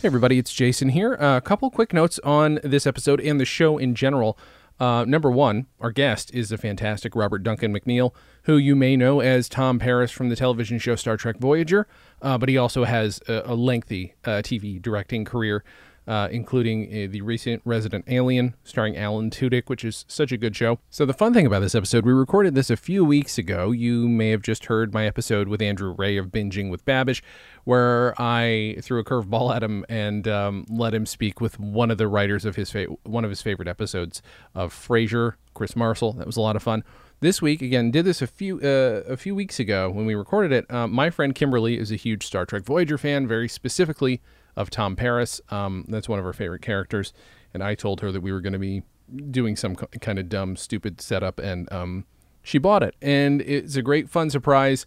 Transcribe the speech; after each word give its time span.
Hey, 0.00 0.06
everybody, 0.06 0.38
it's 0.38 0.54
Jason 0.54 0.88
here. 0.88 1.14
Uh, 1.20 1.36
a 1.36 1.42
couple 1.42 1.70
quick 1.70 1.92
notes 1.92 2.18
on 2.24 2.58
this 2.64 2.86
episode 2.86 3.20
and 3.20 3.38
the 3.38 3.44
show 3.44 3.76
in 3.76 3.94
general. 3.94 4.38
Uh, 4.78 5.04
number 5.06 5.30
one, 5.30 5.66
our 5.78 5.90
guest 5.90 6.32
is 6.32 6.48
the 6.48 6.56
fantastic 6.56 7.14
Robert 7.14 7.42
Duncan 7.42 7.70
McNeill, 7.70 8.14
who 8.44 8.56
you 8.56 8.74
may 8.74 8.96
know 8.96 9.20
as 9.20 9.46
Tom 9.46 9.78
Paris 9.78 10.10
from 10.10 10.30
the 10.30 10.36
television 10.36 10.78
show 10.78 10.96
Star 10.96 11.18
Trek 11.18 11.36
Voyager, 11.36 11.86
uh, 12.22 12.38
but 12.38 12.48
he 12.48 12.56
also 12.56 12.84
has 12.84 13.20
a, 13.28 13.42
a 13.44 13.54
lengthy 13.54 14.14
uh, 14.24 14.40
TV 14.40 14.80
directing 14.80 15.26
career 15.26 15.62
uh, 16.10 16.26
including 16.32 16.88
uh, 16.88 17.06
the 17.08 17.20
recent 17.20 17.62
Resident 17.64 18.04
Alien 18.08 18.56
starring 18.64 18.96
Alan 18.96 19.30
Tudyk, 19.30 19.68
which 19.68 19.84
is 19.84 20.04
such 20.08 20.32
a 20.32 20.36
good 20.36 20.56
show. 20.56 20.80
So, 20.90 21.06
the 21.06 21.14
fun 21.14 21.32
thing 21.32 21.46
about 21.46 21.60
this 21.60 21.76
episode, 21.76 22.04
we 22.04 22.12
recorded 22.12 22.56
this 22.56 22.68
a 22.68 22.76
few 22.76 23.04
weeks 23.04 23.38
ago. 23.38 23.70
You 23.70 24.08
may 24.08 24.30
have 24.30 24.42
just 24.42 24.64
heard 24.64 24.92
my 24.92 25.06
episode 25.06 25.46
with 25.46 25.62
Andrew 25.62 25.94
Rea 25.96 26.16
of 26.16 26.26
Binging 26.26 26.68
with 26.68 26.84
Babish, 26.84 27.22
where 27.62 28.20
I 28.20 28.78
threw 28.82 28.98
a 28.98 29.04
curveball 29.04 29.54
at 29.54 29.62
him 29.62 29.86
and 29.88 30.26
um, 30.26 30.66
let 30.68 30.94
him 30.94 31.06
speak 31.06 31.40
with 31.40 31.60
one 31.60 31.92
of 31.92 31.98
the 31.98 32.08
writers 32.08 32.44
of 32.44 32.56
his 32.56 32.72
fa- 32.72 32.86
one 33.04 33.24
of 33.24 33.30
his 33.30 33.40
favorite 33.40 33.68
episodes 33.68 34.20
of 34.52 34.74
Frasier, 34.74 35.34
Chris 35.54 35.76
Marcil. 35.76 36.14
That 36.14 36.26
was 36.26 36.36
a 36.36 36.40
lot 36.40 36.56
of 36.56 36.62
fun 36.64 36.82
this 37.20 37.42
week 37.42 37.60
again 37.60 37.90
did 37.90 38.06
this 38.06 38.22
a 38.22 38.26
few 38.26 38.58
uh, 38.62 39.02
a 39.06 39.14
few 39.14 39.34
weeks 39.34 39.60
ago 39.60 39.90
when 39.90 40.06
we 40.06 40.14
recorded 40.14 40.52
it 40.52 40.64
uh, 40.72 40.86
my 40.86 41.10
friend 41.10 41.34
kimberly 41.34 41.76
is 41.78 41.92
a 41.92 41.96
huge 41.96 42.26
star 42.26 42.46
trek 42.46 42.62
voyager 42.62 42.96
fan 42.96 43.28
very 43.28 43.46
specifically 43.46 44.22
of 44.56 44.70
Tom 44.70 44.96
Paris. 44.96 45.40
Um, 45.50 45.84
that's 45.88 46.08
one 46.08 46.18
of 46.18 46.24
her 46.24 46.32
favorite 46.32 46.62
characters. 46.62 47.12
And 47.52 47.62
I 47.62 47.74
told 47.74 48.00
her 48.00 48.12
that 48.12 48.20
we 48.20 48.32
were 48.32 48.40
going 48.40 48.52
to 48.52 48.58
be 48.58 48.82
doing 49.30 49.56
some 49.56 49.74
kind 49.74 50.18
of 50.18 50.28
dumb, 50.28 50.56
stupid 50.56 51.00
setup, 51.00 51.38
and 51.38 51.70
um, 51.72 52.04
she 52.42 52.58
bought 52.58 52.82
it. 52.82 52.94
And 53.02 53.42
it's 53.42 53.76
a 53.76 53.82
great, 53.82 54.08
fun 54.08 54.30
surprise. 54.30 54.86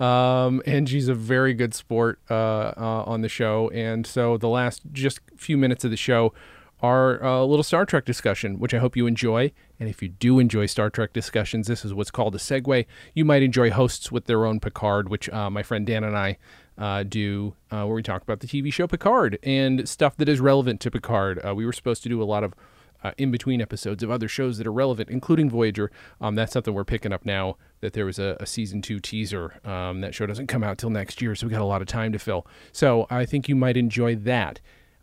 Um, 0.00 0.62
and 0.64 0.88
she's 0.88 1.08
a 1.08 1.14
very 1.14 1.54
good 1.54 1.74
sport 1.74 2.20
uh, 2.30 2.72
uh, 2.76 3.02
on 3.06 3.22
the 3.22 3.28
show. 3.28 3.68
And 3.70 4.06
so 4.06 4.38
the 4.38 4.48
last 4.48 4.82
just 4.92 5.20
few 5.36 5.56
minutes 5.56 5.84
of 5.84 5.90
the 5.90 5.96
show 5.96 6.32
are 6.80 7.20
a 7.22 7.44
little 7.44 7.64
Star 7.64 7.84
Trek 7.84 8.04
discussion, 8.04 8.60
which 8.60 8.72
I 8.72 8.78
hope 8.78 8.96
you 8.96 9.08
enjoy. 9.08 9.50
And 9.80 9.88
if 9.88 10.00
you 10.00 10.08
do 10.08 10.38
enjoy 10.38 10.66
Star 10.66 10.90
Trek 10.90 11.12
discussions, 11.12 11.66
this 11.66 11.84
is 11.84 11.92
what's 11.92 12.12
called 12.12 12.36
a 12.36 12.38
segue. 12.38 12.86
You 13.14 13.24
might 13.24 13.42
enjoy 13.42 13.70
hosts 13.70 14.12
with 14.12 14.26
their 14.26 14.46
own 14.46 14.60
Picard, 14.60 15.08
which 15.08 15.28
uh, 15.30 15.50
my 15.50 15.64
friend 15.64 15.84
Dan 15.84 16.04
and 16.04 16.16
I 16.16 16.38
uh, 16.78 17.02
do, 17.02 17.54
uh, 17.70 17.84
where 17.84 17.96
we 17.96 18.02
talk 18.02 18.22
about 18.22 18.40
the 18.40 18.46
TV 18.46 18.72
show 18.72 18.86
Picard 18.86 19.38
and 19.42 19.88
stuff 19.88 20.16
that 20.16 20.28
is 20.28 20.40
relevant 20.40 20.80
to 20.80 20.90
Picard. 20.90 21.40
Uh, 21.44 21.54
we 21.54 21.66
were 21.66 21.72
supposed 21.72 22.02
to 22.04 22.08
do 22.08 22.22
a 22.22 22.24
lot 22.24 22.44
of 22.44 22.54
uh, 23.02 23.12
in 23.16 23.30
between 23.30 23.60
episodes 23.60 24.02
of 24.02 24.10
other 24.10 24.28
shows 24.28 24.58
that 24.58 24.66
are 24.66 24.72
relevant, 24.72 25.08
including 25.08 25.48
Voyager. 25.48 25.90
Um, 26.20 26.34
that's 26.34 26.52
something 26.52 26.74
we're 26.74 26.84
picking 26.84 27.12
up 27.12 27.24
now 27.24 27.56
that 27.80 27.92
there 27.92 28.04
was 28.04 28.18
a, 28.18 28.36
a 28.40 28.46
season 28.46 28.82
two 28.82 28.98
teaser. 28.98 29.60
Um, 29.64 30.00
that 30.00 30.14
show 30.14 30.26
doesn't 30.26 30.48
come 30.48 30.64
out 30.64 30.78
till 30.78 30.90
next 30.90 31.22
year, 31.22 31.34
so 31.34 31.46
we 31.46 31.52
got 31.52 31.62
a 31.62 31.64
lot 31.64 31.82
of 31.82 31.88
time 31.88 32.12
to 32.12 32.18
fill. 32.18 32.46
So 32.72 33.06
I 33.10 33.24
think 33.24 33.48
you 33.48 33.56
might 33.56 33.76
enjoy 33.76 34.16
that. 34.16 34.60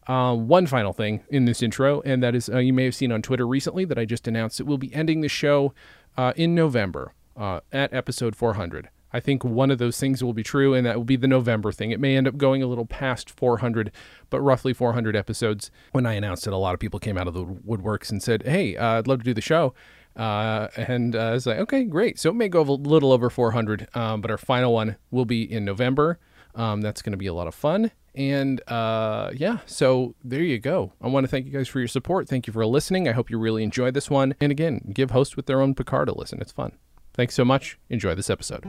Uh, 0.07 0.35
one 0.35 0.67
final 0.67 0.93
thing 0.93 1.23
in 1.29 1.45
this 1.45 1.63
intro, 1.63 2.01
and 2.01 2.21
that 2.21 2.35
is 2.35 2.47
uh, 2.47 2.59
you 2.59 2.73
may 2.73 2.83
have 2.83 2.93
seen 2.93 3.11
on 3.11 3.23
Twitter 3.23 3.47
recently 3.47 3.85
that 3.85 3.97
I 3.97 4.05
just 4.05 4.27
announced 4.27 4.59
that 4.59 4.65
we'll 4.65 4.77
be 4.77 4.93
ending 4.93 5.21
the 5.21 5.29
show 5.29 5.73
uh, 6.15 6.31
in 6.35 6.53
November 6.53 7.13
uh, 7.35 7.61
at 7.71 7.91
episode 7.91 8.35
400. 8.35 8.89
I 9.15 9.21
think 9.21 9.45
one 9.45 9.71
of 9.71 9.77
those 9.77 9.97
things 9.97 10.21
will 10.21 10.33
be 10.33 10.43
true, 10.43 10.73
and 10.73 10.85
that 10.85 10.97
will 10.97 11.05
be 11.05 11.15
the 11.15 11.25
November 11.27 11.71
thing. 11.71 11.91
It 11.91 12.01
may 12.01 12.17
end 12.17 12.27
up 12.27 12.35
going 12.35 12.61
a 12.61 12.67
little 12.67 12.85
past 12.85 13.29
400, 13.29 13.89
but 14.29 14.41
roughly 14.41 14.73
400 14.73 15.15
episodes. 15.15 15.71
When 15.93 16.05
I 16.05 16.15
announced 16.15 16.47
it, 16.47 16.51
a 16.51 16.57
lot 16.57 16.73
of 16.73 16.81
people 16.81 16.99
came 16.99 17.17
out 17.17 17.25
of 17.25 17.33
the 17.33 17.45
woodworks 17.45 18.11
and 18.11 18.21
said, 18.21 18.43
Hey, 18.43 18.75
uh, 18.75 18.97
I'd 18.97 19.07
love 19.07 19.19
to 19.19 19.23
do 19.23 19.33
the 19.33 19.39
show. 19.39 19.73
Uh, 20.17 20.67
and 20.75 21.15
uh, 21.15 21.19
I 21.19 21.31
was 21.31 21.45
like, 21.45 21.59
okay, 21.59 21.85
great. 21.85 22.19
So 22.19 22.29
it 22.29 22.35
may 22.35 22.49
go 22.49 22.61
a 22.61 22.63
little 22.63 23.13
over 23.13 23.29
400, 23.29 23.87
um, 23.95 24.19
but 24.19 24.31
our 24.31 24.37
final 24.37 24.73
one 24.73 24.97
will 25.11 25.25
be 25.25 25.49
in 25.49 25.63
November. 25.63 26.19
Um, 26.53 26.81
that's 26.81 27.01
going 27.01 27.11
to 27.11 27.17
be 27.17 27.27
a 27.27 27.33
lot 27.33 27.47
of 27.47 27.55
fun. 27.55 27.91
And 28.15 28.61
uh, 28.69 29.31
yeah, 29.33 29.59
so 29.65 30.15
there 30.23 30.41
you 30.41 30.59
go. 30.59 30.93
I 31.01 31.07
want 31.07 31.25
to 31.25 31.27
thank 31.29 31.45
you 31.45 31.51
guys 31.51 31.67
for 31.67 31.79
your 31.79 31.87
support. 31.87 32.27
Thank 32.27 32.47
you 32.47 32.53
for 32.53 32.65
listening. 32.65 33.07
I 33.07 33.11
hope 33.13 33.29
you 33.29 33.37
really 33.37 33.63
enjoyed 33.63 33.93
this 33.93 34.09
one. 34.09 34.35
And 34.41 34.51
again, 34.51 34.91
give 34.93 35.11
hosts 35.11 35.37
with 35.37 35.45
their 35.45 35.61
own 35.61 35.73
Picard 35.73 36.09
a 36.09 36.13
listen. 36.13 36.39
It's 36.41 36.51
fun. 36.51 36.73
Thanks 37.15 37.33
so 37.33 37.45
much. 37.45 37.77
Enjoy 37.89 38.13
this 38.13 38.29
episode. 38.29 38.65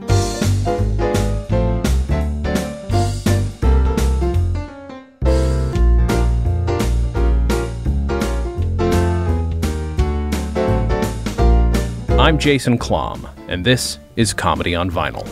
I'm 12.18 12.38
Jason 12.38 12.78
Klamm, 12.78 13.28
and 13.48 13.64
this 13.64 13.98
is 14.16 14.32
Comedy 14.32 14.74
on 14.74 14.90
Vinyl. 14.90 15.24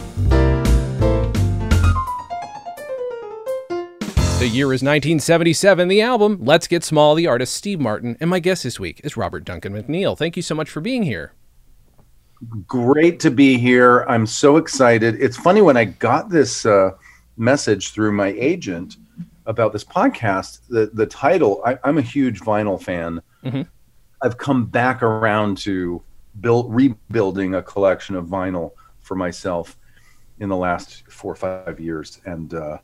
The 4.40 4.48
year 4.48 4.66
is 4.66 4.82
1977. 4.82 5.88
The 5.88 6.02
album, 6.02 6.38
Let's 6.42 6.66
Get 6.66 6.84
Small, 6.84 7.14
the 7.14 7.28
artist 7.28 7.54
Steve 7.54 7.80
Martin, 7.80 8.16
and 8.20 8.28
my 8.28 8.40
guest 8.40 8.64
this 8.64 8.78
week 8.78 9.00
is 9.02 9.16
Robert 9.16 9.44
Duncan 9.44 9.72
McNeill. 9.72 10.18
Thank 10.18 10.36
you 10.36 10.42
so 10.42 10.54
much 10.54 10.68
for 10.68 10.80
being 10.80 11.04
here. 11.04 11.32
Great 12.66 13.20
to 13.20 13.30
be 13.30 13.58
here. 13.58 14.04
I'm 14.08 14.26
so 14.26 14.56
excited. 14.56 15.20
It's 15.20 15.36
funny 15.36 15.60
when 15.60 15.76
I 15.76 15.84
got 15.84 16.28
this 16.28 16.66
uh, 16.66 16.92
message 17.36 17.92
through 17.92 18.12
my 18.12 18.28
agent 18.38 18.96
about 19.46 19.72
this 19.72 19.84
podcast, 19.84 20.60
the, 20.68 20.90
the 20.94 21.06
title, 21.06 21.62
I, 21.64 21.78
am 21.84 21.98
a 21.98 22.02
huge 22.02 22.40
vinyl 22.40 22.82
fan. 22.82 23.20
Mm-hmm. 23.44 23.62
I've 24.22 24.38
come 24.38 24.66
back 24.66 25.02
around 25.02 25.58
to 25.58 26.02
build, 26.40 26.74
rebuilding 26.74 27.54
a 27.54 27.62
collection 27.62 28.16
of 28.16 28.26
vinyl 28.26 28.72
for 29.00 29.14
myself 29.14 29.78
in 30.40 30.48
the 30.48 30.56
last 30.56 31.04
four 31.10 31.32
or 31.32 31.36
five 31.36 31.78
years. 31.78 32.20
And 32.24 32.54
uh, 32.54 32.78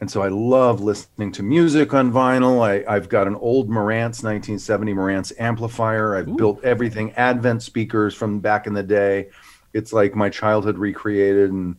and 0.00 0.10
so 0.10 0.22
I 0.22 0.28
love 0.28 0.80
listening 0.80 1.32
to 1.32 1.42
music 1.42 1.92
on 1.92 2.12
vinyl. 2.12 2.62
I, 2.86 2.92
have 2.92 3.08
got 3.08 3.26
an 3.26 3.34
old 3.34 3.68
Marantz 3.68 4.22
1970 4.22 4.94
Marantz 4.94 5.32
amplifier. 5.40 6.14
I've 6.14 6.28
Ooh. 6.28 6.36
built 6.36 6.62
everything 6.62 7.12
Advent 7.12 7.62
speakers 7.62 8.14
from 8.14 8.38
back 8.38 8.68
in 8.68 8.74
the 8.74 8.82
day. 8.82 9.30
It's 9.72 9.92
like 9.92 10.14
my 10.14 10.28
childhood 10.28 10.78
recreated 10.78 11.50
and 11.50 11.76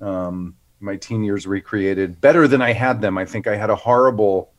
um, 0.00 0.56
my 0.80 0.96
teen 0.96 1.22
years 1.22 1.46
recreated 1.46 2.20
better 2.20 2.48
than 2.48 2.60
I 2.60 2.72
had 2.72 3.00
them. 3.00 3.16
I 3.16 3.24
think 3.24 3.46
I 3.46 3.54
had 3.54 3.70
a 3.70 3.76
horrible, 3.76 4.52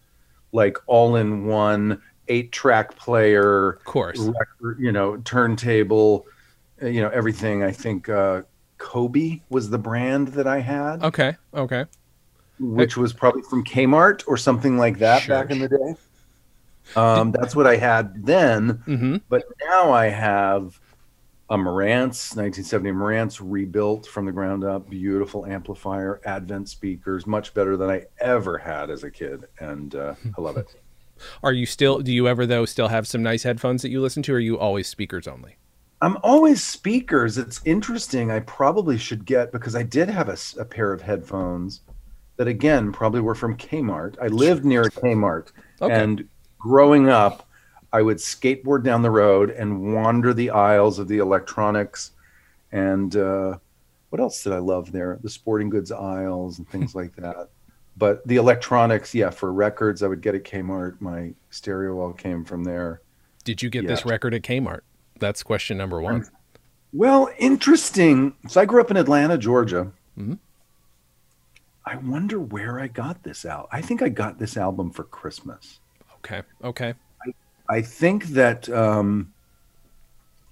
like 0.53 0.77
all-in-one 0.87 2.01
eight-track 2.29 2.95
player, 2.95 3.71
of 3.71 3.83
course, 3.83 4.19
record, 4.19 4.79
you 4.79 4.93
know, 4.93 5.17
turntable, 5.17 6.25
you 6.81 7.01
know, 7.01 7.09
everything. 7.09 7.61
I 7.61 7.71
think 7.71 8.07
uh, 8.07 8.43
Kobe 8.77 9.41
was 9.49 9.69
the 9.69 9.77
brand 9.77 10.29
that 10.29 10.47
I 10.47 10.59
had. 10.59 11.03
Okay. 11.03 11.35
Okay 11.53 11.85
which 12.61 12.95
was 12.95 13.11
probably 13.11 13.41
from 13.43 13.63
Kmart 13.63 14.23
or 14.27 14.37
something 14.37 14.77
like 14.77 14.99
that 14.99 15.23
sure. 15.23 15.35
back 15.35 15.51
in 15.51 15.59
the 15.59 15.67
day. 15.67 15.95
Um, 16.95 17.31
that's 17.31 17.55
what 17.55 17.67
I 17.67 17.77
had 17.77 18.25
then, 18.25 18.83
mm-hmm. 18.87 19.17
but 19.29 19.43
now 19.63 19.91
I 19.91 20.07
have 20.07 20.79
a 21.49 21.57
Marantz 21.57 22.35
1970 22.35 22.91
Marantz 22.91 23.41
rebuilt 23.43 24.07
from 24.07 24.25
the 24.25 24.31
ground 24.31 24.63
up, 24.63 24.89
beautiful 24.89 25.45
amplifier, 25.45 26.21
Advent 26.25 26.69
speakers, 26.69 27.25
much 27.25 27.53
better 27.53 27.77
than 27.77 27.89
I 27.89 28.05
ever 28.19 28.57
had 28.57 28.89
as 28.89 29.03
a 29.03 29.11
kid, 29.11 29.45
and 29.59 29.95
uh, 29.95 30.15
I 30.37 30.41
love 30.41 30.57
it. 30.57 30.75
Are 31.43 31.53
you 31.53 31.65
still? 31.65 31.99
Do 31.99 32.11
you 32.11 32.27
ever 32.27 32.45
though 32.45 32.65
still 32.65 32.87
have 32.87 33.07
some 33.07 33.21
nice 33.21 33.43
headphones 33.43 33.83
that 33.83 33.89
you 33.89 34.01
listen 34.01 34.23
to, 34.23 34.33
or 34.33 34.37
are 34.37 34.39
you 34.39 34.57
always 34.57 34.87
speakers 34.87 35.27
only? 35.27 35.55
I'm 36.01 36.17
always 36.23 36.63
speakers. 36.63 37.37
It's 37.37 37.61
interesting. 37.63 38.31
I 38.31 38.39
probably 38.39 38.97
should 38.97 39.23
get 39.23 39.51
because 39.51 39.75
I 39.75 39.83
did 39.83 40.09
have 40.09 40.29
a, 40.29 40.37
a 40.59 40.65
pair 40.65 40.91
of 40.91 41.01
headphones 41.01 41.81
that 42.41 42.47
again 42.47 42.91
probably 42.91 43.21
were 43.21 43.35
from 43.35 43.55
Kmart. 43.55 44.15
I 44.19 44.25
lived 44.25 44.65
near 44.65 44.81
a 44.81 44.89
Kmart, 44.89 45.51
okay. 45.79 45.93
and 45.93 46.27
growing 46.57 47.07
up, 47.07 47.47
I 47.93 48.01
would 48.01 48.17
skateboard 48.17 48.83
down 48.83 49.03
the 49.03 49.11
road 49.11 49.51
and 49.51 49.93
wander 49.93 50.33
the 50.33 50.49
aisles 50.49 50.97
of 50.97 51.07
the 51.07 51.19
electronics, 51.19 52.13
and 52.71 53.15
uh, 53.15 53.59
what 54.09 54.19
else 54.19 54.43
did 54.43 54.53
I 54.53 54.57
love 54.57 54.91
there? 54.91 55.19
The 55.21 55.29
sporting 55.29 55.69
goods 55.69 55.91
aisles 55.91 56.57
and 56.57 56.67
things 56.67 56.95
like 56.95 57.15
that. 57.17 57.49
But 57.95 58.27
the 58.27 58.37
electronics, 58.37 59.13
yeah, 59.13 59.29
for 59.29 59.53
records, 59.53 60.01
I 60.01 60.07
would 60.07 60.21
get 60.21 60.33
at 60.33 60.43
Kmart. 60.43 60.99
My 60.99 61.35
stereo 61.51 61.99
all 61.99 62.11
came 62.11 62.43
from 62.43 62.63
there. 62.63 63.03
Did 63.43 63.61
you 63.61 63.69
get 63.69 63.83
yeah. 63.83 63.91
this 63.91 64.03
record 64.03 64.33
at 64.33 64.41
Kmart? 64.41 64.81
That's 65.19 65.43
question 65.43 65.77
number 65.77 66.01
one. 66.01 66.25
Well, 66.91 67.29
interesting. 67.37 68.33
So 68.47 68.61
I 68.61 68.65
grew 68.65 68.81
up 68.81 68.89
in 68.89 68.97
Atlanta, 68.97 69.37
Georgia. 69.37 69.91
Mm-hmm. 70.17 70.33
I 71.85 71.97
wonder 71.97 72.39
where 72.39 72.79
I 72.79 72.87
got 72.87 73.23
this 73.23 73.45
out. 73.45 73.67
I 73.71 73.81
think 73.81 74.01
I 74.01 74.09
got 74.09 74.37
this 74.37 74.57
album 74.57 74.91
for 74.91 75.03
Christmas. 75.03 75.79
Okay. 76.17 76.43
Okay. 76.63 76.93
I, 77.25 77.75
I 77.77 77.81
think 77.81 78.25
that 78.27 78.69
um, 78.69 79.33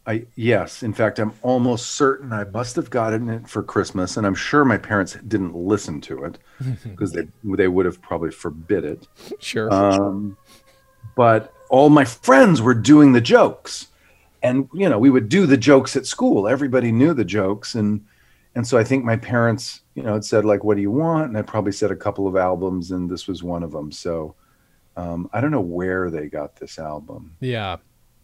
I 0.10 0.26
yes, 0.36 0.82
in 0.82 0.92
fact, 0.92 1.20
I'm 1.20 1.34
almost 1.44 1.92
certain 1.92 2.34
I 2.34 2.46
must 2.46 2.76
have 2.78 2.90
gotten 2.90 3.30
it 3.30 3.48
for 3.48 3.62
Christmas, 3.62 4.18
and 4.18 4.26
I'm 4.26 4.34
sure 4.34 4.66
my 4.66 4.78
parents 4.78 5.16
didn't 5.28 5.56
listen 5.56 6.02
to 6.02 6.24
it 6.24 6.40
because 6.84 7.12
they 7.12 7.28
they 7.44 7.68
would 7.68 7.86
have 7.86 8.02
probably 8.02 8.32
forbid 8.32 8.86
it. 8.86 9.08
Sure. 9.40 9.72
Um, 9.72 10.36
but 11.16 11.54
all 11.70 11.90
my 11.90 12.06
friends 12.06 12.60
were 12.60 12.74
doing 12.74 13.12
the 13.12 13.22
jokes, 13.22 13.90
and 14.42 14.68
you 14.74 14.90
know 14.90 14.98
we 14.98 15.12
would 15.12 15.30
do 15.30 15.46
the 15.46 15.58
jokes 15.58 15.96
at 15.96 16.08
school. 16.08 16.48
Everybody 16.48 16.92
knew 16.92 17.14
the 17.14 17.24
jokes, 17.24 17.76
and 17.76 18.04
and 18.56 18.66
so 18.66 18.80
I 18.80 18.84
think 18.84 19.06
my 19.06 19.16
parents, 19.16 19.82
you 20.00 20.06
know, 20.06 20.16
it 20.16 20.24
said 20.26 20.46
like, 20.46 20.64
"What 20.64 20.76
do 20.78 20.82
you 20.82 20.92
want?" 20.92 21.28
And 21.30 21.38
I 21.38 21.42
probably 21.42 21.74
said 21.74 21.92
a 21.92 21.96
couple 21.96 22.26
of 22.28 22.36
albums, 22.38 22.92
and 22.92 23.10
this 23.10 23.28
was 23.28 23.44
one 23.44 23.64
of 23.64 23.72
them. 23.72 23.92
So 23.92 24.36
Um, 24.96 25.30
I 25.32 25.40
don't 25.42 25.52
know 25.52 25.62
where 25.62 26.10
they 26.10 26.28
got 26.28 26.58
this 26.58 26.78
album. 26.80 27.36
Yeah. 27.40 27.78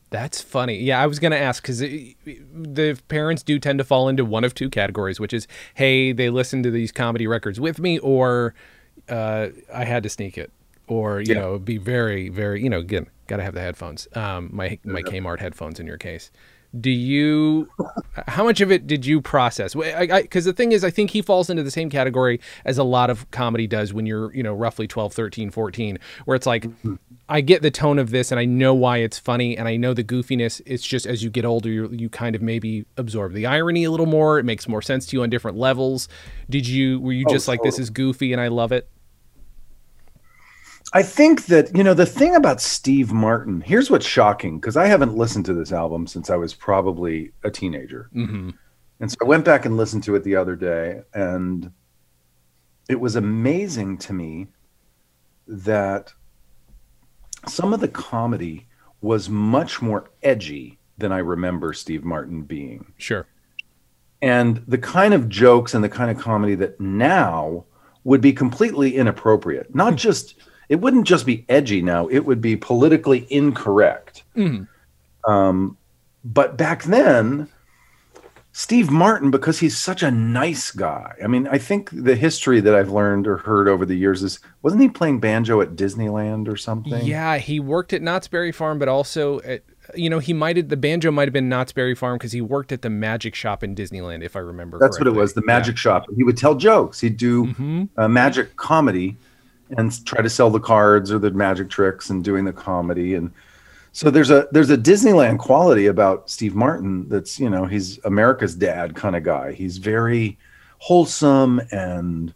That's 0.10 0.42
funny. 0.42 0.77
Yeah, 0.77 1.01
I 1.01 1.07
was 1.07 1.19
going 1.19 1.31
to 1.31 1.38
ask 1.39 1.63
because 1.63 1.80
the 1.80 3.00
parents 3.07 3.44
do 3.44 3.60
tend 3.60 3.80
to 3.80 3.86
fall 3.86 4.10
into 4.10 4.25
one 4.25 4.44
of 4.44 4.54
two 4.54 4.69
categories, 4.69 5.19
which 5.19 5.33
is, 5.33 5.48
hey, 5.75 6.12
they 6.13 6.30
listen 6.30 6.63
to 6.63 6.72
these 6.72 6.92
comedy 6.92 7.27
records 7.27 7.60
with 7.60 7.80
me, 7.80 8.00
or 8.00 8.56
uh, 9.10 9.48
I 9.74 9.86
had 9.86 10.04
to 10.04 10.10
sneak 10.10 10.38
it, 10.38 10.51
or 10.88 11.22
you 11.22 11.33
Yeah. 11.33 11.39
know, 11.42 11.60
be 11.60 11.77
very, 11.77 12.30
very, 12.30 12.62
you 12.63 12.69
know, 12.69 12.80
again, 12.80 13.07
got 13.27 13.38
to 13.38 13.44
have 13.44 13.54
the 13.54 13.62
headphones. 13.62 14.07
Um, 14.16 14.50
my 14.54 14.77
my 14.83 15.01
Kmart 15.04 15.39
headphones 15.39 15.80
in 15.80 15.88
your 15.88 15.98
case. 15.98 16.30
Do 16.80 16.89
you? 16.89 17.69
How 18.27 18.44
much 18.44 18.60
of 18.60 18.72
it 18.72 18.88
did 18.88 19.06
you 19.06 19.22
process? 19.22 19.75
Because 19.75 20.45
the 20.45 20.54
thing 20.54 20.72
is, 20.72 20.83
I 20.83 20.89
think 20.89 21.12
he 21.12 21.22
falls 21.22 21.50
into 21.50 21.63
the 21.63 21.72
same 21.72 21.89
category 21.89 22.42
as 22.66 22.77
a 22.77 22.83
lot 22.83 23.10
of 23.10 23.30
comedy 23.31 23.68
does 23.68 23.94
when 23.94 24.06
you're, 24.06 24.33
you 24.33 24.44
know, 24.44 24.54
roughly 24.54 24.88
12, 24.88 25.13
13, 25.13 25.51
14, 25.51 26.00
where 26.25 26.36
it's 26.36 26.48
like, 26.48 26.63
mm-hmm. 26.63 26.95
I 27.30 27.42
get 27.42 27.62
the 27.62 27.72
tone 27.72 27.98
of 27.98 28.12
this 28.12 28.31
and 28.31 28.39
I 28.39 28.45
know 28.45 28.74
why 28.74 28.98
it's 28.98 29.18
funny 29.18 29.57
and 29.57 29.68
I 29.68 29.77
know 29.77 29.94
the 29.94 30.04
goofiness. 30.04 30.62
It's 30.66 30.86
just 30.86 31.06
as 31.06 31.24
you 31.24 31.30
get 31.30 31.45
older, 31.45 31.69
you, 31.69 31.89
you 31.92 32.10
kind 32.10 32.36
of 32.36 32.42
maybe 32.42 32.86
absorb 32.98 33.33
the 33.33 33.45
irony 33.45 33.83
a 33.83 33.92
little 33.92 34.06
more. 34.06 34.38
It 34.38 34.44
makes 34.44 34.68
more 34.68 34.81
sense 34.81 35.06
to 35.07 35.18
you 35.18 35.24
on 35.24 35.30
different 35.30 35.57
levels. 35.57 36.07
Did 36.50 36.68
you, 36.68 37.00
were 37.00 37.13
you 37.13 37.25
Oh, 37.27 37.31
just 37.31 37.48
like, 37.48 37.62
this 37.63 37.80
is 37.80 37.89
goofy 37.89 38.31
and 38.33 38.42
I 38.42 38.50
love 38.50 38.72
it? 38.72 38.89
I 40.94 41.04
think 41.04 41.48
that, 41.48 41.76
you 41.76 41.84
know, 41.84 41.94
the 41.94 42.06
thing 42.06 42.36
about 42.36 42.62
Steve 42.62 43.12
Martin, 43.12 43.62
here's 43.62 43.90
what's 43.90 44.06
shocking 44.06 44.60
because 44.60 44.78
I 44.78 44.88
haven't 44.88 45.18
listened 45.18 45.46
to 45.46 45.54
this 45.54 45.72
album 45.72 46.08
since 46.08 46.30
I 46.30 46.36
was 46.36 46.54
probably 46.54 47.32
a 47.44 47.52
teenager. 47.52 48.10
Mm-hmm. 48.16 48.52
And 49.00 49.12
so 49.12 49.18
I 49.22 49.26
went 49.26 49.44
back 49.44 49.66
and 49.66 49.76
listened 49.76 50.04
to 50.04 50.16
it 50.16 50.24
the 50.24 50.38
other 50.38 50.56
day, 50.56 51.02
and 51.14 51.70
it 52.88 53.00
was 53.00 53.18
amazing 53.18 53.98
to 53.98 54.14
me 54.14 54.48
that 55.48 56.14
some 57.48 57.74
of 57.74 57.82
the 57.82 57.90
comedy 57.90 58.68
was 59.02 59.30
much 59.30 59.82
more 59.82 60.10
edgy 60.24 60.80
than 60.98 61.12
I 61.12 61.18
remember 61.18 61.74
Steve 61.74 62.06
Martin 62.06 62.44
being. 62.44 62.94
Sure. 62.98 63.28
And 64.22 64.64
the 64.68 64.78
kind 64.78 65.14
of 65.14 65.28
jokes 65.28 65.74
and 65.74 65.84
the 65.84 65.90
kind 65.90 66.10
of 66.10 66.18
comedy 66.18 66.56
that 66.56 66.80
now 66.80 67.66
would 68.06 68.22
be 68.22 68.32
completely 68.32 68.96
inappropriate. 68.96 69.76
Not 69.76 69.96
just, 69.96 70.36
it 70.69 70.75
wouldn't 70.77 71.06
just 71.06 71.25
be 71.25 71.45
edgy 71.50 71.81
now, 71.81 72.07
it 72.07 72.19
would 72.19 72.41
be 72.41 72.56
politically 72.56 73.27
incorrect. 73.29 74.23
Mhm. 74.35 74.67
Um, 75.27 75.77
but 76.23 76.57
back 76.57 76.83
then, 76.83 77.47
Steve 78.57 78.89
Martin, 78.89 79.31
because 79.31 79.59
he's 79.59 79.75
such 79.75 80.01
a 80.01 80.09
nice 80.09 80.71
guy. 80.71 81.13
I 81.21 81.27
mean, 81.27 81.45
I 81.45 81.57
think 81.57 81.89
the 81.91 82.15
history 82.15 82.62
that 82.62 82.73
I've 82.73 82.89
learned 82.89 83.27
or 83.27 83.35
heard 83.35 83.67
over 83.67 83.85
the 83.85 83.97
years 83.97 84.23
is 84.23 84.39
wasn't 84.62 84.81
he 84.81 84.88
playing 84.88 85.19
banjo 85.19 85.59
at 85.59 85.75
Disneyland 85.75 86.47
or 86.47 86.56
something? 86.56 87.06
Yeah, 87.06 87.38
he 87.38 87.59
worked 87.59 87.91
at 87.91 88.01
Knott's 88.01 88.29
Berry 88.29 88.53
Farm, 88.53 88.79
but 88.79 88.88
also 88.88 89.41
at, 89.41 89.63
you 89.94 90.09
know, 90.09 90.19
he 90.19 90.31
might 90.31 90.56
have, 90.56 90.69
the 90.69 90.77
banjo 90.77 91.12
might 91.12 91.27
have 91.27 91.33
been 91.33 91.50
Knott's 91.50 91.73
Berry 91.73 91.95
Farm 91.95 92.17
because 92.17 92.31
he 92.31 92.39
worked 92.39 92.71
at 92.71 92.81
the 92.81 92.89
magic 92.89 93.35
shop 93.35 93.62
in 93.62 93.75
Disneyland, 93.75 94.23
if 94.23 94.38
I 94.38 94.39
remember 94.39 94.79
That's 94.79 94.97
what 94.97 95.07
it 95.07 95.13
was, 95.13 95.33
the 95.33 95.44
magic 95.44 95.75
shop. 95.75 96.06
He 96.15 96.23
would 96.23 96.38
tell 96.38 96.56
jokes. 96.56 97.01
He'd 97.01 97.17
do 97.17 97.47
hmm 97.47 97.83
uh, 97.97 98.07
magic 98.07 98.56
comedy 98.56 99.17
and 99.77 100.06
try 100.06 100.21
to 100.21 100.29
sell 100.29 100.50
the 100.50 100.59
cards 100.59 101.12
or 101.12 101.19
the 101.19 101.31
magic 101.31 101.69
tricks 101.69 102.09
and 102.09 102.23
doing 102.23 102.45
the 102.45 102.53
comedy 102.53 103.15
and 103.15 103.31
so 103.95 104.12
there's 104.12 104.29
a 104.29 104.50
there's 104.51 104.71
a 104.71 104.77
Disneyland 104.77 105.39
quality 105.39 105.85
about 105.85 106.29
Steve 106.29 106.53
Martin 106.53 107.07
that's 107.07 107.39
you 107.39 107.50
know 107.50 107.63
he's 107.65 107.97
America's 108.03 108.53
dad 108.53 108.94
kind 108.94 109.15
of 109.15 109.23
guy. 109.23 109.53
He's 109.53 109.77
very 109.77 110.38
wholesome 110.79 111.62
and 111.71 112.33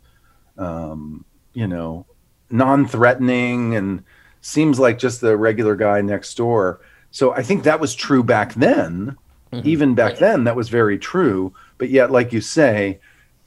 um, 0.57 1.25
you 1.51 1.67
know 1.67 2.05
non-threatening 2.49 3.75
and 3.75 4.05
seems 4.39 4.79
like 4.79 4.97
just 4.97 5.19
the 5.19 5.35
regular 5.35 5.75
guy 5.75 5.99
next 5.99 6.37
door. 6.37 6.79
So 7.11 7.33
I 7.33 7.43
think 7.43 7.63
that 7.63 7.81
was 7.81 7.93
true 7.93 8.23
back 8.23 8.53
then. 8.53 9.17
Mhm. 9.51 9.65
Even 9.65 9.95
back 9.95 10.17
then, 10.17 10.45
that 10.45 10.55
was 10.55 10.69
very 10.69 10.97
true. 10.97 11.53
But 11.77 11.89
yet, 11.89 12.09
like 12.09 12.31
you 12.31 12.39
say, 12.39 13.01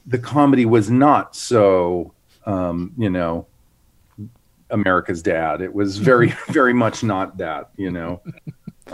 the 0.07 0.19
comedy 0.19 0.67
was 0.67 0.91
not 0.91 1.35
so 1.35 2.13
um, 2.45 2.93
you 2.99 3.09
know 3.09 3.47
America's 4.73 5.23
dad. 5.23 5.61
It 5.61 5.75
was 5.75 5.99
very, 5.99 6.35
very 6.49 6.73
much 6.73 7.05
not 7.05 7.37
that, 7.39 7.71
you 7.77 7.91
know. 7.91 8.21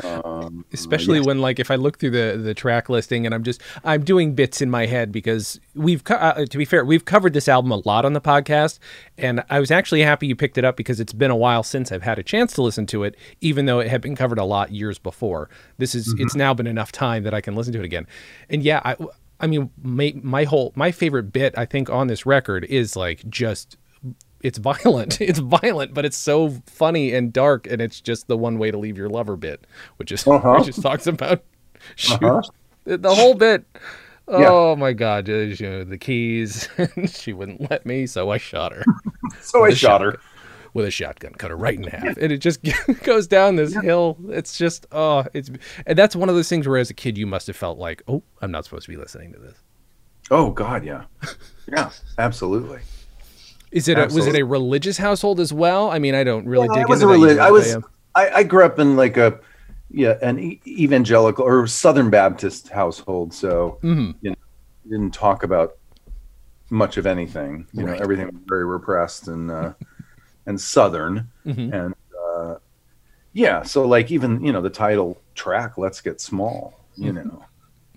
Um, 0.03 0.65
especially 0.73 1.19
yes. 1.19 1.27
when 1.27 1.41
like 1.41 1.59
if 1.59 1.71
I 1.71 1.77
look 1.77 1.99
through 1.99 2.11
the 2.11 2.39
the 2.43 2.55
track 2.55 2.89
listing 2.89 3.25
and 3.25 3.35
I'm 3.35 3.43
just 3.43 3.63
I'm 3.85 4.05
doing 4.05 4.35
bits 4.35 4.61
in 4.61 4.71
my 4.71 4.87
head 4.87 5.11
because 5.11 5.59
we've 5.75 6.05
co- 6.05 6.17
uh, 6.17 6.45
to 6.45 6.59
be 6.59 6.65
fair 6.65 6.85
we've 6.85 7.05
covered 7.05 7.33
this 7.33 7.49
album 7.49 7.73
a 7.73 7.77
lot 7.77 8.05
on 8.05 8.13
the 8.13 8.21
podcast 8.21 8.79
and 9.17 9.43
I 9.49 9.61
was 9.61 9.71
actually 9.71 10.03
happy 10.03 10.27
you 10.27 10.37
picked 10.37 10.59
it 10.59 10.65
up 10.65 10.77
because 10.77 11.01
it's 11.01 11.15
been 11.15 11.31
a 11.31 11.37
while 11.37 11.63
since 11.63 11.91
I've 11.91 12.03
had 12.03 12.19
a 12.19 12.23
chance 12.23 12.53
to 12.55 12.63
listen 12.63 12.87
to 12.89 13.03
it 13.05 13.17
even 13.41 13.65
though 13.65 13.81
it 13.81 13.89
had 13.89 14.03
been 14.03 14.15
covered 14.15 14.39
a 14.39 14.45
lot 14.45 14.73
years 14.73 14.99
before 14.99 15.49
this 15.79 15.95
is 15.95 16.15
it's 16.19 16.35
now 16.35 16.53
been 16.53 16.67
enough 16.67 16.93
time 16.93 17.23
that 17.23 17.33
I 17.33 17.41
can 17.41 17.55
listen 17.55 17.73
to 17.73 17.79
it 17.79 17.85
again 17.85 18.07
and 18.51 18.63
yeah 18.63 18.83
I 18.85 18.97
I 19.41 19.47
mean 19.47 19.71
my 19.83 20.13
my 20.23 20.45
whole 20.45 20.73
my 20.77 20.93
favorite 20.93 21.33
bit 21.33 21.57
I 21.57 21.65
think 21.65 21.89
on 21.89 22.09
this 22.09 22.27
record 22.27 22.65
is 22.65 22.95
like 22.95 23.29
just 23.31 23.79
it's 24.43 24.59
violent. 24.59 25.21
It's 25.21 25.39
violent, 25.41 25.95
but 25.95 26.05
it's 26.05 26.17
so 26.17 26.51
funny 26.67 27.13
and 27.13 27.33
dark, 27.33 27.67
and 27.67 27.81
it's 27.83 28.01
just 28.01 28.29
the 28.29 28.37
one 28.37 28.59
way 28.59 28.71
to 28.71 28.79
leave 28.79 28.97
your 28.97 29.09
lover 29.09 29.37
bit, 29.37 29.67
which 29.97 30.13
is 30.13 30.27
Uh-huh. 30.27 30.55
which 30.59 30.67
just 30.67 30.83
talks 30.83 31.07
about 31.07 31.43
shoot 31.97 32.23
Uh-huh. 32.23 32.43
the 32.85 33.15
whole 33.15 33.35
bit. 33.35 33.65
Yeah. 34.31 34.49
Oh 34.51 34.77
my 34.77 34.93
god, 34.93 35.29
uh, 35.31 35.33
you 35.33 35.57
know, 35.69 35.85
the 35.85 35.97
keys. 35.97 36.69
she 37.07 37.33
wouldn't 37.33 37.71
let 37.71 37.87
me, 37.87 38.07
so 38.07 38.31
I 38.31 38.37
shot 38.37 38.73
her 38.75 38.85
so 39.41 39.65
I 39.65 39.71
shot 39.71 40.03
her. 40.03 40.19
with 40.75 40.85
a 40.85 40.91
shotgun, 40.91 41.33
cut 41.33 41.51
her 41.51 41.57
right 41.57 41.77
in 41.79 41.85
half, 41.85 42.17
and 42.19 42.31
it 42.31 42.39
just 42.39 42.61
goes 43.05 43.27
down 43.27 43.57
this 43.57 43.75
hill. 43.75 44.19
It's 44.29 44.59
just 44.59 44.87
oh, 44.93 45.25
it's 45.33 45.51
and 45.87 45.97
that's 45.99 46.15
one 46.15 46.29
of 46.29 46.35
those 46.35 46.49
things 46.49 46.69
where 46.69 46.77
as 46.77 46.91
a 46.91 46.95
kid 46.95 47.17
you 47.17 47.27
must 47.27 47.47
have 47.47 47.57
felt 47.57 47.79
like, 47.79 48.03
oh, 48.07 48.23
I'm 48.43 48.51
not 48.51 48.65
supposed 48.67 48.85
to 48.85 48.91
be 48.91 48.99
listening 48.99 49.33
to 49.33 49.39
this. 49.39 49.57
Oh 50.31 50.51
God, 50.51 50.85
yeah, 50.85 51.05
yeah, 51.67 51.89
absolutely. 52.19 52.81
Is 53.71 53.89
it 53.89 53.99
a, 53.99 54.07
was 54.07 54.27
it 54.27 54.35
a 54.37 54.43
religious 54.45 54.97
household 54.99 55.41
as 55.41 55.53
well? 55.53 55.91
I 55.91 55.99
mean, 55.99 56.15
I 56.15 56.25
don't 56.25 56.47
really 56.47 56.69
dig 56.69 56.89
into 56.89 57.09
a 57.11 57.19
that 57.35 57.39
I 57.41 57.51
was. 57.51 57.77
I, 58.15 58.31
I 58.37 58.43
grew 58.43 58.65
up 58.65 58.79
in 58.79 58.97
like 58.97 59.17
a, 59.17 59.39
yeah, 59.91 60.17
an 60.23 60.39
e- 60.39 60.61
evangelical 60.67 61.45
or 61.45 61.67
Southern 61.67 62.11
Baptist 62.11 62.69
household, 62.69 63.33
so 63.33 63.79
Mhm. 63.83 64.15
didn't 64.89 65.13
talk 65.13 65.43
about 65.43 65.77
much 66.71 66.97
of 66.97 67.07
anything. 67.07 67.67
You 67.73 67.85
know, 67.85 67.93
everything 67.95 68.27
was 68.27 68.43
very 68.47 68.65
repressed 68.65 69.29
and 69.29 69.51
uh, 69.51 69.73
and 70.47 70.61
Southern, 70.61 71.29
Mhm. 71.47 71.73
and 71.73 71.95
uh, 72.27 72.55
yeah. 73.35 73.63
So 73.63 73.87
like 73.87 74.11
even 74.11 74.43
you 74.43 74.53
know 74.53 74.63
the 74.63 74.71
title 74.71 75.21
track, 75.35 75.77
"Let's 75.79 76.01
Get 76.01 76.21
Small," 76.21 76.81
you 76.97 77.13
know, 77.13 77.45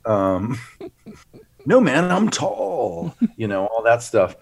um, 0.05 0.59
no 1.65 1.79
man, 1.79 2.11
I'm 2.11 2.29
tall, 2.29 3.15
you 3.37 3.47
know, 3.47 3.67
all 3.67 3.83
that 3.83 4.03
stuff. 4.03 4.35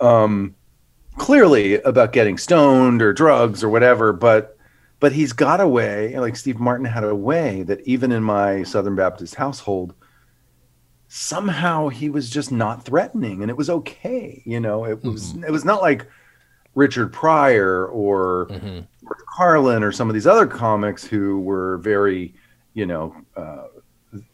Um, 0.00 0.54
clearly 1.18 1.74
about 1.82 2.12
getting 2.12 2.38
stoned 2.38 3.02
or 3.02 3.12
drugs 3.12 3.62
or 3.62 3.68
whatever, 3.68 4.12
but 4.12 4.56
but 5.00 5.12
he's 5.12 5.32
got 5.32 5.60
a 5.60 5.68
way, 5.68 6.18
like 6.18 6.34
Steve 6.36 6.58
Martin 6.58 6.84
had 6.86 7.04
a 7.04 7.14
way 7.14 7.62
that 7.62 7.80
even 7.86 8.10
in 8.10 8.22
my 8.22 8.64
Southern 8.64 8.96
Baptist 8.96 9.36
household, 9.36 9.94
somehow 11.08 11.88
he 11.88 12.10
was 12.10 12.28
just 12.28 12.50
not 12.52 12.84
threatening 12.84 13.42
and 13.42 13.50
it 13.50 13.56
was 13.56 13.70
okay. 13.70 14.42
You 14.44 14.60
know, 14.60 14.84
it 14.84 15.02
was 15.02 15.34
it 15.36 15.50
was 15.50 15.64
not 15.64 15.80
like 15.82 16.06
Richard 16.74 17.12
Pryor 17.12 17.86
or 17.86 18.46
Mhm. 18.50 18.86
George 19.02 19.18
Carlin 19.36 19.82
or 19.82 19.92
some 19.92 20.08
of 20.08 20.14
these 20.14 20.26
other 20.26 20.46
comics 20.46 21.04
who 21.04 21.40
were 21.40 21.78
very, 21.78 22.34
you 22.74 22.86
know, 22.86 23.14
uh, 23.36 23.64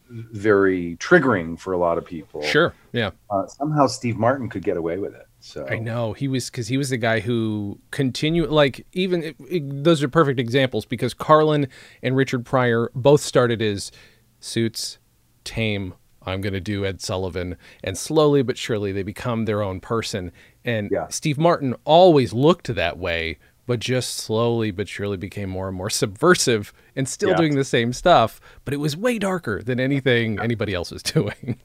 very 0.09 0.97
triggering 0.99 1.57
for 1.59 1.73
a 1.73 1.77
lot 1.77 1.97
of 1.97 2.05
people. 2.05 2.41
Sure. 2.41 2.73
Yeah. 2.91 3.11
Uh, 3.29 3.47
somehow 3.47 3.87
Steve 3.87 4.17
Martin 4.17 4.49
could 4.49 4.63
get 4.63 4.77
away 4.77 4.97
with 4.97 5.13
it. 5.15 5.27
So 5.47 5.67
I 5.69 5.77
know 5.77 6.13
he 6.13 6.27
was 6.27 6.49
because 6.49 6.69
he 6.69 6.75
was 6.77 6.89
the 6.89 6.97
guy 6.97 7.19
who 7.19 7.79
continue 7.91 8.47
like 8.47 8.83
even 8.93 9.21
it, 9.21 9.35
it- 9.47 9.83
those 9.83 10.01
are 10.01 10.07
perfect 10.09 10.39
examples 10.39 10.85
because 10.85 11.13
Carlin 11.13 11.67
and 12.01 12.15
Richard 12.15 12.45
Pryor 12.45 12.89
both 12.95 13.21
started 13.21 13.61
as 13.61 13.91
suits, 14.39 14.97
tame. 15.43 15.93
I'm 16.25 16.41
gonna 16.41 16.59
do 16.59 16.83
Ed 16.83 16.99
Sullivan, 16.99 17.57
and 17.83 17.95
slowly 17.95 18.41
but 18.41 18.57
surely 18.57 18.91
they 18.91 19.03
become 19.03 19.45
their 19.45 19.61
own 19.61 19.79
person. 19.81 20.31
And 20.63 20.89
Yeah. 20.91 21.09
Steve 21.09 21.37
Martin 21.37 21.75
always 21.85 22.33
looked 22.33 22.73
that 22.73 22.97
way, 22.97 23.37
but 23.67 23.79
just 23.79 24.15
slowly 24.15 24.71
but 24.71 24.87
surely 24.87 25.15
became 25.15 25.49
more 25.51 25.67
and 25.67 25.77
more 25.77 25.91
subversive 25.91 26.73
and 26.95 27.07
still 27.07 27.29
Yeah. 27.29 27.35
doing 27.37 27.55
the 27.55 27.63
same 27.63 27.93
stuff. 27.93 28.41
But 28.65 28.73
it 28.73 28.77
was 28.77 28.97
way 28.97 29.19
darker 29.19 29.61
than 29.61 29.79
anything 29.79 30.39
anybody 30.39 30.73
else 30.73 30.89
was 30.89 31.03
doing. 31.17 31.59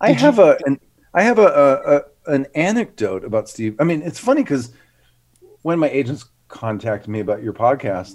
I 0.00 0.10
have 0.10 0.40
a 0.40 0.58
an 0.66 0.80
I 1.14 1.22
have 1.22 1.38
a, 1.38 1.46
a, 1.46 1.96
a 1.96 2.02
an 2.34 2.46
anecdote 2.54 3.24
about 3.24 3.48
Steve. 3.48 3.76
I 3.78 3.84
mean, 3.84 4.02
it's 4.02 4.18
funny 4.18 4.42
because 4.42 4.72
when 5.62 5.78
my 5.78 5.88
agents 5.88 6.24
contacted 6.48 7.08
me 7.08 7.20
about 7.20 7.42
your 7.42 7.52
podcast, 7.52 8.14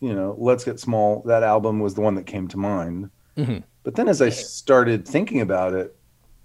you 0.00 0.14
know, 0.14 0.34
Let's 0.38 0.64
Get 0.64 0.78
Small, 0.78 1.22
that 1.26 1.42
album 1.42 1.80
was 1.80 1.94
the 1.94 2.00
one 2.02 2.14
that 2.14 2.26
came 2.26 2.46
to 2.48 2.56
mind. 2.56 3.10
Mhm. 3.36 3.62
But 3.82 3.94
then 3.94 4.08
as 4.08 4.20
I 4.22 4.28
started 4.28 5.06
thinking 5.06 5.40
about 5.40 5.72
it, 5.74 5.96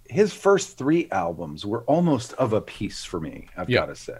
his 0.09 0.33
first 0.33 0.77
three 0.77 1.09
albums 1.11 1.65
were 1.65 1.83
almost 1.83 2.33
of 2.33 2.53
a 2.53 2.61
piece 2.61 3.03
for 3.03 3.19
me, 3.19 3.47
I've 3.57 3.69
Yeah. 3.69 3.81
got 3.81 3.85
to 3.87 3.95
say. 3.95 4.17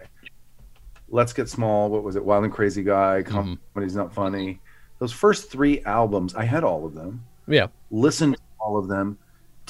Let's 1.10 1.34
Get 1.34 1.50
Small. 1.50 1.90
What 1.90 2.04
was 2.04 2.16
it? 2.16 2.24
Wild 2.24 2.46
and 2.46 2.54
Crazy 2.54 2.84
Guy. 2.84 3.24
Comedy's 3.24 3.96
Not 3.96 4.14
Funny. 4.14 4.60
Those 5.00 5.12
first 5.12 5.52
three 5.52 5.82
albums, 5.84 6.36
I 6.36 6.46
had 6.46 6.64
all 6.64 6.86
of 6.86 6.94
them. 6.94 7.24
Yeah. 7.48 7.68
Listened 7.90 8.36
to 8.36 8.42
all 8.60 8.78
of 8.78 8.88
them. 8.88 9.18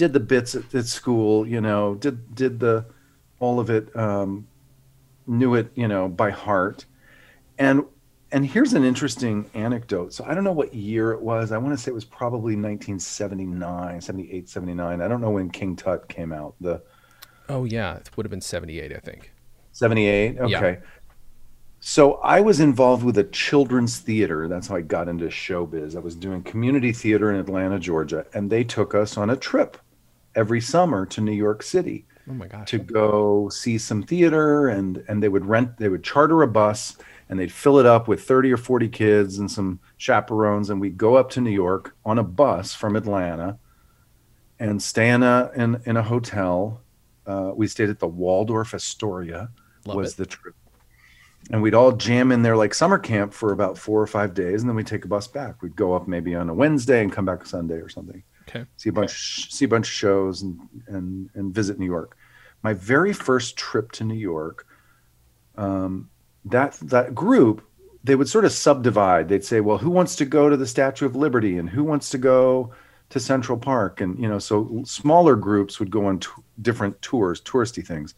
Did 0.02 0.14
the 0.14 0.20
bits 0.20 0.56
at, 0.56 0.74
at 0.74 0.88
school. 0.88 1.46
You 1.46 1.62
know, 1.62 1.94
did 1.94 2.34
did 2.34 2.60
the 2.60 2.86
all 3.40 3.60
of 3.60 3.70
it. 3.70 3.96
Um, 3.96 4.48
knew 5.28 5.54
it, 5.54 5.72
you 5.76 5.88
know, 5.88 6.08
by 6.10 6.32
heart. 6.32 6.88
And 7.60 7.86
and 8.32 8.44
here's 8.44 8.74
an 8.74 8.84
interesting 8.84 9.48
anecdote. 9.54 10.12
So 10.12 10.26
I 10.26 10.34
don't 10.34 10.44
know 10.44 10.54
what 10.54 10.74
year 10.74 11.12
it 11.12 11.22
was. 11.22 11.52
I 11.52 11.60
want 11.60 11.78
to 11.78 11.84
say 11.84 11.92
it 11.92 11.94
was 11.94 12.04
probably 12.04 12.56
1979, 12.56 14.02
78, 14.02 14.50
79. 14.50 15.02
I 15.02 15.08
don't 15.08 15.22
know 15.22 15.30
when 15.30 15.52
King 15.52 15.76
Tut 15.76 16.10
came 16.10 16.34
out. 16.34 16.56
The 16.60 16.82
Oh 17.48 17.66
yeah, 17.66 17.98
it 17.98 18.10
would 18.18 18.26
have 18.26 18.32
been 18.32 18.42
78, 18.42 18.92
I 18.92 18.98
think. 18.98 19.32
78. 19.74 20.40
Okay. 20.40 20.80
So 21.80 22.14
I 22.16 22.42
was 22.42 22.60
involved 22.60 23.04
with 23.04 23.20
a 23.20 23.24
children's 23.26 24.00
theater. 24.00 24.48
That's 24.48 24.68
how 24.68 24.78
I 24.78 24.82
got 24.82 25.08
into 25.08 25.26
showbiz. 25.26 25.96
I 25.96 26.00
was 26.00 26.16
doing 26.16 26.42
community 26.42 26.92
theater 26.92 27.32
in 27.32 27.40
Atlanta, 27.40 27.78
Georgia, 27.78 28.26
and 28.34 28.50
they 28.50 28.64
took 28.64 28.96
us 28.96 29.16
on 29.16 29.30
a 29.30 29.36
trip 29.36 29.78
every 30.36 30.62
summer 30.62 31.06
to 31.08 31.22
New 31.22 31.32
York 31.34 31.64
City 31.64 32.06
Oh 32.30 32.34
my 32.34 32.48
gosh. 32.48 32.70
to 32.70 32.78
go 32.78 33.50
see 33.50 33.78
some 33.78 34.04
theater 34.04 34.68
and 34.70 35.04
and 35.08 35.22
they 35.24 35.28
would 35.30 35.46
rent 35.46 35.78
they 35.78 35.90
would 35.90 36.04
charter 36.04 36.42
a 36.44 36.48
bus 36.48 36.96
and 37.30 37.40
they'd 37.40 37.52
fill 37.52 37.80
it 37.80 37.86
up 37.86 38.08
with 38.08 38.24
30 38.24 38.52
or 38.54 38.58
40 38.58 38.90
kids 38.90 39.40
and 39.40 39.50
some 39.50 39.80
chaperones 39.98 40.70
and 40.70 40.80
we'd 40.80 40.98
go 40.98 41.16
up 41.16 41.30
to 41.32 41.42
New 41.42 41.50
York 41.52 41.96
on 42.06 42.20
a 42.20 42.24
bus 42.24 42.74
from 42.76 42.96
Atlanta 42.96 43.58
and 44.60 44.82
stay 44.82 45.10
in 45.10 45.24
a 45.24 45.52
in, 45.56 45.82
in 45.86 45.98
a 45.98 46.04
hotel 46.04 46.82
uh, 47.28 47.52
we 47.56 47.68
stayed 47.68 47.90
at 47.90 48.00
the 48.00 48.08
Waldorf 48.08 48.74
Astoria 48.74 49.50
Love 49.86 49.98
was 49.98 50.14
it. 50.14 50.18
the 50.18 50.26
trip 50.28 50.56
and 51.52 51.62
we'd 51.62 51.74
all 51.74 51.92
jam 51.92 52.32
in 52.32 52.44
there 52.44 52.56
like 52.56 52.74
summer 52.74 53.00
camp 53.00 53.34
for 53.34 53.52
about 53.52 53.78
four 53.78 54.00
or 54.02 54.08
five 54.08 54.34
days 54.36 54.62
and 54.62 54.70
then 54.70 54.76
we'd 54.76 54.86
take 54.88 55.06
a 55.06 55.08
bus 55.08 55.28
back 55.28 55.62
we'd 55.64 55.76
go 55.76 55.94
up 55.94 56.08
maybe 56.08 56.36
on 56.36 56.50
a 56.50 56.54
Wednesday 56.54 57.02
and 57.02 57.12
come 57.12 57.26
back 57.26 57.46
Sunday 57.48 57.76
or 57.76 57.90
something 57.90 58.22
Okay. 58.54 58.66
see 58.78 58.90
a 58.90 58.94
bunch 58.94 59.52
see 59.52 59.66
a 59.66 59.68
bunch 59.68 59.88
of 59.88 59.94
shows 59.94 60.42
and 60.42 60.60
and 60.88 61.30
and 61.34 61.54
visit 61.54 61.80
New 61.80 61.86
York. 61.86 62.18
My 62.64 62.74
very 62.74 63.14
first 63.14 63.58
trip 63.58 63.92
to 63.94 64.04
New 64.04 64.16
York, 64.16 64.68
um, 65.58 66.10
that 66.46 66.74
that 66.82 67.16
group 67.16 67.66
they 68.04 68.16
would 68.16 68.28
sort 68.28 68.46
of 68.46 68.52
subdivide. 68.52 69.30
They'd 69.30 69.46
say, 69.46 69.62
"Well, 69.62 69.78
who 69.78 69.90
wants 69.90 70.16
to 70.18 70.26
go 70.26 70.50
to 70.50 70.58
the 70.58 70.68
Statue 70.68 71.06
of 71.06 71.16
Liberty 71.16 71.58
and 71.58 71.70
who 71.70 71.84
wants 71.84 72.10
to 72.10 72.18
go 72.18 72.74
to 73.10 73.20
Central 73.20 73.58
Park?" 73.58 74.02
And 74.02 74.20
you 74.20 74.28
know, 74.28 74.40
so 74.40 74.82
smaller 74.86 75.36
groups 75.36 75.80
would 75.80 75.92
go 75.92 76.06
on 76.06 76.20
t- 76.20 76.30
different 76.62 77.02
tours, 77.02 77.42
touristy 77.42 77.86
things. 77.86 78.16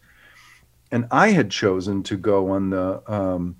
And 0.90 1.06
I 1.10 1.28
had 1.30 1.50
chosen 1.50 2.02
to 2.04 2.16
go 2.16 2.50
on 2.50 2.70
the 2.70 3.02
um, 3.10 3.56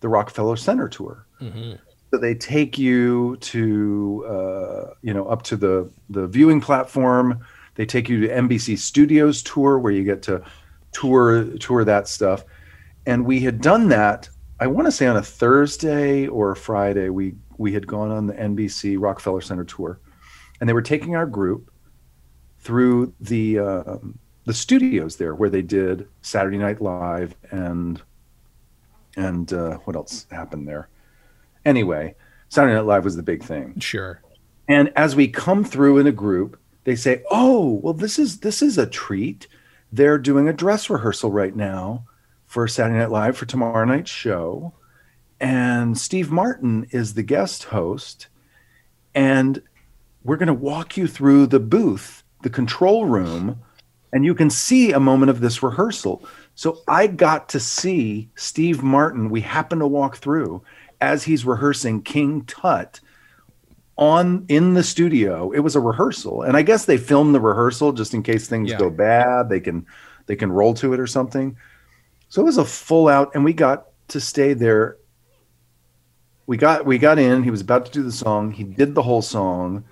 the 0.00 0.08
Rockefeller 0.08 0.56
Center 0.56 0.88
tour. 0.88 1.26
hmm 1.38 1.72
So 2.10 2.18
they 2.18 2.34
take 2.34 2.76
you 2.76 3.36
to, 3.36 4.24
uh, 4.28 4.94
you 5.02 5.14
know, 5.14 5.26
up 5.26 5.42
to 5.44 5.56
the 5.56 5.90
the 6.08 6.26
viewing 6.26 6.60
platform. 6.60 7.40
They 7.76 7.86
take 7.86 8.08
you 8.08 8.20
to 8.26 8.28
NBC 8.28 8.78
Studios 8.78 9.42
tour, 9.42 9.78
where 9.78 9.92
you 9.92 10.02
get 10.02 10.22
to 10.24 10.42
tour 10.92 11.44
tour 11.58 11.84
that 11.84 12.08
stuff. 12.08 12.44
And 13.06 13.24
we 13.24 13.40
had 13.40 13.60
done 13.60 13.88
that. 13.88 14.28
I 14.58 14.66
want 14.66 14.86
to 14.86 14.92
say 14.92 15.06
on 15.06 15.16
a 15.16 15.22
Thursday 15.22 16.26
or 16.26 16.50
a 16.50 16.56
Friday. 16.56 17.10
We 17.10 17.34
we 17.58 17.72
had 17.72 17.86
gone 17.86 18.10
on 18.10 18.26
the 18.26 18.34
NBC 18.34 18.96
Rockefeller 18.98 19.40
Center 19.40 19.64
tour, 19.64 20.00
and 20.58 20.68
they 20.68 20.74
were 20.74 20.82
taking 20.82 21.14
our 21.14 21.26
group 21.26 21.70
through 22.58 23.14
the 23.20 23.60
um, 23.60 24.18
the 24.46 24.54
studios 24.54 25.16
there, 25.16 25.36
where 25.36 25.48
they 25.48 25.62
did 25.62 26.08
Saturday 26.22 26.58
Night 26.58 26.82
Live 26.82 27.36
and 27.52 28.02
and 29.16 29.52
uh, 29.52 29.76
what 29.84 29.94
else 29.94 30.26
happened 30.32 30.66
there 30.66 30.88
anyway, 31.64 32.14
Saturday 32.48 32.74
Night 32.74 32.86
Live 32.86 33.04
was 33.04 33.16
the 33.16 33.22
big 33.22 33.42
thing. 33.42 33.78
Sure. 33.78 34.20
And 34.68 34.92
as 34.96 35.16
we 35.16 35.28
come 35.28 35.64
through 35.64 35.98
in 35.98 36.06
a 36.06 36.12
group, 36.12 36.58
they 36.84 36.96
say, 36.96 37.22
"Oh, 37.30 37.80
well, 37.82 37.94
this 37.94 38.18
is 38.18 38.40
this 38.40 38.62
is 38.62 38.78
a 38.78 38.86
treat. 38.86 39.46
They're 39.92 40.18
doing 40.18 40.48
a 40.48 40.52
dress 40.52 40.88
rehearsal 40.88 41.30
right 41.30 41.54
now 41.54 42.04
for 42.46 42.66
Saturday 42.68 42.98
Night 42.98 43.10
Live 43.10 43.36
for 43.36 43.46
tomorrow 43.46 43.84
night's 43.84 44.10
show, 44.10 44.72
and 45.40 45.98
Steve 45.98 46.30
Martin 46.30 46.86
is 46.90 47.14
the 47.14 47.22
guest 47.22 47.64
host, 47.64 48.28
and 49.14 49.62
we're 50.24 50.36
going 50.36 50.46
to 50.46 50.54
walk 50.54 50.96
you 50.96 51.06
through 51.06 51.46
the 51.46 51.60
booth, 51.60 52.22
the 52.42 52.50
control 52.50 53.06
room, 53.06 53.60
and 54.12 54.24
you 54.24 54.34
can 54.34 54.50
see 54.50 54.92
a 54.92 55.00
moment 55.00 55.30
of 55.30 55.40
this 55.40 55.62
rehearsal." 55.62 56.24
So 56.54 56.78
I 56.86 57.06
got 57.06 57.48
to 57.50 57.60
see 57.60 58.28
Steve 58.34 58.82
Martin. 58.82 59.30
We 59.30 59.40
happened 59.40 59.80
to 59.80 59.86
walk 59.86 60.16
through 60.16 60.62
as 61.00 61.24
he's 61.24 61.44
rehearsing 61.44 62.02
King 62.02 62.44
Tut 62.44 63.00
on 63.96 64.44
in 64.48 64.74
the 64.74 64.82
studio. 64.82 65.50
It 65.52 65.60
was 65.60 65.76
a 65.76 65.80
rehearsal, 65.80 66.42
and 66.42 66.56
I 66.56 66.62
guess 66.62 66.84
they 66.84 66.96
filmed 66.96 67.34
the 67.34 67.40
rehearsal 67.40 67.92
just 67.92 68.14
in 68.14 68.22
case 68.22 68.48
things 68.48 68.70
Yeah. 68.70 68.78
go 68.78 68.90
bad. 68.90 69.48
They 69.48 69.60
can 69.60 69.86
they 70.26 70.36
can 70.36 70.52
roll 70.52 70.74
to 70.74 70.92
it 70.92 71.00
or 71.00 71.06
something. 71.06 71.56
So 72.28 72.40
it 72.42 72.44
was 72.44 72.58
a 72.58 72.64
full 72.64 73.08
out, 73.08 73.32
and 73.34 73.44
we 73.44 73.52
got 73.52 73.86
to 74.08 74.20
stay 74.20 74.52
there. 74.54 74.96
We 76.46 76.56
got 76.56 76.86
we 76.86 76.98
got 76.98 77.18
in. 77.18 77.42
He 77.42 77.50
was 77.50 77.60
about 77.60 77.86
to 77.86 77.92
do 77.92 78.02
the 78.02 78.12
song. 78.12 78.52
He 78.52 78.64
did 78.64 78.94
the 78.94 79.02
whole 79.02 79.22
song, 79.22 79.84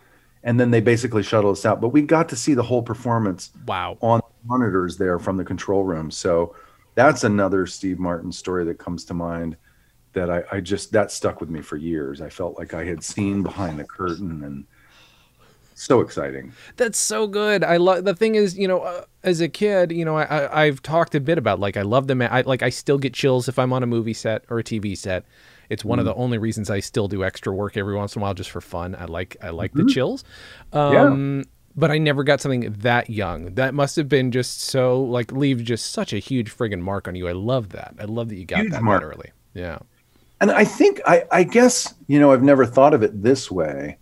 and 0.43 0.59
then 0.59 0.71
they 0.71 0.81
basically 0.81 1.23
shuttled 1.23 1.57
us 1.57 1.67
out. 1.67 1.81
But 1.81 1.89
we 1.91 2.03
got 2.03 2.29
to 2.31 2.37
see 2.37 2.55
the 2.55 2.63
whole 2.63 2.83
performance 2.83 3.51
Wow. 3.67 3.97
on 4.01 4.21
monitors 4.45 4.97
there 4.97 5.19
from 5.19 5.37
the 5.37 5.45
control 5.45 5.85
room. 5.85 6.11
So 6.11 6.55
that's 6.95 7.25
another 7.25 7.67
Steve 7.67 7.99
Martin 7.99 8.33
story 8.33 8.65
that 8.65 8.79
comes 8.79 9.05
to 9.07 9.15
mind 9.15 9.57
that 10.13 10.31
I, 10.31 10.43
I 10.51 10.61
just 10.61 10.93
that 10.93 11.11
stuck 11.11 11.41
with 11.41 11.51
me 11.51 11.61
for 11.61 11.77
years. 11.77 12.21
I 12.21 12.29
felt 12.31 12.59
like 12.59 12.75
I 12.75 12.85
had 12.85 13.03
seen 13.05 13.43
behind 13.43 13.79
the 13.79 13.85
curtain 13.85 14.43
and 14.43 14.65
so 15.75 16.01
exciting. 16.01 16.53
That's 16.77 16.99
so 16.99 17.27
good. 17.27 17.63
I 17.63 17.77
love 17.77 18.05
the 18.05 18.15
thing 18.15 18.35
is, 18.35 18.59
you 18.59 18.67
know, 18.67 18.81
uh, 18.81 19.05
as 19.23 19.41
a 19.41 19.49
kid, 19.49 19.93
you 19.93 20.05
know, 20.05 20.17
I, 20.17 20.25
I 20.25 20.63
I've 20.65 20.83
talked 20.83 21.15
a 21.15 21.21
bit 21.21 21.39
about 21.39 21.61
like 21.61 21.77
I 21.77 21.83
love 21.83 22.07
them. 22.09 22.21
I 22.21 22.41
like 22.43 22.63
I 22.63 22.71
still 22.71 22.99
get 22.99 23.15
chills 23.15 23.49
if 23.49 23.59
I'm 23.59 23.73
on 23.73 23.83
a 23.83 23.87
movie 23.87 24.15
set 24.15 24.45
or 24.51 24.59
a 24.59 24.65
TV 24.65 24.97
set. 24.97 25.25
It's 25.71 25.85
one 25.85 25.99
of 25.99 26.07
the 26.07 26.15
only 26.15 26.39
reasons 26.39 26.71
I 26.71 26.81
still 26.81 27.09
do 27.09 27.23
extra 27.23 27.53
work 27.53 27.77
every 27.77 27.95
once 27.95 28.17
in 28.17 28.21
a 28.21 28.23
while 28.23 28.33
just 28.35 28.51
for 28.51 28.63
fun. 28.63 28.97
I 28.99 29.05
like 29.05 29.37
I 29.43 29.51
like 29.51 29.73
the 29.75 29.85
chills. 29.85 30.25
Um 30.73 31.45
but 31.77 31.93
I 31.93 31.99
never 31.99 32.25
got 32.25 32.41
something 32.41 32.73
that 32.79 33.09
young. 33.09 33.55
That 33.55 33.73
must 33.73 33.95
have 33.97 34.09
been 34.09 34.33
just 34.33 34.61
so 34.63 35.01
like 35.01 35.31
leave 35.31 35.63
just 35.63 35.93
such 35.93 36.13
a 36.13 36.19
huge 36.19 36.51
friggin' 36.57 36.81
mark 36.81 37.07
on 37.07 37.15
you. 37.15 37.29
I 37.29 37.33
love 37.33 37.69
that. 37.69 37.95
I 38.01 38.05
love 38.05 38.31
that 38.31 38.37
you 38.37 38.47
got 38.47 38.61
Huge 38.63 38.73
that, 38.73 38.83
mark. 38.83 39.01
that 39.03 39.07
early. 39.07 39.31
Yeah. 39.55 39.79
And 40.41 40.51
I 40.51 40.65
think 40.65 41.01
I, 41.07 41.25
I 41.33 41.43
guess, 41.45 41.95
you 42.07 42.21
know, 42.21 42.33
I've 42.33 42.43
never 42.43 42.65
thought 42.65 42.95
of 42.95 43.03
it 43.03 43.23
this 43.23 43.51
way, 43.51 43.99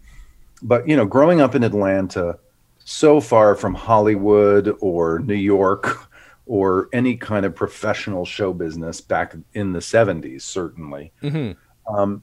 but 0.62 0.86
you 0.88 0.96
know, 0.96 1.06
growing 1.06 1.40
up 1.40 1.54
in 1.54 1.64
Atlanta, 1.64 2.38
so 2.84 3.20
far 3.20 3.54
from 3.54 3.74
Hollywood 3.74 4.76
or 4.80 5.18
New 5.18 5.34
York 5.34 6.08
or 6.46 6.88
any 6.92 7.16
kind 7.16 7.44
of 7.44 7.54
professional 7.54 8.24
show 8.24 8.52
business 8.52 9.00
back 9.00 9.34
in 9.54 9.72
the 9.72 9.80
70s, 9.80 10.42
certainly. 10.42 11.12
hmm 11.20 11.52
um, 11.88 12.22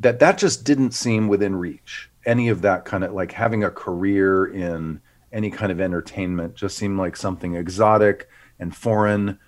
that 0.00 0.18
that 0.18 0.38
just 0.38 0.64
didn't 0.64 0.92
seem 0.92 1.28
within 1.28 1.56
reach. 1.56 2.10
Any 2.24 2.48
of 2.48 2.62
that 2.62 2.84
kind 2.84 3.04
of 3.04 3.12
like 3.12 3.32
having 3.32 3.64
a 3.64 3.70
career 3.70 4.46
in 4.46 5.00
any 5.32 5.50
kind 5.50 5.72
of 5.72 5.80
entertainment 5.80 6.54
just 6.54 6.76
seemed 6.76 6.98
like 6.98 7.16
something 7.16 7.54
exotic 7.54 8.28
and 8.58 8.74
foreign 8.74 9.38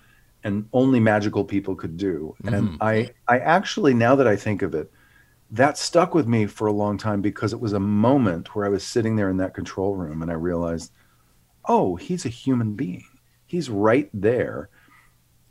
and 0.43 0.67
only 0.73 0.99
magical 0.99 1.43
people 1.43 1.75
could 1.75 1.97
do. 1.97 2.35
And 2.45 2.69
mm-hmm. 2.69 2.75
I 2.81 3.11
I 3.27 3.39
actually 3.39 3.93
now 3.93 4.15
that 4.15 4.27
I 4.27 4.35
think 4.35 4.61
of 4.61 4.73
it, 4.75 4.91
that 5.51 5.77
stuck 5.77 6.13
with 6.13 6.27
me 6.27 6.45
for 6.45 6.67
a 6.67 6.73
long 6.73 6.97
time 6.97 7.21
because 7.21 7.53
it 7.53 7.59
was 7.59 7.73
a 7.73 7.79
moment 7.79 8.55
where 8.55 8.65
I 8.65 8.69
was 8.69 8.83
sitting 8.83 9.15
there 9.15 9.29
in 9.29 9.37
that 9.37 9.53
control 9.53 9.95
room 9.95 10.21
and 10.21 10.31
I 10.31 10.35
realized, 10.35 10.91
oh, 11.65 11.95
he's 11.95 12.25
a 12.25 12.29
human 12.29 12.75
being. 12.75 13.05
He's 13.45 13.69
right 13.69 14.09
there 14.13 14.69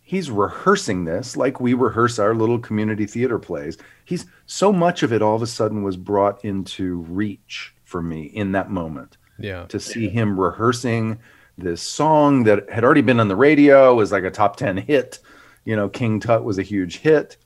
he's 0.09 0.31
rehearsing 0.31 1.05
this 1.05 1.37
like 1.37 1.61
we 1.61 1.75
rehearse 1.75 2.19
our 2.19 2.35
little 2.35 2.59
community 2.59 3.05
theater 3.05 3.39
plays. 3.39 3.77
He's 4.07 4.25
so 4.47 4.73
much 4.73 5.03
of 5.03 5.13
it 5.13 5.21
all 5.21 5.37
of 5.37 5.43
a 5.43 5.47
sudden 5.47 5.83
was 5.83 5.99
brought 5.99 6.43
into 6.47 7.01
reach 7.11 7.75
for 7.85 8.01
me 8.01 8.23
in 8.23 8.53
that 8.53 8.71
moment 8.71 9.19
Yeah. 9.39 9.67
to 9.67 9.79
see 9.79 10.09
him 10.09 10.41
rehearsing 10.41 11.19
this 11.59 11.83
song 11.83 12.45
that 12.45 12.71
had 12.71 12.85
already 12.85 13.03
been 13.03 13.21
on 13.21 13.29
the 13.29 13.37
radio 13.37 13.95
was 13.95 14.13
like 14.13 14.25
a 14.25 14.31
top 14.31 14.57
10 14.57 14.77
hit. 14.79 15.19
You 15.65 15.77
know, 15.77 15.89
King 15.89 16.21
Tut 16.21 16.45
was 16.45 16.59
a 16.59 16.63
huge 16.63 16.99
hit 16.99 17.37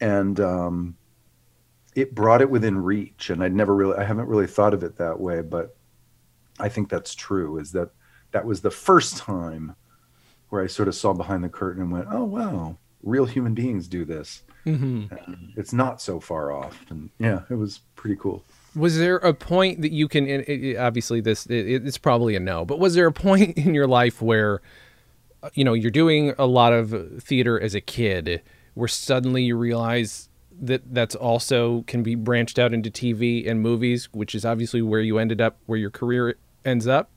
and 0.00 0.38
um 0.38 0.96
it 1.96 2.14
brought 2.14 2.40
it 2.40 2.50
within 2.50 2.78
reach 2.78 3.30
and 3.30 3.42
I'd 3.42 3.54
never 3.54 3.74
really 3.74 3.96
I 3.96 4.04
haven't 4.04 4.28
really 4.28 4.46
thought 4.46 4.74
of 4.74 4.84
it 4.84 4.96
that 4.98 5.18
way, 5.18 5.40
but 5.42 5.76
I 6.60 6.68
think 6.68 6.88
that's 6.88 7.14
true 7.14 7.58
is 7.58 7.72
that 7.72 7.90
that 8.32 8.44
was 8.44 8.60
the 8.60 8.70
first 8.70 9.16
time 9.16 9.74
where 10.50 10.62
I 10.62 10.66
sort 10.66 10.88
of 10.88 10.94
saw 10.94 11.12
behind 11.12 11.42
the 11.42 11.48
curtain 11.48 11.82
and 11.82 11.90
went, 11.92 12.08
"Oh 12.10 12.24
wow, 12.24 12.76
real 13.02 13.26
human 13.26 13.54
beings 13.54 13.88
do 13.88 14.04
this." 14.04 14.42
hmm 14.64 15.04
it's 15.56 15.72
not 15.72 16.00
so 16.00 16.20
far 16.20 16.52
off, 16.52 16.84
and 16.90 17.10
yeah, 17.18 17.42
it 17.50 17.54
was 17.54 17.80
pretty 17.96 18.16
cool. 18.16 18.44
Was 18.78 18.98
there 18.98 19.16
a 19.16 19.34
point 19.34 19.82
that 19.82 19.92
you 19.92 20.08
can? 20.08 20.26
It, 20.26 20.48
it, 20.48 20.76
obviously, 20.76 21.20
this 21.20 21.46
it, 21.46 21.86
it's 21.86 21.98
probably 21.98 22.36
a 22.36 22.40
no. 22.40 22.64
But 22.64 22.78
was 22.78 22.94
there 22.94 23.06
a 23.06 23.12
point 23.12 23.56
in 23.58 23.74
your 23.74 23.86
life 23.86 24.22
where, 24.22 24.62
uh, 25.42 25.50
you 25.54 25.64
know, 25.64 25.74
you're 25.74 25.90
doing 25.90 26.34
a 26.38 26.46
lot 26.46 26.72
of 26.72 27.22
theater 27.22 27.60
as 27.60 27.74
a 27.74 27.80
kid, 27.80 28.42
where 28.74 28.88
suddenly 28.88 29.42
you 29.42 29.56
realize 29.56 30.28
that 30.60 30.82
that's 30.92 31.14
also 31.14 31.82
can 31.82 32.02
be 32.02 32.14
branched 32.14 32.58
out 32.58 32.72
into 32.72 32.90
TV 32.90 33.48
and 33.48 33.60
movies, 33.60 34.08
which 34.12 34.34
is 34.34 34.44
obviously 34.44 34.82
where 34.82 35.00
you 35.00 35.18
ended 35.18 35.40
up, 35.40 35.58
where 35.66 35.78
your 35.78 35.90
career 35.90 36.36
ends 36.64 36.86
up? 36.86 37.10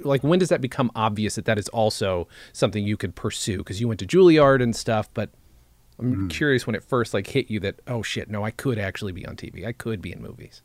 Like, 0.00 0.22
when 0.22 0.38
does 0.38 0.50
that 0.50 0.60
become 0.60 0.90
obvious 0.94 1.36
that 1.36 1.46
that 1.46 1.58
is 1.58 1.68
also 1.68 2.28
something 2.52 2.84
you 2.84 2.96
could 2.96 3.14
pursue? 3.14 3.58
Because 3.58 3.80
you 3.80 3.88
went 3.88 4.00
to 4.00 4.06
Juilliard 4.06 4.62
and 4.62 4.76
stuff, 4.76 5.08
but 5.14 5.30
I'm 5.98 6.28
mm. 6.28 6.30
curious 6.30 6.66
when 6.66 6.76
it 6.76 6.84
first 6.84 7.14
like 7.14 7.26
hit 7.28 7.50
you 7.50 7.60
that 7.60 7.80
oh 7.86 8.02
shit, 8.02 8.28
no, 8.28 8.44
I 8.44 8.50
could 8.50 8.78
actually 8.78 9.12
be 9.12 9.26
on 9.26 9.36
TV. 9.36 9.66
I 9.66 9.72
could 9.72 10.02
be 10.02 10.12
in 10.12 10.20
movies. 10.20 10.62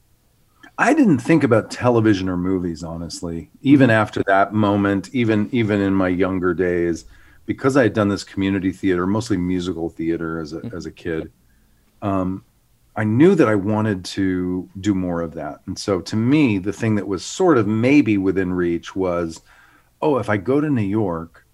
I 0.81 0.95
didn't 0.95 1.19
think 1.19 1.43
about 1.43 1.69
television 1.69 2.27
or 2.27 2.37
movies 2.37 2.83
honestly. 2.83 3.51
Even 3.61 3.89
mm-hmm. 3.89 4.01
after 4.01 4.23
that 4.23 4.51
moment, 4.51 5.13
even 5.13 5.47
even 5.51 5.79
in 5.79 5.93
my 5.93 6.07
younger 6.07 6.55
days, 6.55 7.05
because 7.45 7.77
I 7.77 7.83
had 7.83 7.93
done 7.93 8.09
this 8.09 8.23
community 8.23 8.71
theater, 8.71 9.05
mostly 9.05 9.37
musical 9.37 9.89
theater 9.89 10.39
as 10.39 10.53
a 10.53 10.61
mm-hmm. 10.61 10.75
as 10.75 10.87
a 10.87 10.91
kid. 10.91 11.31
Um, 12.01 12.43
I 12.95 13.03
knew 13.03 13.35
that 13.35 13.47
I 13.47 13.53
wanted 13.53 14.03
to 14.05 14.67
do 14.79 14.95
more 14.95 15.21
of 15.21 15.35
that. 15.35 15.59
And 15.67 15.77
so 15.77 16.01
to 16.01 16.15
me, 16.15 16.57
the 16.57 16.73
thing 16.73 16.95
that 16.95 17.07
was 17.07 17.23
sort 17.23 17.59
of 17.59 17.67
maybe 17.67 18.17
within 18.17 18.51
reach 18.51 18.95
was, 18.95 19.39
oh, 20.01 20.17
if 20.17 20.29
I 20.29 20.37
go 20.37 20.59
to 20.59 20.69
New 20.69 20.81
York, 20.81 21.45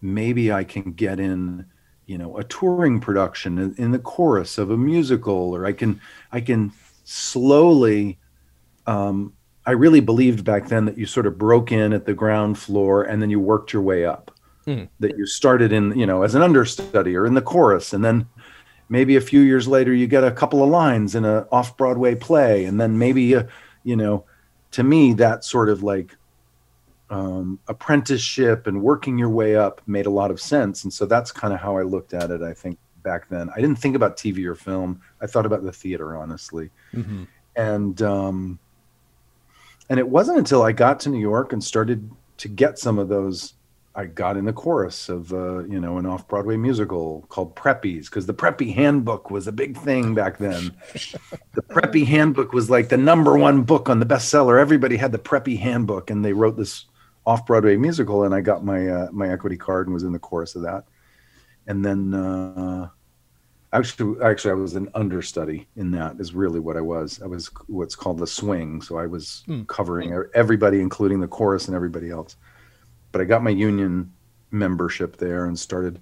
maybe 0.00 0.52
I 0.52 0.62
can 0.62 0.92
get 0.92 1.18
in 1.18 1.66
you 2.06 2.16
know 2.16 2.38
a 2.38 2.44
touring 2.44 3.00
production 3.00 3.58
in, 3.58 3.74
in, 3.76 3.90
the 3.90 3.98
chorus 3.98 4.58
of 4.58 4.70
a 4.70 4.76
musical 4.76 5.54
or 5.54 5.64
i 5.64 5.72
can 5.72 6.00
i 6.32 6.40
can 6.40 6.72
slowly 7.04 8.18
um, 8.86 9.32
i 9.66 9.70
really 9.70 10.00
believed 10.00 10.44
back 10.44 10.68
then 10.68 10.84
that 10.84 10.98
you 10.98 11.06
sort 11.06 11.26
of 11.26 11.38
broke 11.38 11.72
in 11.72 11.92
at 11.92 12.06
the 12.06 12.14
ground 12.14 12.58
floor 12.58 13.02
and 13.04 13.20
then 13.20 13.30
you 13.30 13.40
worked 13.40 13.72
your 13.72 13.82
way 13.82 14.04
up 14.04 14.30
mm. 14.66 14.88
that 15.00 15.16
you 15.16 15.26
started 15.26 15.72
in 15.72 15.96
you 15.98 16.06
know 16.06 16.22
as 16.22 16.34
an 16.34 16.42
understudy 16.42 17.16
or 17.16 17.26
in 17.26 17.34
the 17.34 17.42
chorus 17.42 17.92
and 17.92 18.04
then 18.04 18.26
maybe 18.88 19.16
a 19.16 19.20
few 19.20 19.40
years 19.40 19.66
later 19.66 19.94
you 19.94 20.06
get 20.06 20.24
a 20.24 20.30
couple 20.30 20.62
of 20.62 20.68
lines 20.68 21.14
in 21.14 21.24
a 21.24 21.46
off 21.52 21.76
broadway 21.76 22.14
play 22.14 22.64
and 22.64 22.80
then 22.80 22.98
maybe 22.98 23.22
you, 23.22 23.46
you 23.84 23.96
know 23.96 24.24
to 24.70 24.82
me 24.82 25.12
that 25.12 25.44
sort 25.44 25.68
of 25.68 25.82
like 25.82 26.16
um, 27.12 27.58
apprenticeship 27.68 28.66
and 28.66 28.82
working 28.82 29.18
your 29.18 29.28
way 29.28 29.54
up 29.54 29.82
made 29.86 30.06
a 30.06 30.10
lot 30.10 30.30
of 30.30 30.40
sense. 30.40 30.84
And 30.84 30.92
so 30.92 31.04
that's 31.04 31.30
kind 31.30 31.52
of 31.52 31.60
how 31.60 31.76
I 31.76 31.82
looked 31.82 32.14
at 32.14 32.30
it, 32.30 32.42
I 32.42 32.54
think, 32.54 32.78
back 33.02 33.28
then. 33.28 33.50
I 33.54 33.60
didn't 33.60 33.78
think 33.78 33.94
about 33.94 34.16
TV 34.16 34.46
or 34.46 34.54
film. 34.54 35.00
I 35.20 35.26
thought 35.26 35.44
about 35.44 35.62
the 35.62 35.72
theater, 35.72 36.16
honestly. 36.16 36.70
Mm-hmm. 36.94 37.24
And, 37.54 38.00
um, 38.00 38.58
and 39.88 39.98
it 39.98 40.08
wasn't 40.08 40.38
until 40.38 40.62
I 40.62 40.72
got 40.72 41.00
to 41.00 41.08
New 41.08 41.20
York 41.20 41.52
and 41.52 41.62
started 41.62 42.10
to 42.38 42.48
get 42.48 42.78
some 42.78 42.98
of 42.98 43.08
those. 43.08 43.54
I 43.94 44.06
got 44.06 44.38
in 44.38 44.46
the 44.46 44.54
chorus 44.54 45.10
of, 45.10 45.34
uh, 45.34 45.64
you 45.64 45.78
know, 45.78 45.98
an 45.98 46.06
off 46.06 46.26
Broadway 46.26 46.56
musical 46.56 47.26
called 47.28 47.54
Preppies 47.54 48.06
because 48.06 48.24
the 48.24 48.32
Preppy 48.32 48.74
Handbook 48.74 49.30
was 49.30 49.46
a 49.46 49.52
big 49.52 49.76
thing 49.76 50.14
back 50.14 50.38
then. 50.38 50.74
the 51.52 51.60
Preppy 51.60 52.06
Handbook 52.06 52.54
was 52.54 52.70
like 52.70 52.88
the 52.88 52.96
number 52.96 53.36
one 53.36 53.62
book 53.62 53.90
on 53.90 54.00
the 54.00 54.06
bestseller. 54.06 54.58
Everybody 54.58 54.96
had 54.96 55.12
the 55.12 55.18
Preppy 55.18 55.58
Handbook, 55.58 56.08
and 56.08 56.24
they 56.24 56.32
wrote 56.32 56.56
this 56.56 56.86
off 57.26 57.44
Broadway 57.44 57.76
musical, 57.76 58.24
and 58.24 58.34
I 58.34 58.40
got 58.40 58.64
my 58.64 58.88
uh, 58.88 59.08
my 59.12 59.30
equity 59.30 59.58
card 59.58 59.88
and 59.88 59.94
was 59.94 60.04
in 60.04 60.12
the 60.12 60.18
chorus 60.18 60.54
of 60.56 60.62
that. 60.62 60.84
And 61.66 61.84
then 61.84 62.14
uh, 62.14 62.88
actually, 63.72 64.22
actually, 64.22 64.50
I 64.52 64.54
was 64.54 64.74
an 64.74 64.88
understudy 64.94 65.68
in 65.76 65.90
that. 65.92 66.20
Is 66.20 66.34
really 66.34 66.60
what 66.60 66.76
I 66.76 66.80
was. 66.80 67.20
I 67.22 67.26
was 67.26 67.48
what's 67.66 67.94
called 67.94 68.18
the 68.18 68.26
swing. 68.26 68.80
So 68.82 68.98
I 68.98 69.06
was 69.06 69.44
mm. 69.48 69.66
covering 69.66 70.12
everybody, 70.34 70.80
including 70.80 71.20
the 71.20 71.28
chorus 71.28 71.66
and 71.66 71.74
everybody 71.74 72.10
else. 72.10 72.36
But 73.10 73.20
I 73.20 73.24
got 73.24 73.42
my 73.42 73.50
union 73.50 74.12
membership 74.50 75.16
there 75.16 75.46
and 75.46 75.58
started 75.58 76.00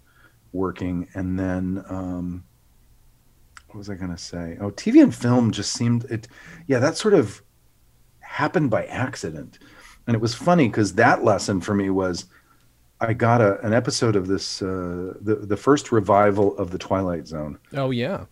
working, 0.52 1.08
and 1.14 1.38
then. 1.38 1.84
Um, 1.88 2.44
what 3.68 3.78
was 3.78 3.88
I 3.88 3.94
going 3.94 4.10
to 4.10 4.18
say? 4.18 4.58
Oh, 4.60 4.72
TV 4.72 5.00
and 5.00 5.14
film 5.14 5.52
just 5.52 5.72
seemed 5.72 6.02
it. 6.06 6.26
Yeah, 6.66 6.80
that 6.80 6.96
sort 6.96 7.14
of 7.14 7.40
happened 8.18 8.68
by 8.68 8.84
accident 8.86 9.60
and 10.10 10.14
it 10.16 10.20
was 10.20 10.34
funny 10.34 10.66
because 10.66 10.94
that 10.94 11.24
lesson 11.24 11.60
for 11.60 11.74
me 11.74 11.90
was 11.90 12.24
I 13.00 13.14
got 13.14 13.40
a, 13.40 13.58
an 13.60 13.72
episode 13.72 14.14
of 14.14 14.26
this 14.26 14.60
uh, 14.62 15.14
the 15.20 15.36
the 15.42 15.56
first 15.56 15.90
revival 15.90 16.56
of 16.58 16.70
the 16.70 16.78
Twilight 16.78 17.26
Zone. 17.26 17.58
Oh 17.74 17.90
yeah, 17.90 18.26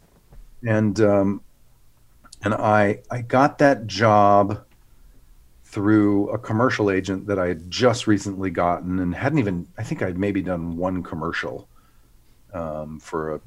and 0.66 1.00
um, 1.00 1.40
and 2.42 2.54
I 2.54 3.00
I 3.11 3.22
got 3.22 3.59
that 3.59 3.87
job 3.87 4.64
through 5.64 6.31
a 6.31 6.38
commercial 6.38 6.90
agent 6.90 7.26
that 7.26 7.38
I 7.38 7.48
had 7.48 7.70
just 7.70 8.07
recently 8.07 8.50
gotten 8.50 8.98
and 9.00 9.14
hadn't 9.14 9.38
even 9.38 9.66
I 9.78 9.83
think 9.83 10.02
I'd 10.02 10.18
maybe 10.18 10.42
done 10.42 10.76
one 10.76 11.02
commercial 11.02 11.68
um, 12.52 13.00
for 13.00 13.35
a 13.35 13.40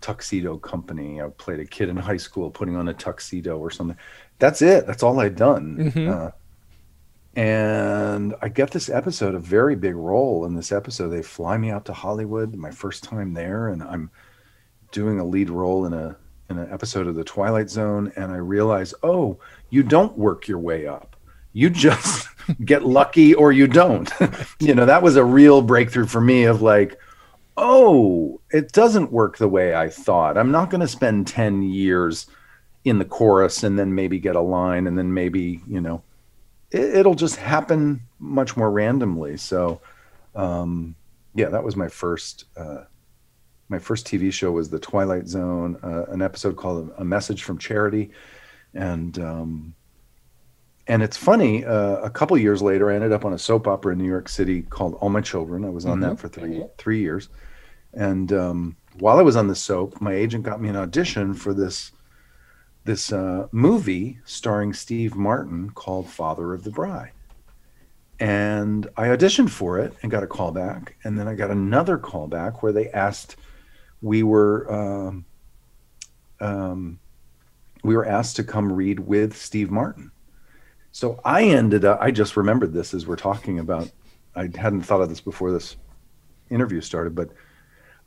tuxedo 0.00 0.58
company. 0.58 1.22
I 1.22 1.28
played 1.28 1.60
a 1.60 1.64
kid 1.64 1.88
in 1.88 1.96
high 1.96 2.16
school 2.18 2.50
putting 2.50 2.76
on 2.76 2.88
a 2.88 2.94
tuxedo 2.94 3.58
or 3.58 3.70
something. 3.70 3.96
That's 4.38 4.60
it. 4.60 4.86
That's 4.86 5.02
all 5.02 5.18
I'd 5.20 5.36
done. 5.36 5.76
Mm-hmm. 5.78 6.08
Uh, 6.10 6.30
and 7.34 8.34
I 8.42 8.48
get 8.48 8.70
this 8.70 8.90
episode, 8.90 9.34
a 9.34 9.38
very 9.38 9.74
big 9.74 9.94
role 9.94 10.44
in 10.44 10.54
this 10.54 10.70
episode. 10.70 11.08
They 11.08 11.22
fly 11.22 11.56
me 11.56 11.70
out 11.70 11.86
to 11.86 11.92
Hollywood, 11.92 12.54
my 12.54 12.70
first 12.70 13.04
time 13.04 13.32
there, 13.32 13.68
and 13.68 13.82
I'm 13.82 14.10
doing 14.90 15.18
a 15.18 15.24
lead 15.24 15.48
role 15.48 15.86
in 15.86 15.94
a 15.94 16.16
in 16.50 16.58
an 16.58 16.70
episode 16.70 17.06
of 17.06 17.14
The 17.14 17.24
Twilight 17.24 17.70
Zone, 17.70 18.12
and 18.16 18.30
I 18.30 18.36
realize, 18.36 18.92
oh, 19.02 19.38
you 19.70 19.82
don't 19.82 20.18
work 20.18 20.46
your 20.46 20.58
way 20.58 20.86
up. 20.86 21.16
You 21.54 21.70
just 21.70 22.28
get 22.64 22.84
lucky 22.84 23.34
or 23.34 23.52
you 23.52 23.66
don't. 23.66 24.10
you 24.60 24.74
know, 24.74 24.84
that 24.84 25.02
was 25.02 25.16
a 25.16 25.24
real 25.24 25.62
breakthrough 25.62 26.06
for 26.06 26.20
me 26.20 26.44
of 26.44 26.60
like, 26.60 26.98
oh, 27.56 28.40
it 28.50 28.72
doesn't 28.72 29.12
work 29.12 29.38
the 29.38 29.48
way 29.48 29.74
I 29.74 29.88
thought. 29.88 30.36
I'm 30.36 30.50
not 30.50 30.68
going 30.68 30.80
to 30.82 30.88
spend 30.88 31.26
10 31.26 31.62
years 31.62 32.26
in 32.84 32.98
the 32.98 33.04
chorus 33.04 33.62
and 33.62 33.78
then 33.78 33.94
maybe 33.94 34.18
get 34.18 34.36
a 34.36 34.40
line 34.40 34.86
and 34.86 34.98
then 34.98 35.14
maybe, 35.14 35.60
you 35.66 35.80
know, 35.80 36.02
it, 36.72 37.06
will 37.06 37.14
just 37.14 37.36
happen 37.36 38.02
much 38.18 38.56
more 38.56 38.70
randomly. 38.70 39.36
So, 39.36 39.80
um, 40.34 40.94
yeah, 41.34 41.48
that 41.48 41.62
was 41.62 41.76
my 41.76 41.88
first. 41.88 42.44
Uh, 42.56 42.84
my 43.68 43.78
first 43.78 44.06
TV 44.06 44.32
show 44.32 44.52
was 44.52 44.68
The 44.68 44.78
Twilight 44.78 45.28
Zone, 45.28 45.78
uh, 45.82 46.04
an 46.10 46.20
episode 46.20 46.56
called 46.56 46.92
"A 46.98 47.04
Message 47.04 47.42
from 47.42 47.58
Charity," 47.58 48.10
and 48.74 49.18
um, 49.18 49.74
and 50.86 51.02
it's 51.02 51.16
funny. 51.16 51.64
Uh, 51.64 51.96
a 51.96 52.10
couple 52.10 52.36
years 52.36 52.60
later, 52.60 52.90
I 52.90 52.94
ended 52.94 53.12
up 53.12 53.24
on 53.24 53.32
a 53.32 53.38
soap 53.38 53.66
opera 53.66 53.92
in 53.92 53.98
New 53.98 54.08
York 54.08 54.28
City 54.28 54.62
called 54.62 54.94
All 54.94 55.08
My 55.08 55.20
Children. 55.20 55.64
I 55.64 55.70
was 55.70 55.86
on 55.86 56.00
mm-hmm. 56.00 56.10
that 56.10 56.18
for 56.18 56.28
three 56.28 56.64
three 56.78 57.00
years, 57.00 57.28
and 57.94 58.32
um, 58.32 58.76
while 58.98 59.18
I 59.18 59.22
was 59.22 59.36
on 59.36 59.46
the 59.46 59.54
soap, 59.54 60.00
my 60.00 60.12
agent 60.12 60.44
got 60.44 60.60
me 60.60 60.68
an 60.68 60.76
audition 60.76 61.34
for 61.34 61.54
this 61.54 61.92
this 62.84 63.12
uh, 63.12 63.48
movie 63.52 64.18
starring 64.24 64.72
Steve 64.72 65.14
Martin 65.14 65.70
called 65.70 66.08
Father 66.08 66.52
of 66.52 66.64
the 66.64 66.70
Bride. 66.70 67.12
And 68.18 68.88
I 68.96 69.08
auditioned 69.08 69.50
for 69.50 69.78
it 69.78 69.94
and 70.02 70.10
got 70.10 70.22
a 70.22 70.28
call 70.28 70.52
back. 70.52 70.96
And 71.04 71.18
then 71.18 71.26
I 71.26 71.34
got 71.34 71.50
another 71.50 71.98
call 71.98 72.28
back 72.28 72.62
where 72.62 72.72
they 72.72 72.88
asked, 72.90 73.36
we 74.00 74.22
were, 74.22 74.72
um, 74.72 75.24
um, 76.40 76.98
we 77.82 77.96
were 77.96 78.06
asked 78.06 78.36
to 78.36 78.44
come 78.44 78.72
read 78.72 79.00
with 79.00 79.36
Steve 79.36 79.70
Martin. 79.70 80.10
So 80.92 81.20
I 81.24 81.44
ended 81.44 81.84
up, 81.84 81.98
I 82.00 82.10
just 82.10 82.36
remembered 82.36 82.72
this 82.72 82.94
as 82.94 83.06
we're 83.06 83.16
talking 83.16 83.58
about, 83.58 83.90
I 84.36 84.50
hadn't 84.54 84.82
thought 84.82 85.00
of 85.00 85.08
this 85.08 85.20
before 85.20 85.50
this 85.50 85.76
interview 86.50 86.80
started, 86.80 87.14
but 87.14 87.30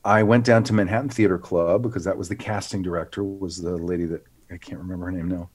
I 0.04 0.22
went 0.24 0.46
down 0.46 0.64
to 0.66 0.74
Manhattan 0.74 1.10
Theater 1.10 1.40
Club 1.40 1.82
because 1.82 2.04
that 2.04 2.18
was 2.18 2.30
the 2.30 2.36
casting 2.36 2.84
director, 2.84 3.24
was 3.24 3.58
the 3.58 3.76
lady 3.76 4.06
that 4.06 4.24
I 4.52 4.58
can't 4.58 4.80
remember 4.80 5.06
her 5.06 5.12
name 5.12 5.28
now. 5.28 5.50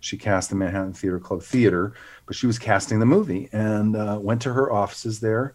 She 0.00 0.16
cast 0.16 0.50
the 0.50 0.56
Manhattan 0.56 0.94
Theater 0.94 1.20
Club 1.20 1.42
Theater, 1.42 1.92
but 2.26 2.34
she 2.34 2.46
was 2.46 2.58
casting 2.58 2.98
the 2.98 3.06
movie 3.06 3.48
and 3.52 3.96
uh, 3.96 4.18
went 4.20 4.42
to 4.42 4.52
her 4.52 4.72
offices 4.72 5.20
there. 5.20 5.54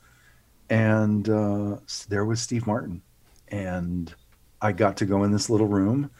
And 0.69 1.27
uh, 1.29 1.77
there 2.09 2.25
was 2.25 2.41
Steve 2.41 2.67
Martin. 2.67 3.01
And 3.47 4.13
I 4.61 4.71
got 4.71 4.97
to 4.97 5.05
go 5.05 5.23
in 5.23 5.31
this 5.31 5.49
little 5.49 5.67
room 5.67 6.11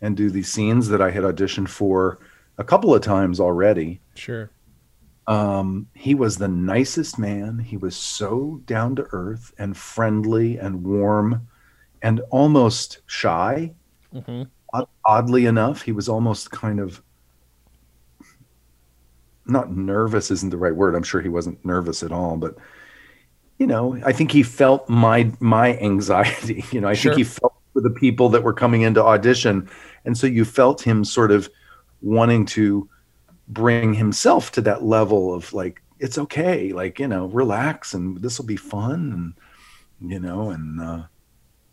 and 0.00 0.16
do 0.16 0.30
these 0.30 0.50
scenes 0.50 0.88
that 0.88 1.02
I 1.02 1.10
had 1.10 1.24
auditioned 1.24 1.68
for 1.68 2.18
a 2.58 2.64
couple 2.64 2.94
of 2.94 3.02
times 3.02 3.40
already. 3.40 4.00
Sure. 4.14 4.50
Um, 5.26 5.86
he 5.94 6.14
was 6.14 6.36
the 6.36 6.48
nicest 6.48 7.18
man. 7.18 7.58
He 7.58 7.76
was 7.76 7.96
so 7.96 8.62
down 8.66 8.96
to 8.96 9.06
earth 9.12 9.54
and 9.58 9.76
friendly 9.76 10.58
and 10.58 10.82
warm 10.84 11.48
and 12.02 12.20
almost 12.30 13.00
shy. 13.06 13.74
Mm-hmm 14.14 14.42
oddly 15.04 15.46
enough, 15.46 15.82
he 15.82 15.92
was 15.92 16.08
almost 16.08 16.50
kind 16.50 16.80
of 16.80 17.02
not 19.46 19.74
nervous 19.74 20.30
isn't 20.30 20.50
the 20.50 20.56
right 20.56 20.74
word. 20.74 20.94
I'm 20.94 21.02
sure 21.02 21.20
he 21.20 21.28
wasn't 21.28 21.64
nervous 21.64 22.02
at 22.02 22.12
all, 22.12 22.36
but 22.36 22.56
you 23.58 23.66
know, 23.66 23.98
I 24.04 24.12
think 24.12 24.32
he 24.32 24.42
felt 24.42 24.88
my 24.88 25.30
my 25.40 25.76
anxiety. 25.78 26.64
You 26.72 26.80
know, 26.80 26.88
I 26.88 26.94
sure. 26.94 27.12
think 27.12 27.18
he 27.18 27.24
felt 27.24 27.54
for 27.72 27.82
the 27.82 27.90
people 27.90 28.28
that 28.30 28.42
were 28.42 28.54
coming 28.54 28.82
into 28.82 29.04
audition, 29.04 29.68
and 30.04 30.16
so 30.16 30.26
you 30.26 30.44
felt 30.44 30.80
him 30.80 31.04
sort 31.04 31.30
of 31.30 31.48
wanting 32.00 32.46
to 32.46 32.88
bring 33.48 33.92
himself 33.92 34.52
to 34.52 34.60
that 34.62 34.84
level 34.84 35.34
of 35.34 35.52
like 35.52 35.82
it's 35.98 36.16
okay, 36.16 36.72
like 36.72 36.98
you 36.98 37.08
know, 37.08 37.26
relax 37.26 37.92
and 37.92 38.22
this 38.22 38.38
will 38.38 38.46
be 38.46 38.56
fun, 38.56 39.34
and 40.00 40.10
you 40.10 40.20
know, 40.20 40.50
and 40.50 40.80
uh, 40.80 41.02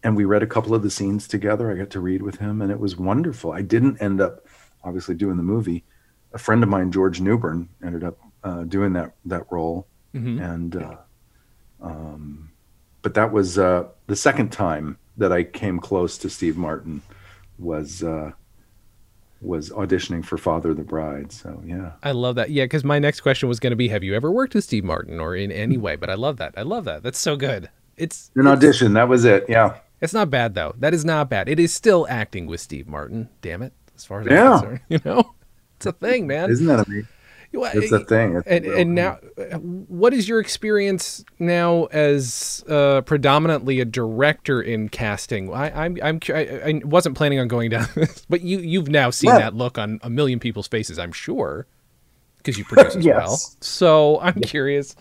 and 0.07 0.15
we 0.15 0.23
read 0.23 0.41
a 0.41 0.47
couple 0.47 0.73
of 0.73 0.83
the 0.83 0.89
scenes 0.89 1.27
together. 1.27 1.69
I 1.69 1.75
got 1.75 1.89
to 1.89 1.99
read 1.99 2.21
with 2.21 2.37
him, 2.37 2.61
and 2.61 2.71
it 2.71 2.79
was 2.79 2.95
wonderful. 2.95 3.51
I 3.51 3.61
didn't 3.61 4.01
end 4.01 4.21
up 4.21 4.45
obviously 4.81 5.15
doing 5.15 5.35
the 5.35 5.43
movie. 5.43 5.83
A 6.31 6.37
friend 6.37 6.63
of 6.63 6.69
mine, 6.69 6.93
George 6.93 7.19
Newbern, 7.19 7.67
ended 7.83 8.05
up 8.05 8.17
uh, 8.41 8.63
doing 8.63 8.93
that 8.93 9.15
that 9.25 9.43
role, 9.51 9.85
Mhm. 10.15 10.41
and 10.53 10.75
uh, 10.77 10.95
um, 11.81 12.51
but 13.01 13.15
that 13.15 13.33
was 13.33 13.57
uh, 13.57 13.83
the 14.07 14.15
second 14.15 14.53
time 14.53 14.97
that 15.17 15.33
I 15.33 15.43
came 15.43 15.77
close 15.79 16.17
to 16.19 16.29
Steve 16.29 16.55
Martin 16.55 17.01
was 17.59 18.01
uh, 18.01 18.31
was 19.41 19.71
auditioning 19.71 20.23
for 20.23 20.37
Father 20.37 20.69
of 20.69 20.77
the 20.77 20.83
Bride. 20.83 21.33
So 21.33 21.61
yeah, 21.65 21.91
I 22.01 22.11
love 22.11 22.35
that. 22.35 22.49
Yeah, 22.51 22.63
because 22.63 22.85
my 22.85 22.97
next 22.97 23.19
question 23.19 23.49
was 23.49 23.59
going 23.59 23.71
to 23.71 23.75
be, 23.77 23.89
have 23.89 24.05
you 24.05 24.15
ever 24.15 24.31
worked 24.31 24.55
with 24.55 24.63
Steve 24.63 24.85
Martin 24.85 25.19
or 25.19 25.35
in 25.35 25.51
any 25.51 25.75
way? 25.75 25.97
But 25.97 26.09
I 26.09 26.13
love 26.15 26.37
that. 26.37 26.53
I 26.55 26.61
love 26.61 26.85
that. 26.85 27.03
That's 27.03 27.19
so 27.19 27.35
good. 27.35 27.69
It's 27.97 28.31
an 28.35 28.47
audition. 28.47 28.93
That 28.93 29.09
was 29.09 29.25
it. 29.25 29.43
Yeah. 29.49 29.79
It's 30.01 30.13
not 30.13 30.29
bad 30.29 30.53
though. 30.53 30.73
That 30.77 30.93
is 30.93 31.03
not 31.05 31.29
bad. 31.29 31.49
It 31.49 31.59
is 31.59 31.73
still 31.73 32.05
acting 32.09 32.47
with 32.47 32.61
Steve 32.61 32.87
Martin. 32.87 33.29
Damn 33.41 33.61
it. 33.61 33.73
As 33.95 34.05
far 34.05 34.21
as 34.21 34.27
Yeah. 34.27 34.53
I'm 34.53 34.59
concerned, 34.59 34.79
you 34.89 34.99
know, 35.05 35.33
it's 35.77 35.85
a 35.85 35.91
thing, 35.93 36.27
man. 36.27 36.49
Isn't 36.51 36.67
that 36.67 36.85
amazing? 36.87 37.07
It's 37.53 37.91
a 37.91 37.99
thing. 38.03 38.35
It's 38.35 38.45
and 38.47 38.65
and 38.65 38.93
now, 38.93 39.17
uh, 39.37 39.57
what 39.57 40.13
is 40.13 40.27
your 40.29 40.39
experience 40.39 41.23
now 41.39 41.85
as 41.85 42.63
uh, 42.69 43.01
predominantly 43.01 43.79
a 43.79 43.85
director 43.85 44.61
in 44.61 44.89
casting? 44.89 45.51
I, 45.51 45.85
I'm 45.85 45.97
I'm 46.03 46.19
I, 46.29 46.41
I 46.65 46.81
wasn't 46.83 47.15
planning 47.17 47.39
on 47.39 47.47
going 47.47 47.69
down 47.71 47.87
this, 47.95 48.25
but 48.29 48.41
you 48.41 48.59
you've 48.59 48.89
now 48.89 49.09
seen 49.09 49.29
Yeah. 49.31 49.39
that 49.39 49.55
look 49.55 49.77
on 49.79 49.99
a 50.03 50.09
million 50.09 50.39
people's 50.39 50.67
faces, 50.67 50.99
I'm 50.99 51.13
sure, 51.13 51.65
because 52.37 52.57
you 52.59 52.65
produce 52.65 52.95
as 52.97 53.05
well. 53.05 53.37
So 53.61 54.19
I'm 54.19 54.39
curious, 54.41 54.95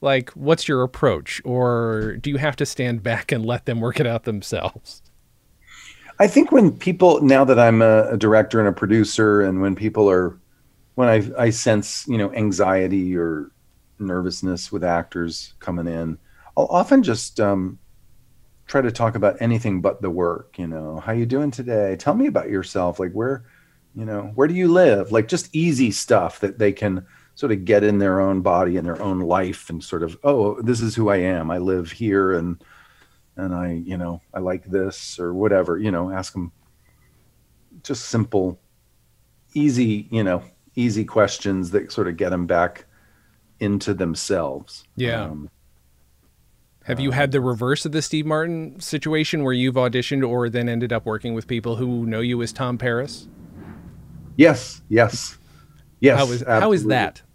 like, 0.00 0.30
what's 0.30 0.68
your 0.68 0.82
approach, 0.82 1.42
or 1.44 2.16
do 2.20 2.30
you 2.30 2.36
have 2.36 2.56
to 2.56 2.66
stand 2.66 3.02
back 3.02 3.32
and 3.32 3.44
let 3.44 3.66
them 3.66 3.80
work 3.80 3.98
it 3.98 4.06
out 4.06 4.24
themselves? 4.24 5.02
I 6.20 6.26
think 6.26 6.50
when 6.50 6.72
people 6.72 7.20
now 7.22 7.44
that 7.44 7.58
I'm 7.58 7.80
a, 7.82 8.10
a 8.10 8.16
director 8.16 8.58
and 8.58 8.68
a 8.68 8.72
producer, 8.72 9.40
and 9.42 9.60
when 9.60 9.74
people 9.74 10.10
are 10.10 10.38
when 10.94 11.08
I 11.08 11.30
I 11.38 11.50
sense 11.50 12.06
you 12.08 12.18
know 12.18 12.32
anxiety 12.32 13.16
or 13.16 13.50
nervousness 13.98 14.70
with 14.70 14.84
actors 14.84 15.54
coming 15.60 15.86
in, 15.86 16.18
I'll 16.56 16.66
often 16.66 17.02
just 17.02 17.40
um, 17.40 17.78
try 18.66 18.80
to 18.80 18.92
talk 18.92 19.14
about 19.14 19.40
anything 19.40 19.80
but 19.80 20.02
the 20.02 20.10
work. 20.10 20.58
You 20.58 20.66
know, 20.66 21.00
how 21.00 21.12
you 21.12 21.26
doing 21.26 21.50
today? 21.50 21.96
Tell 21.96 22.14
me 22.14 22.26
about 22.26 22.50
yourself. 22.50 22.98
Like 22.98 23.12
where, 23.12 23.44
you 23.94 24.04
know, 24.04 24.32
where 24.34 24.48
do 24.48 24.54
you 24.54 24.68
live? 24.68 25.12
Like 25.12 25.28
just 25.28 25.54
easy 25.54 25.90
stuff 25.90 26.40
that 26.40 26.58
they 26.58 26.72
can 26.72 27.06
sort 27.38 27.52
of 27.52 27.64
get 27.64 27.84
in 27.84 27.98
their 27.98 28.20
own 28.20 28.40
body 28.40 28.76
and 28.76 28.84
their 28.84 29.00
own 29.00 29.20
life 29.20 29.70
and 29.70 29.84
sort 29.84 30.02
of 30.02 30.18
oh 30.24 30.60
this 30.62 30.80
is 30.80 30.96
who 30.96 31.08
I 31.08 31.18
am. 31.18 31.52
I 31.52 31.58
live 31.58 31.92
here 31.92 32.32
and 32.32 32.60
and 33.36 33.54
I, 33.54 33.80
you 33.84 33.96
know, 33.96 34.20
I 34.34 34.40
like 34.40 34.64
this 34.64 35.20
or 35.20 35.32
whatever, 35.32 35.78
you 35.78 35.92
know, 35.92 36.10
ask 36.10 36.32
them 36.32 36.50
just 37.84 38.06
simple, 38.06 38.58
easy, 39.54 40.08
you 40.10 40.24
know, 40.24 40.42
easy 40.74 41.04
questions 41.04 41.70
that 41.70 41.92
sort 41.92 42.08
of 42.08 42.16
get 42.16 42.30
them 42.30 42.46
back 42.46 42.86
into 43.60 43.94
themselves. 43.94 44.84
Yeah. 44.96 45.22
Um, 45.22 45.50
Have 46.86 46.98
you 46.98 47.12
had 47.12 47.30
the 47.30 47.40
reverse 47.40 47.86
of 47.86 47.92
the 47.92 48.02
Steve 48.02 48.26
Martin 48.26 48.80
situation 48.80 49.44
where 49.44 49.52
you've 49.52 49.76
auditioned 49.76 50.28
or 50.28 50.48
then 50.48 50.68
ended 50.68 50.92
up 50.92 51.06
working 51.06 51.34
with 51.34 51.46
people 51.46 51.76
who 51.76 52.04
know 52.04 52.20
you 52.20 52.42
as 52.42 52.52
Tom 52.52 52.76
Paris? 52.76 53.28
yes, 54.34 54.82
yes. 54.88 55.37
Yes. 56.00 56.18
How 56.18 56.32
is, 56.32 56.42
how 56.46 56.72
is 56.72 56.84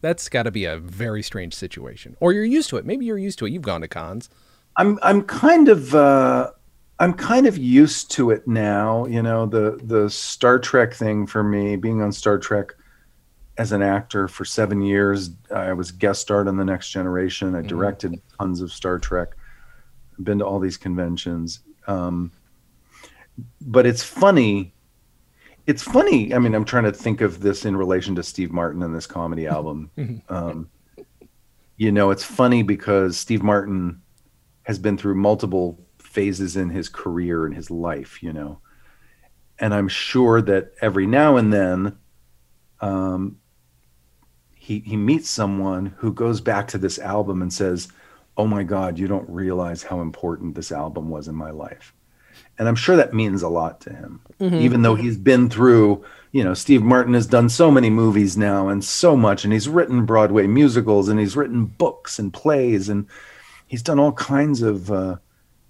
That's 0.01 0.29
got 0.29 0.43
to 0.43 0.51
be 0.51 0.65
a 0.65 0.77
very 0.77 1.21
strange 1.21 1.53
situation. 1.53 2.15
Or 2.19 2.31
you're 2.31 2.45
used 2.45 2.69
to 2.69 2.77
it. 2.77 2.85
Maybe 2.85 3.05
you're 3.05 3.17
used 3.17 3.39
to 3.39 3.45
it. 3.45 3.51
You've 3.51 3.61
gone 3.61 3.81
to 3.81 3.87
cons. 3.87 4.29
I'm 4.77 4.97
I'm 5.03 5.23
kind 5.23 5.67
of 5.69 5.93
uh 5.93 6.51
I'm 6.99 7.13
kind 7.13 7.45
of 7.47 7.57
used 7.57 8.11
to 8.11 8.31
it 8.31 8.47
now, 8.47 9.05
you 9.05 9.21
know, 9.21 9.45
the 9.45 9.79
the 9.83 10.09
Star 10.09 10.59
Trek 10.59 10.93
thing 10.93 11.27
for 11.27 11.43
me, 11.43 11.75
being 11.75 12.01
on 12.01 12.11
Star 12.11 12.37
Trek 12.37 12.73
as 13.57 13.71
an 13.71 13.83
actor 13.83 14.27
for 14.27 14.45
7 14.45 14.81
years. 14.81 15.29
I 15.53 15.73
was 15.73 15.91
guest 15.91 16.21
starred 16.21 16.47
on 16.47 16.57
the 16.57 16.65
Next 16.65 16.89
Generation. 16.89 17.53
I 17.53 17.61
Mhm. 17.61 17.67
directed 17.67 18.21
tons 18.39 18.61
of 18.61 18.71
Star 18.71 18.97
Trek. 18.97 19.35
I've 20.17 20.25
been 20.25 20.39
to 20.39 20.45
all 20.45 20.59
these 20.59 20.77
conventions. 20.77 21.59
Um 21.87 22.31
but 23.61 23.85
it's 23.85 24.03
funny 24.03 24.72
it's 25.65 25.83
funny. 25.83 26.33
I 26.33 26.39
mean, 26.39 26.53
I'm 26.55 26.65
trying 26.65 26.83
to 26.83 26.91
think 26.91 27.21
of 27.21 27.39
this 27.39 27.65
in 27.65 27.75
relation 27.75 28.15
to 28.15 28.23
Steve 28.23 28.51
Martin 28.51 28.83
and 28.83 28.93
this 28.93 29.07
comedy 29.07 29.47
album. 29.47 29.91
um, 30.29 30.69
you 31.77 31.91
know, 31.91 32.11
it's 32.11 32.23
funny 32.23 32.63
because 32.63 33.17
Steve 33.17 33.43
Martin 33.43 34.01
has 34.63 34.79
been 34.79 34.97
through 34.97 35.15
multiple 35.15 35.79
phases 35.99 36.55
in 36.55 36.69
his 36.69 36.89
career 36.89 37.45
and 37.45 37.55
his 37.55 37.71
life, 37.71 38.21
you 38.21 38.33
know. 38.33 38.59
And 39.59 39.73
I'm 39.73 39.87
sure 39.87 40.41
that 40.41 40.73
every 40.81 41.07
now 41.07 41.37
and 41.37 41.53
then 41.53 41.97
um, 42.81 43.37
he, 44.55 44.79
he 44.79 44.97
meets 44.97 45.29
someone 45.29 45.87
who 45.97 46.13
goes 46.13 46.41
back 46.41 46.67
to 46.69 46.77
this 46.77 46.99
album 46.99 47.41
and 47.41 47.51
says, 47.51 47.87
Oh 48.35 48.47
my 48.47 48.63
God, 48.63 48.97
you 48.97 49.07
don't 49.07 49.29
realize 49.29 49.83
how 49.83 50.01
important 50.01 50.55
this 50.55 50.71
album 50.71 51.09
was 51.09 51.27
in 51.27 51.35
my 51.35 51.51
life. 51.51 51.93
And 52.59 52.67
I'm 52.67 52.75
sure 52.75 52.95
that 52.95 53.13
means 53.13 53.41
a 53.41 53.49
lot 53.49 53.81
to 53.81 53.89
him, 53.91 54.19
even 54.39 54.81
though 54.83 54.95
he's 54.95 55.17
been 55.17 55.49
through, 55.49 56.03
you 56.31 56.43
know, 56.43 56.53
Steve 56.53 56.83
Martin 56.83 57.13
has 57.15 57.25
done 57.25 57.49
so 57.49 57.71
many 57.71 57.89
movies 57.89 58.37
now 58.37 58.67
and 58.67 58.83
so 58.83 59.15
much, 59.17 59.43
and 59.43 59.51
he's 59.53 59.67
written 59.67 60.05
Broadway 60.05 60.45
musicals 60.47 61.09
and 61.09 61.19
he's 61.19 61.35
written 61.35 61.65
books 61.65 62.19
and 62.19 62.31
plays 62.33 62.89
and 62.89 63.07
he's 63.67 63.81
done 63.81 63.99
all 63.99 64.11
kinds 64.13 64.61
of 64.61 64.91
uh, 64.91 65.15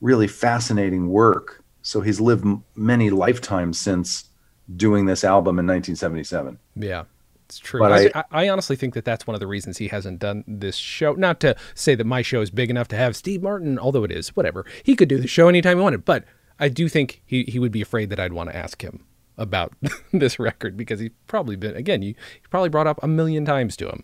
really 0.01 0.27
fascinating 0.27 1.09
work. 1.09 1.63
So 1.83 2.01
he's 2.01 2.19
lived 2.19 2.45
m- 2.45 2.63
many 2.75 3.09
lifetimes 3.09 3.79
since 3.79 4.25
doing 4.75 5.05
this 5.05 5.23
album 5.23 5.59
in 5.59 5.67
1977. 5.67 6.59
Yeah, 6.75 7.03
it's 7.45 7.59
true. 7.59 7.79
But 7.79 7.91
I, 7.93 7.97
I- 8.05 8.11
I, 8.15 8.23
I 8.45 8.49
honestly 8.49 8.75
think 8.75 8.93
that 8.95 9.05
that's 9.05 9.25
one 9.27 9.35
of 9.35 9.39
the 9.39 9.47
reasons 9.47 9.77
he 9.77 9.87
hasn't 9.87 10.19
done 10.19 10.43
this 10.47 10.75
show. 10.75 11.13
Not 11.13 11.39
to 11.41 11.55
say 11.75 11.95
that 11.95 12.05
my 12.05 12.21
show 12.21 12.41
is 12.41 12.49
big 12.49 12.69
enough 12.69 12.87
to 12.89 12.95
have 12.97 13.15
Steve 13.15 13.41
Martin, 13.41 13.79
although 13.79 14.03
it 14.03 14.11
is, 14.11 14.35
whatever. 14.35 14.65
He 14.83 14.95
could 14.97 15.07
do 15.09 15.17
the 15.17 15.27
show 15.27 15.47
anytime 15.47 15.77
he 15.77 15.83
wanted. 15.83 16.03
But 16.05 16.25
I 16.59 16.69
do 16.69 16.87
think 16.89 17.21
he, 17.25 17.43
he 17.43 17.59
would 17.59 17.71
be 17.71 17.81
afraid 17.81 18.09
that 18.09 18.19
I'd 18.19 18.33
want 18.33 18.49
to 18.49 18.55
ask 18.55 18.81
him 18.81 19.05
about 19.37 19.73
this 20.13 20.39
record 20.39 20.77
because 20.77 20.99
he's 20.99 21.11
probably 21.27 21.55
been, 21.55 21.75
again, 21.75 22.01
you, 22.01 22.09
you 22.09 22.49
probably 22.49 22.69
brought 22.69 22.87
up 22.87 22.99
a 23.03 23.07
million 23.07 23.45
times 23.45 23.75
to 23.77 23.89
him. 23.89 24.03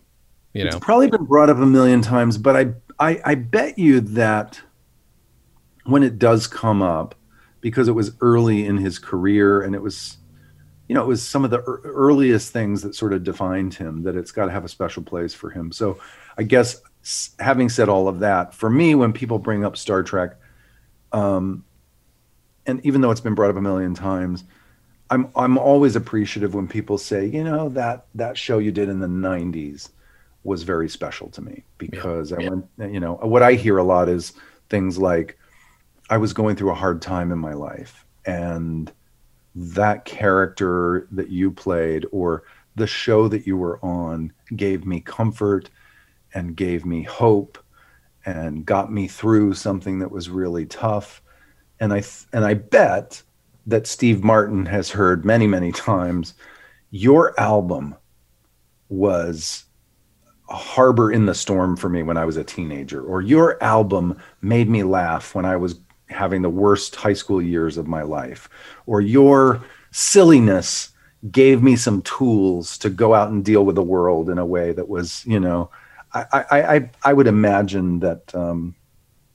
You 0.52 0.64
know, 0.64 0.76
It's 0.76 0.84
probably 0.84 1.08
been 1.08 1.24
brought 1.26 1.48
up 1.48 1.58
a 1.58 1.66
million 1.66 2.02
times, 2.02 2.36
but 2.36 2.56
I, 2.56 2.74
I 2.98 3.20
I 3.24 3.34
bet 3.36 3.78
you 3.78 4.00
that 4.00 4.60
when 5.84 6.02
it 6.02 6.18
does 6.18 6.48
come 6.48 6.82
up, 6.82 7.14
because 7.60 7.86
it 7.86 7.92
was 7.92 8.12
early 8.20 8.66
in 8.66 8.76
his 8.78 8.98
career 8.98 9.62
and 9.62 9.74
it 9.76 9.82
was, 9.82 10.16
you 10.88 10.94
know, 10.96 11.02
it 11.02 11.06
was 11.06 11.22
some 11.26 11.44
of 11.44 11.50
the 11.52 11.58
ear- 11.58 11.80
earliest 11.84 12.52
things 12.52 12.82
that 12.82 12.96
sort 12.96 13.12
of 13.12 13.22
defined 13.22 13.74
him. 13.74 14.02
That 14.02 14.16
it's 14.16 14.32
got 14.32 14.46
to 14.46 14.50
have 14.50 14.64
a 14.64 14.68
special 14.68 15.04
place 15.04 15.34
for 15.34 15.50
him. 15.50 15.70
So, 15.70 16.00
I 16.36 16.42
guess 16.42 16.80
s- 17.04 17.30
having 17.38 17.68
said 17.68 17.88
all 17.88 18.08
of 18.08 18.18
that, 18.20 18.52
for 18.52 18.68
me, 18.70 18.96
when 18.96 19.12
people 19.12 19.38
bring 19.38 19.64
up 19.64 19.76
Star 19.76 20.02
Trek, 20.02 20.32
um, 21.12 21.64
and 22.66 22.84
even 22.84 23.00
though 23.00 23.10
it's 23.10 23.20
been 23.20 23.34
brought 23.34 23.50
up 23.50 23.56
a 23.56 23.62
million 23.62 23.94
times, 23.94 24.44
I'm 25.10 25.28
I'm 25.34 25.58
always 25.58 25.96
appreciative 25.96 26.54
when 26.54 26.68
people 26.68 26.98
say, 26.98 27.26
you 27.26 27.42
know, 27.42 27.68
that 27.70 28.06
that 28.14 28.38
show 28.38 28.58
you 28.58 28.72
did 28.72 28.88
in 28.88 29.00
the 29.00 29.08
'90s 29.08 29.90
was 30.44 30.62
very 30.62 30.88
special 30.88 31.28
to 31.30 31.42
me 31.42 31.64
because 31.78 32.32
I 32.32 32.38
went, 32.38 32.66
you 32.78 33.00
know, 33.00 33.14
what 33.16 33.42
I 33.42 33.54
hear 33.54 33.76
a 33.78 33.82
lot 33.82 34.08
is 34.08 34.32
things 34.70 34.96
like, 34.96 35.38
I 36.08 36.16
was 36.16 36.32
going 36.32 36.56
through 36.56 36.70
a 36.70 36.74
hard 36.74 37.02
time 37.02 37.32
in 37.32 37.38
my 37.38 37.52
life, 37.52 38.06
and 38.24 38.90
that 39.54 40.04
character 40.04 41.08
that 41.10 41.28
you 41.28 41.50
played 41.50 42.06
or 42.12 42.44
the 42.76 42.86
show 42.86 43.28
that 43.28 43.46
you 43.46 43.56
were 43.56 43.84
on 43.84 44.32
gave 44.54 44.86
me 44.86 45.00
comfort 45.00 45.68
and 46.34 46.56
gave 46.56 46.86
me 46.86 47.02
hope 47.02 47.58
and 48.24 48.64
got 48.64 48.92
me 48.92 49.08
through 49.08 49.54
something 49.54 49.98
that 49.98 50.10
was 50.10 50.30
really 50.30 50.66
tough 50.66 51.20
and 51.80 51.92
i 51.92 52.00
th- 52.00 52.26
and 52.32 52.44
i 52.44 52.54
bet 52.54 53.22
that 53.66 53.86
steve 53.86 54.22
martin 54.22 54.66
has 54.66 54.90
heard 54.90 55.24
many 55.24 55.46
many 55.46 55.72
times 55.72 56.34
your 56.90 57.38
album 57.40 57.94
was 58.88 59.64
a 60.48 60.54
harbor 60.54 61.12
in 61.12 61.26
the 61.26 61.34
storm 61.34 61.76
for 61.76 61.88
me 61.88 62.02
when 62.02 62.16
i 62.16 62.24
was 62.24 62.36
a 62.36 62.44
teenager 62.44 63.02
or 63.02 63.22
your 63.22 63.62
album 63.62 64.16
made 64.42 64.68
me 64.68 64.82
laugh 64.82 65.34
when 65.34 65.44
i 65.44 65.56
was 65.56 65.80
having 66.08 66.42
the 66.42 66.50
worst 66.50 66.96
high 66.96 67.12
school 67.12 67.40
years 67.40 67.76
of 67.76 67.86
my 67.86 68.02
life 68.02 68.48
or 68.86 69.00
your 69.00 69.62
silliness 69.92 70.90
gave 71.30 71.62
me 71.62 71.76
some 71.76 72.02
tools 72.02 72.78
to 72.78 72.88
go 72.88 73.14
out 73.14 73.30
and 73.30 73.44
deal 73.44 73.64
with 73.64 73.76
the 73.76 73.82
world 73.82 74.30
in 74.30 74.38
a 74.38 74.46
way 74.46 74.72
that 74.72 74.88
was 74.88 75.24
you 75.26 75.38
know 75.38 75.70
i 76.14 76.24
i 76.50 76.90
i, 77.04 77.12
would 77.12 77.26
imagine 77.26 78.00
that 78.00 78.34
um 78.34 78.74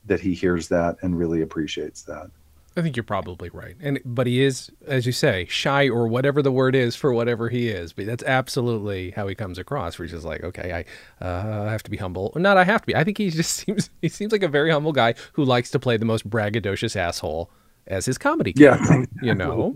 that 0.05 0.19
he 0.19 0.33
hears 0.33 0.67
that 0.69 0.97
and 1.01 1.17
really 1.17 1.41
appreciates 1.41 2.03
that 2.03 2.29
I 2.77 2.81
think 2.81 2.97
you're 2.97 3.03
probably 3.03 3.49
right. 3.49 3.75
And 3.79 4.01
but 4.03 4.27
he 4.27 4.43
is, 4.43 4.69
as 4.85 5.05
you 5.05 5.13
say, 5.13 5.45
shy 5.49 5.87
or 5.87 6.07
whatever 6.07 6.41
the 6.41 6.51
word 6.51 6.75
is 6.75 6.95
for 6.95 7.13
whatever 7.13 7.47
he 7.47 7.69
is. 7.69 7.93
But 7.93 8.05
that's 8.05 8.23
absolutely 8.23 9.11
how 9.11 9.27
he 9.27 9.35
comes 9.35 9.57
across. 9.57 9.97
Where 9.97 10.05
he's 10.05 10.11
just 10.11 10.25
like, 10.25 10.43
okay, 10.43 10.85
I 11.21 11.25
uh, 11.25 11.69
have 11.69 11.83
to 11.83 11.91
be 11.91 11.97
humble. 11.97 12.33
Not 12.35 12.57
I 12.57 12.65
have 12.65 12.81
to 12.81 12.87
be. 12.87 12.95
I 12.95 13.05
think 13.05 13.17
he 13.17 13.29
just 13.29 13.53
seems 13.65 13.89
he 14.01 14.09
seems 14.09 14.33
like 14.33 14.43
a 14.43 14.49
very 14.49 14.71
humble 14.71 14.91
guy 14.91 15.15
who 15.33 15.45
likes 15.45 15.71
to 15.71 15.79
play 15.79 15.95
the 15.95 16.05
most 16.05 16.29
braggadocious 16.29 16.97
asshole 16.97 17.49
as 17.87 18.05
his 18.05 18.17
comedy. 18.17 18.51
Yeah. 18.55 18.77
character, 18.77 19.09
you 19.21 19.35
know. 19.35 19.75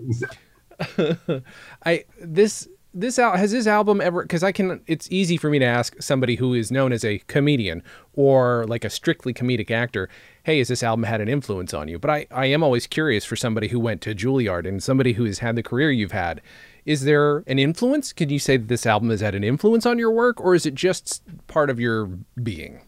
I 1.85 2.03
this 2.19 2.67
this 2.93 3.19
al- 3.19 3.38
has 3.38 3.52
this 3.52 3.67
album 3.67 4.02
ever 4.02 4.23
because 4.23 4.43
I 4.43 4.52
can 4.52 4.82
it's 4.88 5.12
easy 5.12 5.38
for 5.38 5.49
me 5.49 5.60
to 5.60 5.65
ask 5.65 6.02
somebody 6.02 6.36
who 6.36 6.54
is 6.54 6.71
known 6.71 6.91
as 6.91 7.06
a 7.06 7.19
comedian 7.28 7.84
or 8.13 8.65
like 8.67 8.84
a 8.84 8.89
strictly 8.89 9.34
comedic 9.34 9.69
actor, 9.69 10.10
hey, 10.43 10.58
has 10.58 10.69
this 10.69 10.82
album 10.84 11.04
had 11.04 11.21
an 11.21 11.30
influence 11.30 11.73
on 11.73 11.88
you? 11.88 11.99
But 11.99 12.10
I 12.10 12.28
I 12.32 12.45
am 12.47 12.63
always 12.63 12.88
curious 12.88 13.25
for 13.25 13.36
somebody 13.36 13.67
who 13.67 13.80
went 13.80 14.02
to 14.02 14.15
Juilliard 14.15 14.67
and 14.67 14.82
somebody 14.82 15.13
who 15.13 15.25
has 15.25 15.39
had 15.39 15.56
the 15.56 15.63
career 15.63 15.91
you've 15.91 16.12
had. 16.12 16.41
Is 16.86 17.04
there 17.04 17.43
an 17.45 17.60
influence? 17.60 18.12
Could 18.13 18.32
you 18.32 18.39
say 18.39 18.58
that 18.58 18.67
this 18.67 18.86
album 18.86 19.12
has 19.12 19.21
had 19.21 19.36
an 19.36 19.43
influence 19.43 19.86
on 19.86 19.99
your 19.99 20.12
work, 20.12 20.41
or 20.41 20.56
is 20.56 20.65
it 20.65 20.73
just 20.73 21.21
part 21.45 21.69
of 21.69 21.80
your 21.80 22.08
being? 22.41 22.82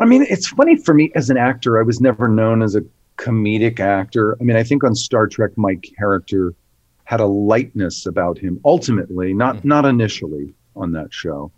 I 0.00 0.06
mean, 0.06 0.26
it's 0.28 0.48
funny 0.48 0.76
for 0.76 0.94
me 0.94 1.12
as 1.14 1.28
an 1.28 1.36
actor, 1.36 1.78
I 1.78 1.82
was 1.82 2.00
never 2.00 2.26
known 2.26 2.62
as 2.62 2.74
a 2.74 2.82
comedic 3.18 3.80
actor. 3.80 4.36
I 4.40 4.44
mean, 4.44 4.56
I 4.56 4.62
think 4.62 4.82
on 4.82 4.94
Star 4.94 5.26
Trek, 5.26 5.50
my 5.56 5.76
character 5.76 6.54
had 7.04 7.20
a 7.20 7.26
lightness 7.26 8.06
about 8.06 8.38
him 8.38 8.60
ultimately, 8.64 9.34
not 9.34 9.56
Mm-hmm. 9.56 9.68
not 9.68 9.84
initially 9.84 10.54
on 10.76 10.92
that 10.92 11.12
show, 11.12 11.50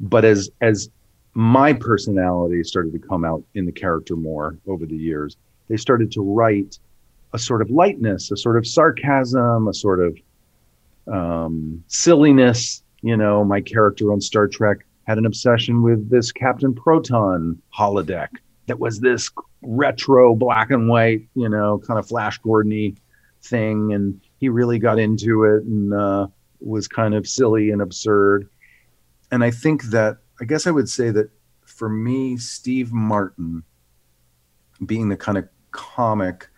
but 0.00 0.24
as 0.24 0.50
as 0.60 0.88
my 1.34 1.72
personality 1.72 2.62
started 2.62 2.92
to 2.92 2.98
come 2.98 3.24
out 3.24 3.42
in 3.54 3.64
the 3.64 3.72
character 3.72 4.16
more 4.16 4.58
over 4.66 4.84
the 4.86 4.96
years, 4.96 5.36
they 5.68 5.76
started 5.78 6.12
to 6.12 6.20
write 6.22 6.78
a 7.32 7.38
sort 7.38 7.62
of 7.62 7.70
lightness, 7.70 8.30
a 8.30 8.36
sort 8.36 8.58
of 8.58 8.66
sarcasm, 8.66 9.66
a 9.66 9.72
sort 9.72 10.00
of 10.00 10.18
um, 11.12 11.82
silliness. 11.86 12.82
You 13.00 13.16
know, 13.16 13.44
my 13.44 13.60
character 13.60 14.12
on 14.12 14.20
Star 14.20 14.46
Trek 14.46 14.84
had 15.08 15.18
an 15.18 15.26
obsession 15.26 15.82
with 15.82 16.10
this 16.10 16.30
Captain 16.30 16.74
Proton 16.74 17.60
holodeck 17.76 18.28
that 18.66 18.78
was 18.78 19.00
this 19.00 19.30
retro 19.62 20.34
black 20.34 20.70
and 20.70 20.88
white, 20.88 21.26
you 21.34 21.48
know, 21.48 21.80
kind 21.86 21.98
of 21.98 22.06
Flash 22.06 22.38
Gordon-y 22.38 22.94
thing, 23.42 23.92
and 23.92 24.20
he 24.42 24.48
really 24.48 24.80
got 24.80 24.98
into 24.98 25.44
it 25.44 25.62
and 25.62 25.94
uh, 25.94 26.26
was 26.58 26.88
kind 26.88 27.14
of 27.14 27.28
silly 27.28 27.70
and 27.70 27.80
absurd. 27.80 28.48
And 29.30 29.44
I 29.44 29.52
think 29.52 29.84
that 29.84 30.16
I 30.40 30.44
guess 30.44 30.66
I 30.66 30.72
would 30.72 30.88
say 30.88 31.12
that 31.12 31.30
for 31.64 31.88
me, 31.88 32.36
Steve 32.36 32.92
Martin 32.92 33.62
being 34.84 35.08
the 35.08 35.16
kind 35.16 35.38
of 35.38 35.48
comic 35.70 36.48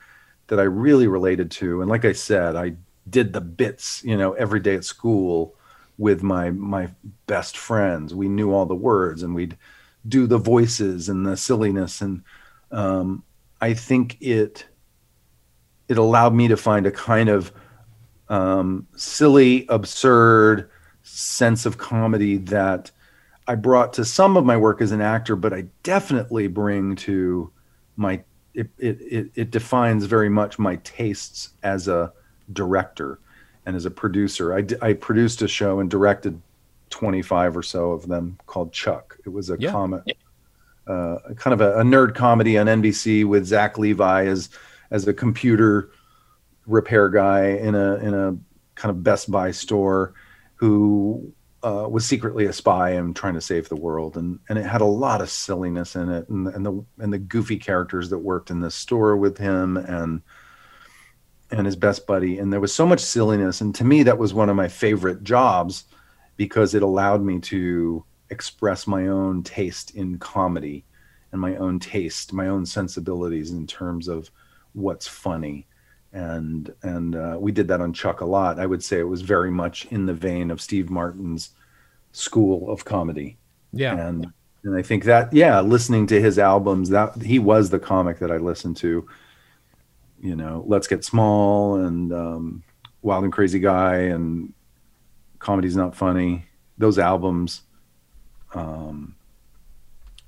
that 0.47 0.59
I 0.59 0.63
really 0.63 1.09
related 1.09 1.51
to, 1.51 1.83
and 1.83 1.91
like 1.91 2.07
I 2.07 2.15
said, 2.15 2.57
I 2.57 2.77
did 3.11 3.35
the 3.35 3.43
bits, 3.43 4.03
you 4.03 4.17
know, 4.17 4.33
every 4.33 4.61
day 4.61 4.77
at 4.77 4.87
school 4.87 5.55
with 5.99 6.23
my 6.23 6.53
my 6.53 6.89
best 7.27 7.59
friends. 7.59 8.15
We 8.15 8.31
knew 8.31 8.51
all 8.51 8.65
the 8.65 8.75
words, 8.75 9.23
and 9.23 9.35
we'd 9.35 9.59
do 10.09 10.27
the 10.27 10.39
voices 10.39 11.11
and 11.11 11.27
the 11.27 11.37
silliness, 11.37 12.01
and 12.01 12.23
um, 12.71 13.25
I 13.61 13.75
think 13.75 14.17
it 14.23 14.65
it 15.87 15.99
allowed 15.99 16.33
me 16.33 16.49
to 16.49 16.57
find 16.57 16.87
a 16.87 16.91
kind 16.91 17.29
of 17.29 17.53
um, 18.29 18.87
silly, 18.97 19.67
absurd 19.69 20.71
sense 21.03 21.67
of 21.67 21.79
comedy 21.79 22.39
that 22.39 22.91
I 23.47 23.55
brought 23.57 23.93
to 23.95 24.05
some 24.05 24.37
of 24.37 24.45
my 24.45 24.57
work 24.57 24.81
as 24.81 24.91
an 24.93 25.01
actor, 25.03 25.37
but 25.37 25.53
I 25.53 25.67
definitely 25.83 26.47
bring 26.49 26.97
to 26.97 27.51
my 27.97 28.23
it 28.55 28.71
it 28.79 28.99
it, 29.01 29.31
it 29.35 29.51
defines 29.51 30.05
very 30.07 30.29
much 30.29 30.59
my 30.59 30.77
tastes 30.77 31.51
as 31.63 31.89
a 31.89 32.13
director 32.53 33.19
and 33.67 33.77
as 33.77 33.85
a 33.85 33.91
producer. 33.91 34.55
I 34.57 34.65
I 34.81 34.93
produced 34.95 35.43
a 35.43 35.49
show 35.49 35.81
and 35.81 35.91
directed 35.91 36.41
25 36.91 37.57
or 37.57 37.63
so 37.63 37.93
of 37.93 38.07
them 38.09 38.39
called 38.47 38.73
Chuck. 38.73 39.19
It 39.27 39.31
was 39.31 39.51
a 39.51 39.57
Yeah. 39.59 39.73
comic, 39.73 40.17
uh, 40.87 41.19
kind 41.37 41.53
of 41.53 41.61
a, 41.61 41.81
a 41.81 41.83
nerd 41.83 42.15
comedy 42.15 42.57
on 42.57 42.67
NBC 42.67 43.25
with 43.27 43.45
Zach 43.45 43.79
Levi 43.79 44.27
as 44.27 44.49
as 44.91 45.07
a 45.09 45.13
computer 45.13 45.91
repair 46.67 47.09
guy 47.09 47.49
in 47.49 47.75
a 47.75 47.97
in 47.97 48.15
a 48.15 48.37
kind 48.75 48.91
of 48.91 49.03
Best 49.03 49.31
Buy 49.31 49.51
store 49.51 50.15
who 50.57 51.33
uh, 51.63 51.89
was 51.89 52.05
secretly 52.05 52.45
a 52.45 52.53
spy 52.53 52.91
and 52.91 53.17
trying 53.17 53.35
to 53.35 53.41
save 53.41 53.69
the 53.69 53.77
world, 53.77 54.17
and 54.17 54.39
and 54.49 54.59
it 54.59 54.67
had 54.67 54.81
a 54.81 54.87
lot 54.87 55.21
of 55.21 55.31
silliness 55.31 55.97
in 55.97 56.11
it, 56.11 56.29
and 56.29 56.47
and 56.49 56.67
the 56.67 56.85
and 56.99 57.13
the 57.13 57.19
goofy 57.19 57.57
characters 57.57 58.11
that 58.11 58.19
worked 58.19 58.51
in 58.51 58.61
the 58.61 58.71
store 58.71 59.17
with 59.17 59.39
him, 59.39 59.77
and 59.77 60.23
and 61.51 61.67
his 61.67 61.77
best 61.77 62.07
buddy, 62.07 62.39
and 62.39 62.53
there 62.53 62.61
was 62.61 62.75
so 62.75 62.87
much 62.87 63.01
silliness, 63.01 63.61
and 63.61 63.75
to 63.75 63.85
me 63.85 64.03
that 64.03 64.19
was 64.19 64.35
one 64.35 64.49
of 64.49 64.57
my 64.57 64.69
favorite 64.69 65.23
jobs 65.25 65.85
because 66.37 66.75
it 66.75 66.83
allowed 66.83 67.23
me 67.23 67.39
to 67.39 68.05
express 68.31 68.87
my 68.87 69.07
own 69.07 69.43
taste 69.43 69.95
in 69.95 70.19
comedy 70.19 70.85
and 71.33 71.41
my 71.41 71.57
own 71.57 71.79
taste, 71.79 72.33
my 72.33 72.49
own 72.49 72.67
sensibilities 72.67 73.53
in 73.53 73.67
terms 73.67 74.09
of 74.09 74.31
what's 74.73 75.07
funny 75.07 75.67
and 76.15 76.73
and 76.83 77.17
uh, 77.17 77.37
we 77.39 77.53
did 77.53 77.69
that 77.69 77.81
on 77.83 77.93
Chuck 77.93 78.21
a 78.23 78.25
lot. 78.25 78.59
I 78.59 78.65
would 78.67 78.83
say 78.83 78.99
it 79.01 79.09
was 79.09 79.21
very 79.21 79.51
much 79.51 79.85
in 79.91 80.07
the 80.07 80.15
vein 80.15 80.51
of 80.51 80.63
Steve 80.63 80.89
Martin's 80.89 81.51
school 82.13 82.71
of 82.71 82.85
comedy, 82.85 83.37
Yeah. 83.73 83.99
and 83.99 84.33
and 84.63 84.77
I 84.77 84.83
think 84.83 85.05
that 85.05 85.33
yeah, 85.33 85.61
listening 85.61 86.07
to 86.07 86.21
his 86.21 86.39
albums, 86.39 86.89
that 86.91 87.21
he 87.21 87.39
was 87.39 87.69
the 87.69 87.79
comic 87.81 88.19
that 88.21 88.31
I 88.31 88.39
listened 88.39 88.77
to. 88.79 89.07
You 90.21 90.37
know, 90.37 90.65
Let's 90.67 90.87
Get 90.87 91.05
Small 91.05 91.77
and 91.85 92.11
um, 92.13 92.63
Wild 93.03 93.25
and 93.25 93.33
Crazy 93.33 93.59
Guy 93.59 93.97
and 94.15 94.55
Comedy's 95.39 95.77
Not 95.77 95.95
Funny. 95.95 96.47
Those 96.79 96.99
albums, 96.99 97.63
um, 98.55 99.17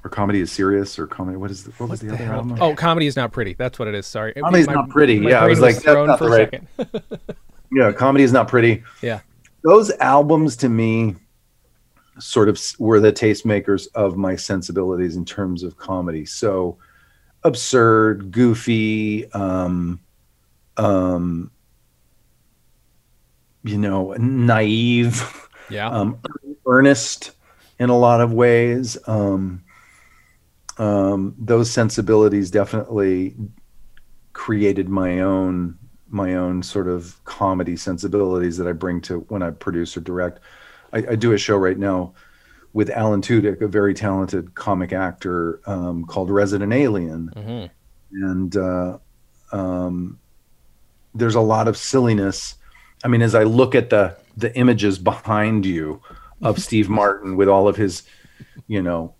or 0.06 0.08
Comedy 0.08 0.40
is 0.40 0.52
Serious 0.52 0.98
or 1.00 1.06
Comedy. 1.08 1.36
What 1.36 1.50
is 1.50 1.64
the, 1.64 1.72
what 1.72 1.90
was 1.90 2.00
the, 2.00 2.06
the 2.08 2.14
other 2.14 2.24
hell? 2.24 2.34
album? 2.36 2.58
Oh, 2.60 2.74
comedy 2.76 3.06
is 3.06 3.16
not 3.16 3.32
pretty. 3.32 3.54
That's 3.54 3.76
what 3.78 3.88
it 3.88 3.94
is. 3.94 4.06
Sorry. 4.06 4.32
Comedy's 4.34 4.68
My- 4.68 4.74
not 4.74 4.88
pretty. 4.88 5.18
my 5.18 5.30
Yeah, 5.30 5.38
I 5.38 5.40
brain 5.40 5.50
was 5.50 5.60
like, 5.60 5.74
that's 5.74 5.84
thrown 5.84 6.06
not 6.06 6.18
for 6.18 6.28
the 6.30 6.34
a 6.34 6.38
right- 6.38 6.50
second. 6.52 7.02
Yeah, 7.72 7.90
Comedy 7.90 8.22
is 8.22 8.32
Not 8.32 8.46
Pretty. 8.46 8.84
Yeah. 9.02 9.20
those 9.64 9.90
albums 9.98 10.54
to 10.58 10.68
me 10.68 11.16
sort 12.20 12.48
of 12.48 12.60
were 12.78 13.00
the 13.00 13.12
tastemakers 13.12 13.88
of 13.96 14.16
my 14.16 14.36
sensibilities 14.36 15.16
in 15.16 15.24
terms 15.24 15.64
of 15.64 15.76
comedy 15.76 16.24
so 16.24 16.78
absurd 17.42 18.30
goofy 18.30 19.30
um 19.32 19.98
um 20.76 21.50
you 23.64 23.76
know 23.76 24.12
naive 24.18 25.48
Yeah. 25.68 25.88
um 25.90 26.18
earnest 26.66 27.32
in 27.80 27.90
a 27.90 27.98
lot 27.98 28.20
of 28.20 28.32
ways 28.32 28.96
um 29.08 29.62
um 30.78 31.34
those 31.38 31.70
sensibilities 31.70 32.50
definitely 32.50 33.34
created 34.32 34.88
my 34.88 35.20
own 35.20 35.78
my 36.08 36.34
own 36.34 36.62
sort 36.62 36.86
of 36.88 37.22
comedy 37.24 37.76
sensibilities 37.76 38.56
that 38.58 38.66
I 38.68 38.72
bring 38.72 39.00
to 39.02 39.20
when 39.28 39.42
I 39.42 39.50
produce 39.50 39.96
or 39.96 40.00
direct. 40.00 40.38
I, 40.92 40.98
I 40.98 41.14
do 41.16 41.32
a 41.32 41.38
show 41.38 41.56
right 41.56 41.76
now 41.78 42.14
with 42.72 42.90
Alan 42.90 43.22
Tudyk, 43.22 43.60
a 43.60 43.66
very 43.66 43.92
talented 43.92 44.54
comic 44.54 44.92
actor, 44.92 45.60
um, 45.66 46.04
called 46.04 46.30
Resident 46.30 46.72
Alien, 46.72 47.30
Mhm. 47.34 47.70
and 48.12 48.56
uh, 48.56 48.98
um, 49.50 50.18
there's 51.14 51.34
a 51.34 51.40
lot 51.40 51.66
of 51.66 51.76
silliness. 51.76 52.54
I 53.02 53.08
mean, 53.08 53.22
as 53.22 53.34
I 53.34 53.42
look 53.44 53.74
at 53.74 53.90
the 53.90 54.16
the 54.36 54.54
images 54.56 54.98
behind 54.98 55.64
you 55.66 56.00
of 56.42 56.60
Steve 56.62 56.88
Martin 56.90 57.36
with 57.36 57.48
all 57.48 57.66
of 57.66 57.76
his, 57.76 58.02
you 58.68 58.82
know, 58.82 59.14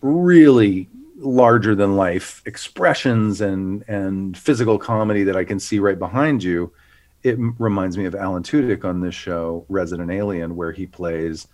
really 0.00 0.88
larger 1.16 1.74
than 1.74 1.96
life 1.96 2.42
expressions 2.46 3.40
and 3.40 3.84
and 3.88 4.36
physical 4.36 4.78
comedy 4.78 5.22
that 5.24 5.36
I 5.36 5.44
can 5.44 5.60
see 5.60 5.78
right 5.78 5.98
behind 5.98 6.42
you, 6.42 6.72
it 7.22 7.36
reminds 7.58 7.96
me 7.96 8.04
of 8.06 8.14
Alan 8.14 8.42
Tudyk 8.42 8.84
on 8.84 9.00
this 9.00 9.14
show, 9.14 9.64
Resident 9.68 10.10
Alien, 10.10 10.56
where 10.56 10.72
he 10.72 10.86
plays 10.86 11.46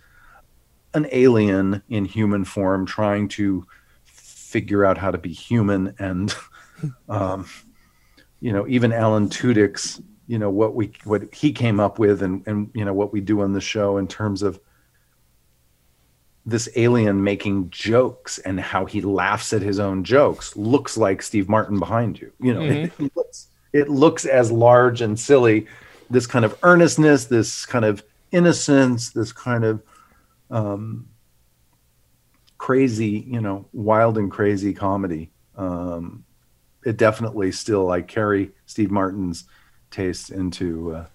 an 0.93 1.07
alien 1.11 1.83
in 1.89 2.05
human 2.05 2.43
form 2.43 2.85
trying 2.85 3.27
to 3.27 3.65
figure 4.05 4.83
out 4.83 4.97
how 4.97 5.11
to 5.11 5.17
be 5.17 5.31
human 5.31 5.93
and 5.99 6.33
um, 7.09 7.47
you 8.39 8.51
know 8.51 8.67
even 8.67 8.91
Alan 8.91 9.29
Tudyk's 9.29 10.01
you 10.27 10.39
know 10.39 10.49
what 10.49 10.75
we 10.75 10.91
what 11.03 11.33
he 11.33 11.51
came 11.51 11.79
up 11.79 11.99
with 11.99 12.21
and 12.21 12.45
and 12.47 12.69
you 12.73 12.85
know 12.85 12.93
what 12.93 13.13
we 13.13 13.21
do 13.21 13.41
on 13.41 13.53
the 13.53 13.61
show 13.61 13.97
in 13.97 14.07
terms 14.07 14.41
of 14.41 14.59
this 16.49 16.69
alien 16.75 17.23
making 17.23 17.69
jokes 17.69 18.37
and 18.39 18.59
how 18.59 18.85
he 18.85 19.01
laughs 19.01 19.53
at 19.53 19.61
his 19.61 19.79
own 19.79 20.03
jokes 20.03 20.55
looks 20.55 20.97
like 20.97 21.21
Steve 21.21 21.47
Martin 21.47 21.79
behind 21.79 22.19
you. 22.19 22.31
You 22.39 22.53
know, 22.53 22.61
it, 22.61 22.91
it 22.99 23.15
looks 23.15 23.47
it 23.71 23.89
looks 23.89 24.25
as 24.25 24.51
large 24.51 25.01
and 25.01 25.19
silly. 25.19 25.67
This 26.09 26.25
kind 26.25 26.43
of 26.43 26.57
earnestness, 26.63 27.25
this 27.25 27.65
kind 27.65 27.85
of 27.85 28.03
innocence, 28.31 29.11
this 29.11 29.31
kind 29.31 29.63
of 29.63 29.83
um, 30.49 31.07
crazy, 32.57 33.25
you 33.27 33.41
know, 33.41 33.65
wild 33.73 34.17
and 34.17 34.31
crazy 34.31 34.73
comedy. 34.73 35.31
Um, 35.55 36.25
it 36.85 36.97
definitely 36.97 37.51
still 37.51 37.91
I 37.91 38.01
carry 38.01 38.51
Steve 38.65 38.89
Martin's 38.89 39.45
taste 39.91 40.31
into 40.31 40.95
uh, 40.95 41.05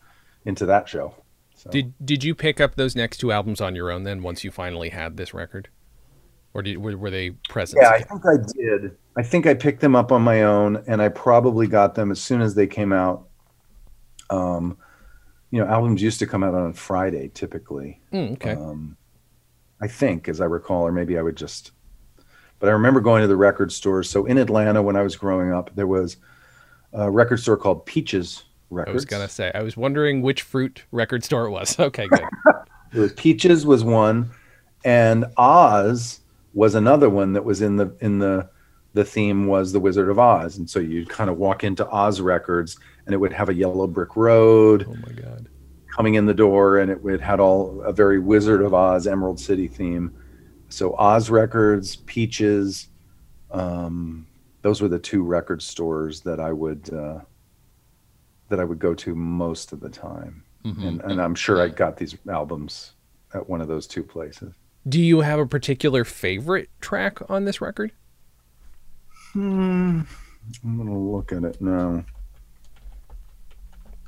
into 0.44 0.66
that 0.66 0.88
show. 0.88 1.14
So. 1.64 1.70
Did 1.70 1.94
Did 2.04 2.24
you 2.24 2.34
pick 2.34 2.60
up 2.60 2.74
those 2.76 2.94
next 2.94 3.18
two 3.18 3.32
albums 3.32 3.60
on 3.60 3.74
your 3.74 3.90
own 3.90 4.04
then? 4.04 4.22
Once 4.22 4.44
you 4.44 4.50
finally 4.50 4.90
had 4.90 5.16
this 5.16 5.32
record. 5.34 5.68
or 6.52 6.62
did, 6.62 6.78
were, 6.78 6.96
were 6.96 7.10
they 7.10 7.30
present? 7.48 7.82
Yeah, 7.82 7.90
I 7.90 8.02
think 8.02 8.22
I 8.26 8.36
did. 8.56 8.96
I 9.16 9.22
think 9.22 9.46
I 9.46 9.54
picked 9.54 9.80
them 9.80 9.96
up 9.96 10.12
on 10.12 10.22
my 10.22 10.42
own, 10.42 10.82
and 10.86 11.00
I 11.00 11.08
probably 11.08 11.66
got 11.66 11.94
them 11.94 12.10
as 12.10 12.20
soon 12.20 12.40
as 12.40 12.54
they 12.54 12.66
came 12.66 12.92
out. 12.92 13.28
Um, 14.30 14.76
you 15.50 15.60
know, 15.60 15.66
albums 15.70 16.02
used 16.02 16.18
to 16.18 16.26
come 16.26 16.42
out 16.42 16.54
on 16.54 16.72
Friday 16.72 17.28
typically. 17.32 18.00
Mm, 18.12 18.32
okay. 18.32 18.52
Um, 18.52 18.96
I 19.80 19.88
think, 19.88 20.28
as 20.28 20.40
I 20.40 20.46
recall, 20.46 20.82
or 20.86 20.92
maybe 20.92 21.18
I 21.18 21.22
would 21.22 21.36
just. 21.36 21.72
But 22.58 22.68
I 22.68 22.72
remember 22.72 23.00
going 23.00 23.22
to 23.22 23.28
the 23.28 23.36
record 23.36 23.72
stores. 23.72 24.08
So 24.08 24.26
in 24.26 24.38
Atlanta, 24.38 24.82
when 24.82 24.96
I 24.96 25.02
was 25.02 25.16
growing 25.16 25.52
up, 25.52 25.70
there 25.74 25.86
was 25.86 26.16
a 26.92 27.10
record 27.10 27.38
store 27.38 27.56
called 27.56 27.84
Peaches 27.84 28.44
Records. 28.70 28.90
I 28.90 28.94
was 28.94 29.04
gonna 29.04 29.28
say. 29.28 29.50
I 29.54 29.62
was 29.62 29.76
wondering 29.76 30.22
which 30.22 30.42
fruit 30.42 30.84
record 30.90 31.22
store 31.24 31.46
it 31.46 31.50
was. 31.50 31.78
Okay, 31.80 32.08
good. 32.08 32.24
it 32.92 32.98
was 32.98 33.12
Peaches 33.12 33.64
was 33.66 33.84
one, 33.84 34.30
and 34.84 35.26
Oz 35.36 36.20
was 36.54 36.74
another 36.74 37.10
one 37.10 37.32
that 37.34 37.44
was 37.44 37.62
in 37.62 37.76
the 37.76 37.94
in 38.00 38.18
the 38.18 38.48
the 38.94 39.04
theme 39.04 39.46
was 39.46 39.72
the 39.72 39.80
Wizard 39.80 40.08
of 40.08 40.18
Oz, 40.18 40.56
and 40.58 40.68
so 40.70 40.78
you'd 40.78 41.08
kind 41.08 41.28
of 41.28 41.36
walk 41.36 41.64
into 41.64 41.86
Oz 41.88 42.20
Records, 42.20 42.78
and 43.06 43.14
it 43.14 43.18
would 43.18 43.32
have 43.32 43.48
a 43.48 43.54
yellow 43.54 43.86
brick 43.86 44.16
road. 44.16 44.86
oh 44.88 44.94
my 45.06 45.12
god. 45.12 45.48
coming 45.96 46.14
in 46.14 46.26
the 46.26 46.34
door 46.34 46.78
and 46.78 46.90
it, 46.90 46.98
it 47.04 47.20
had 47.20 47.38
all 47.40 47.80
a 47.82 47.92
very 47.92 48.18
Wizard 48.18 48.62
of 48.62 48.72
Oz 48.74 49.06
Emerald 49.06 49.38
City 49.40 49.66
theme. 49.68 50.12
So 50.68 50.94
Oz 50.96 51.28
Records, 51.30 51.96
Peaches, 51.96 52.88
um, 53.50 54.26
those 54.62 54.80
were 54.80 54.88
the 54.88 54.98
two 54.98 55.22
record 55.22 55.62
stores 55.62 56.20
that 56.22 56.40
I 56.40 56.52
would 56.52 56.92
uh, 56.92 57.20
that 58.48 58.60
I 58.60 58.64
would 58.64 58.78
go 58.78 58.94
to 58.94 59.14
most 59.14 59.72
of 59.72 59.80
the 59.80 59.88
time, 59.88 60.44
Mhm. 60.64 60.86
and, 60.86 61.00
and 61.02 61.20
I'm 61.22 61.34
sure 61.34 61.60
I 61.60 61.68
got 61.68 61.96
these 61.96 62.16
albums 62.28 62.92
at 63.32 63.48
one 63.48 63.60
of 63.60 63.68
those 63.68 63.86
two 63.86 64.02
places. 64.02 64.54
Do 64.88 65.00
you 65.00 65.20
have 65.20 65.38
a 65.38 65.46
particular 65.46 66.04
favorite 66.04 66.68
track 66.80 67.18
on 67.30 67.44
this 67.46 67.60
record? 67.60 67.92
Hmm. 69.32 70.02
I'm 70.62 70.76
gonna 70.76 70.98
look 70.98 71.32
at 71.32 71.42
it 71.44 71.60
now. 71.60 72.04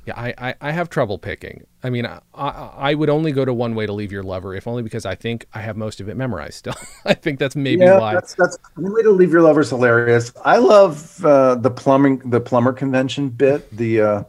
Yeah, 0.07 0.13
I, 0.15 0.33
I, 0.37 0.55
I 0.61 0.71
have 0.71 0.89
trouble 0.89 1.17
picking. 1.17 1.67
I 1.83 1.89
mean, 1.89 2.05
I, 2.05 2.21
I 2.33 2.49
I 2.77 2.93
would 2.93 3.09
only 3.09 3.33
go 3.33 3.43
to 3.43 3.53
one 3.53 3.75
way 3.75 3.85
to 3.85 3.91
leave 3.91 4.09
your 4.09 4.23
lover, 4.23 4.55
if 4.55 4.65
only 4.65 4.81
because 4.81 5.05
I 5.05 5.15
think 5.15 5.45
I 5.53 5.59
have 5.59 5.75
most 5.75 5.99
of 5.99 6.07
it 6.07 6.15
memorized 6.15 6.53
still. 6.53 6.75
I 7.05 7.13
think 7.13 7.39
that's 7.39 7.57
maybe 7.57 7.83
yeah, 7.83 7.99
why. 7.99 8.13
that's 8.13 8.33
that's 8.35 8.57
one 8.75 8.93
way 8.93 9.03
to 9.03 9.11
leave 9.11 9.33
your 9.33 9.41
lovers 9.41 9.69
hilarious. 9.69 10.31
I 10.45 10.59
love 10.59 11.25
uh, 11.25 11.55
the 11.55 11.69
plumbing 11.69 12.19
the 12.19 12.39
plumber 12.39 12.71
convention 12.71 13.27
bit. 13.27 13.69
The 13.75 14.01
uh, 14.01 14.23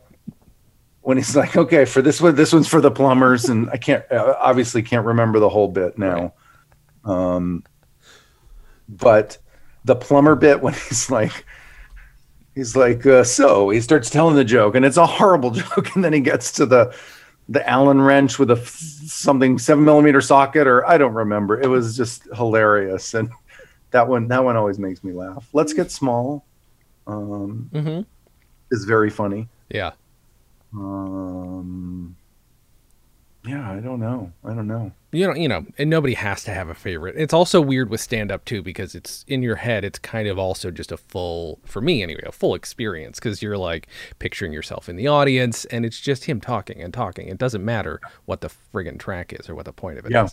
when 1.02 1.16
he's 1.16 1.36
like, 1.36 1.56
okay, 1.56 1.84
for 1.84 2.02
this 2.02 2.20
one, 2.20 2.34
this 2.34 2.52
one's 2.52 2.66
for 2.66 2.80
the 2.80 2.90
plumbers, 2.90 3.44
and 3.44 3.70
I 3.70 3.76
can't 3.76 4.04
uh, 4.10 4.34
obviously 4.40 4.82
can't 4.82 5.06
remember 5.06 5.38
the 5.38 5.48
whole 5.48 5.68
bit 5.68 5.96
now. 5.96 6.34
Um, 7.04 7.62
but 8.88 9.38
the 9.84 9.94
plumber 9.94 10.34
bit 10.34 10.60
when 10.60 10.74
he's 10.88 11.08
like. 11.08 11.44
He's 12.58 12.74
like, 12.74 13.06
uh, 13.06 13.22
so 13.22 13.70
he 13.70 13.80
starts 13.80 14.10
telling 14.10 14.34
the 14.34 14.44
joke, 14.44 14.74
and 14.74 14.84
it's 14.84 14.96
a 14.96 15.06
horrible 15.06 15.50
joke. 15.62 15.94
And 15.94 16.02
then 16.04 16.12
he 16.12 16.18
gets 16.18 16.50
to 16.52 16.66
the 16.66 16.92
the 17.48 17.66
Allen 17.70 18.00
wrench 18.02 18.36
with 18.40 18.50
a 18.50 18.56
f- 18.56 18.66
something 18.66 19.58
seven 19.60 19.84
millimeter 19.84 20.20
socket, 20.20 20.66
or 20.66 20.84
I 20.84 20.98
don't 20.98 21.14
remember. 21.14 21.60
It 21.60 21.68
was 21.68 21.96
just 21.96 22.24
hilarious, 22.34 23.14
and 23.14 23.30
that 23.92 24.08
one 24.08 24.26
that 24.26 24.42
one 24.42 24.56
always 24.56 24.80
makes 24.80 25.04
me 25.04 25.12
laugh. 25.12 25.48
Let's 25.52 25.72
get 25.72 25.92
small 25.92 26.44
um, 27.06 27.70
hmm 27.72 28.00
is 28.72 28.84
very 28.84 29.08
funny. 29.08 29.48
Yeah. 29.70 29.92
Um, 30.74 32.16
yeah, 33.48 33.70
I 33.70 33.80
don't 33.80 34.00
know. 34.00 34.32
I 34.44 34.52
don't 34.52 34.66
know. 34.66 34.92
You 35.10 35.26
know, 35.26 35.34
you 35.34 35.48
know, 35.48 35.64
and 35.78 35.88
nobody 35.88 36.14
has 36.14 36.44
to 36.44 36.52
have 36.52 36.68
a 36.68 36.74
favorite. 36.74 37.14
It's 37.16 37.32
also 37.32 37.60
weird 37.62 37.88
with 37.88 38.00
stand 38.00 38.30
up 38.30 38.44
too 38.44 38.62
because 38.62 38.94
it's 38.94 39.24
in 39.26 39.42
your 39.42 39.56
head. 39.56 39.84
It's 39.84 39.98
kind 39.98 40.28
of 40.28 40.38
also 40.38 40.70
just 40.70 40.92
a 40.92 40.98
full, 40.98 41.58
for 41.64 41.80
me 41.80 42.02
anyway, 42.02 42.22
a 42.26 42.32
full 42.32 42.54
experience 42.54 43.18
because 43.18 43.40
you're 43.40 43.56
like 43.56 43.88
picturing 44.18 44.52
yourself 44.52 44.88
in 44.88 44.96
the 44.96 45.06
audience 45.06 45.64
and 45.66 45.86
it's 45.86 45.98
just 45.98 46.26
him 46.26 46.40
talking 46.40 46.82
and 46.82 46.92
talking. 46.92 47.28
It 47.28 47.38
doesn't 47.38 47.64
matter 47.64 48.00
what 48.26 48.42
the 48.42 48.50
friggin' 48.50 48.98
track 48.98 49.32
is 49.32 49.48
or 49.48 49.54
what 49.54 49.64
the 49.64 49.72
point 49.72 49.98
of 49.98 50.04
it 50.04 50.08
is. 50.08 50.12
Yeah. 50.12 50.28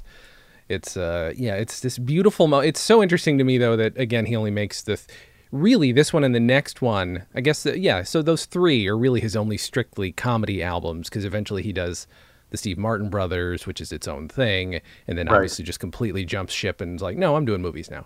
It's 0.68 0.98
uh, 0.98 1.32
yeah, 1.38 1.56
it's 1.56 1.80
this 1.80 1.98
beautiful. 1.98 2.48
Mo- 2.48 2.60
it's 2.60 2.82
so 2.82 3.02
interesting 3.02 3.38
to 3.38 3.44
me 3.44 3.58
though 3.58 3.78
that 3.78 3.98
again 3.98 4.26
he 4.26 4.36
only 4.36 4.52
makes 4.52 4.82
the. 4.82 4.98
Th- 4.98 5.08
really, 5.52 5.92
this 5.92 6.12
one 6.12 6.24
and 6.24 6.36
the 6.36 6.40
next 6.40 6.82
one, 6.82 7.24
I 7.34 7.42
guess. 7.42 7.64
The, 7.64 7.80
yeah, 7.80 8.04
so 8.04 8.22
those 8.22 8.46
three 8.46 8.88
are 8.88 8.98
really 8.98 9.22
his 9.22 9.36
only 9.36 9.58
strictly 9.58 10.12
comedy 10.12 10.62
albums 10.62 11.08
because 11.08 11.24
eventually 11.24 11.64
he 11.64 11.72
does 11.72 12.08
the 12.56 12.60
Steve 12.60 12.78
Martin 12.78 13.10
Brothers, 13.10 13.68
which 13.68 13.82
is 13.82 13.92
its 13.92 14.08
own 14.08 14.28
thing, 14.28 14.80
and 15.08 15.18
then 15.18 15.28
Right. 15.28 15.36
obviously 15.36 15.64
just 15.66 15.80
completely 15.80 16.24
jumps 16.26 16.54
ship 16.54 16.80
and 16.82 16.96
is 16.96 17.02
like, 17.02 17.18
no, 17.18 17.36
I'm 17.36 17.46
doing 17.46 17.62
movies 17.62 17.92
now. 17.92 18.06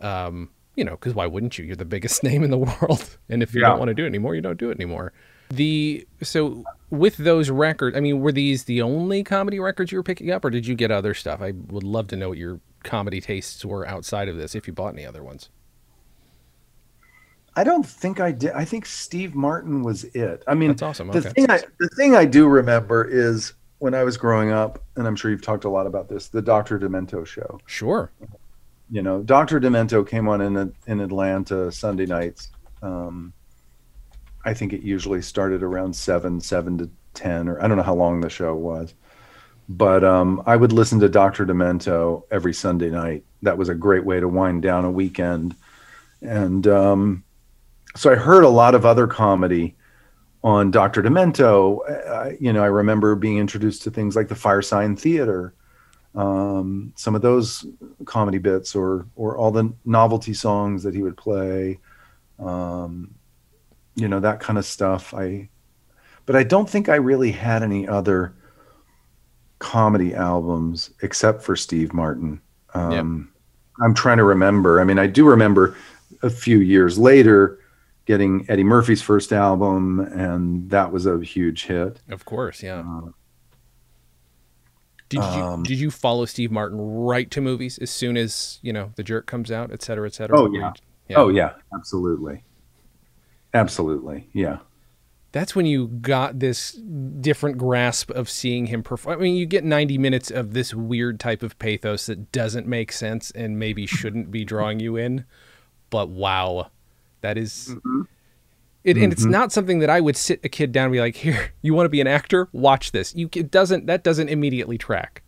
Um, 0.00 0.50
you 0.74 0.84
know, 0.84 0.92
because 0.92 1.14
why 1.14 1.26
wouldn't 1.26 1.58
you? 1.58 1.64
You're 1.64 1.76
the 1.76 1.84
biggest 1.84 2.22
name 2.28 2.42
in 2.42 2.50
the 2.50 2.58
world, 2.58 3.18
and 3.28 3.42
if 3.42 3.54
you 3.54 3.60
Yeah. 3.60 3.68
don't 3.68 3.78
want 3.78 3.90
to 3.90 3.94
do 3.94 4.04
it 4.04 4.08
anymore, 4.08 4.34
you 4.34 4.40
don't 4.40 4.58
do 4.58 4.70
it 4.70 4.76
anymore. 4.76 5.12
The 5.50 6.06
so 6.22 6.64
with 6.90 7.16
those 7.18 7.50
records, 7.50 7.96
I 7.96 8.00
mean, 8.00 8.20
were 8.20 8.32
these 8.32 8.64
the 8.64 8.80
only 8.82 9.22
comedy 9.22 9.60
records 9.60 9.92
you 9.92 9.98
were 9.98 10.02
picking 10.02 10.30
up, 10.30 10.44
or 10.44 10.50
did 10.50 10.66
you 10.66 10.74
get 10.74 10.90
other 10.90 11.12
stuff? 11.14 11.40
I 11.42 11.52
would 11.52 11.84
love 11.84 12.06
to 12.08 12.16
know 12.16 12.30
what 12.30 12.38
your 12.38 12.60
comedy 12.82 13.20
tastes 13.20 13.64
were 13.64 13.86
outside 13.86 14.28
of 14.28 14.36
this, 14.36 14.54
if 14.54 14.66
you 14.66 14.72
bought 14.72 14.94
any 14.94 15.04
other 15.06 15.22
ones. 15.22 15.50
I 17.56 17.62
don't 17.62 17.86
think 17.86 18.18
I 18.18 18.32
did. 18.32 18.50
I 18.52 18.64
think 18.64 18.84
Steve 18.84 19.34
Martin 19.34 19.82
was 19.84 20.04
it. 20.04 20.42
I 20.48 20.54
mean, 20.54 20.70
That's 20.70 20.82
awesome. 20.82 21.08
the 21.08 21.18
Okay. 21.18 21.28
thing 21.30 21.46
I 21.50 21.60
the 21.78 21.88
thing 21.96 22.16
I 22.16 22.24
do 22.24 22.48
remember 22.48 23.04
is 23.04 23.52
when 23.78 23.94
I 23.94 24.04
was 24.04 24.16
growing 24.16 24.50
up, 24.50 24.82
and 24.96 25.06
I'm 25.06 25.16
sure 25.16 25.30
you've 25.30 25.42
talked 25.42 25.64
a 25.64 25.68
lot 25.68 25.86
about 25.86 26.08
this, 26.08 26.28
the 26.28 26.42
Dr. 26.42 26.78
Demento 26.78 27.26
show. 27.26 27.60
Sure. 27.66 28.10
you 28.90 29.02
know, 29.02 29.22
Dr. 29.22 29.60
Demento 29.60 30.06
came 30.06 30.28
on 30.28 30.40
in 30.40 30.72
in 30.86 31.00
Atlanta 31.00 31.70
Sunday 31.72 32.06
nights. 32.06 32.50
Um, 32.82 33.32
I 34.44 34.54
think 34.54 34.72
it 34.72 34.82
usually 34.82 35.22
started 35.22 35.62
around 35.62 35.94
seven, 35.94 36.40
seven 36.40 36.78
to 36.78 36.90
ten, 37.14 37.48
or 37.48 37.62
I 37.62 37.68
don't 37.68 37.76
know 37.76 37.82
how 37.82 37.94
long 37.94 38.20
the 38.20 38.30
show 38.30 38.54
was. 38.54 38.94
But 39.68 40.04
um, 40.04 40.42
I 40.44 40.56
would 40.56 40.72
listen 40.72 41.00
to 41.00 41.08
Dr. 41.08 41.46
Demento 41.46 42.24
every 42.30 42.52
Sunday 42.52 42.90
night. 42.90 43.24
That 43.42 43.56
was 43.56 43.70
a 43.70 43.74
great 43.74 44.04
way 44.04 44.20
to 44.20 44.28
wind 44.28 44.62
down 44.62 44.84
a 44.84 44.90
weekend. 44.90 45.56
And 46.20 46.66
um, 46.66 47.24
so 47.96 48.12
I 48.12 48.16
heard 48.16 48.44
a 48.44 48.48
lot 48.48 48.74
of 48.74 48.84
other 48.84 49.06
comedy 49.06 49.74
on 50.44 50.70
Dr. 50.70 51.02
Demento. 51.02 51.80
I, 52.08 52.36
you 52.38 52.52
know, 52.52 52.62
I 52.62 52.66
remember 52.66 53.16
being 53.16 53.38
introduced 53.38 53.82
to 53.82 53.90
things 53.90 54.14
like 54.14 54.28
the 54.28 54.34
Firesign 54.34 54.96
Theater, 54.96 55.54
um, 56.14 56.92
some 56.94 57.16
of 57.16 57.22
those 57.22 57.66
comedy 58.04 58.38
bits, 58.38 58.76
or 58.76 59.06
or 59.16 59.36
all 59.38 59.50
the 59.50 59.72
novelty 59.84 60.34
songs 60.34 60.82
that 60.84 60.94
he 60.94 61.02
would 61.02 61.16
play, 61.16 61.80
um, 62.38 63.14
you 63.96 64.06
know, 64.06 64.20
that 64.20 64.38
kind 64.38 64.58
of 64.58 64.66
stuff. 64.66 65.14
I, 65.14 65.48
but 66.26 66.36
I 66.36 66.44
don't 66.44 66.68
think 66.68 66.88
I 66.88 66.96
really 66.96 67.32
had 67.32 67.62
any 67.62 67.88
other 67.88 68.34
comedy 69.58 70.14
albums 70.14 70.90
except 71.02 71.42
for 71.42 71.56
Steve 71.56 71.94
Martin. 71.94 72.40
Um, 72.74 72.92
I'm 73.82 73.94
trying 73.94 74.18
to 74.18 74.24
remember. 74.24 74.78
I 74.78 74.84
mean, 74.84 74.98
I 74.98 75.06
do 75.06 75.26
remember 75.26 75.74
a 76.22 76.28
few 76.28 76.58
years 76.58 76.98
later 76.98 77.58
getting 78.06 78.44
Eddie 78.48 78.64
Murphy's 78.64 79.02
first 79.02 79.32
album, 79.32 80.00
and 80.00 80.70
that 80.70 80.92
was 80.92 81.06
a 81.06 81.18
huge 81.20 81.64
hit. 81.64 82.00
Of 82.08 82.24
course, 82.24 82.62
yeah. 82.62 82.80
Uh, 82.80 83.10
Did 85.08 85.18
you 85.18 85.22
um, 85.22 85.62
did 85.62 85.78
you 85.78 85.90
follow 85.90 86.24
Steve 86.24 86.50
Martin 86.50 86.80
right 86.80 87.30
to 87.30 87.40
movies 87.40 87.78
as 87.78 87.90
soon 87.90 88.16
as 88.16 88.58
you 88.62 88.72
know 88.72 88.92
the 88.96 89.02
Jerk 89.02 89.26
comes 89.26 89.50
out, 89.50 89.72
et 89.72 89.82
cetera, 89.82 90.06
et 90.06 90.14
cetera? 90.14 90.38
Oh, 90.38 90.52
yeah. 90.52 90.72
yeah. 91.08 91.16
Oh 91.18 91.28
yeah, 91.28 91.52
absolutely, 91.74 92.42
absolutely, 93.52 94.28
yeah. 94.32 94.58
that's 95.32 95.54
when 95.56 95.66
you 95.66 95.88
got 95.88 96.38
this 96.38 96.72
different 96.72 97.58
grasp 97.58 98.10
of 98.10 98.30
seeing 98.30 98.66
him 98.66 98.82
perform. 98.82 99.18
I 99.18 99.22
mean, 99.22 99.36
you 99.36 99.46
get 99.46 99.64
90 99.64 99.98
minutes 99.98 100.30
of 100.30 100.52
this 100.52 100.72
weird 100.74 101.18
type 101.20 101.42
of 101.42 101.58
pathos 101.58 102.06
that 102.06 102.30
doesn't 102.32 102.66
make 102.66 102.92
sense 102.92 103.30
and 103.32 103.58
maybe 103.58 103.86
shouldn't 103.86 104.30
be 104.30 104.44
drawing 104.44 104.78
you 104.80 104.96
in, 104.96 105.24
but 105.90 106.08
wow, 106.08 106.70
that 107.24 107.36
is- 107.38 107.74
It, 108.84 108.98
and 108.98 109.12
it's 109.14 109.24
Mhm. 109.24 109.30
not 109.30 109.50
something 109.50 109.78
that 109.78 109.88
I 109.88 109.98
would 110.00 110.14
sit 110.16 110.40
a 110.44 110.48
kid 110.50 110.70
down 110.70 110.84
and 110.84 110.92
be 110.92 111.00
like, 111.00 111.16
"Here, 111.16 111.52
you 111.62 111.72
want 111.72 111.86
to 111.86 111.88
be 111.90 112.02
an 112.02 112.06
actor? 112.06 112.48
Watch 112.52 112.92
this." 112.92 113.14
You 113.16 113.30
it 113.34 113.50
doesn't 113.50 113.86
that 113.86 114.04
doesn't 114.04 114.28
immediately 114.28 114.76
track 114.76 115.22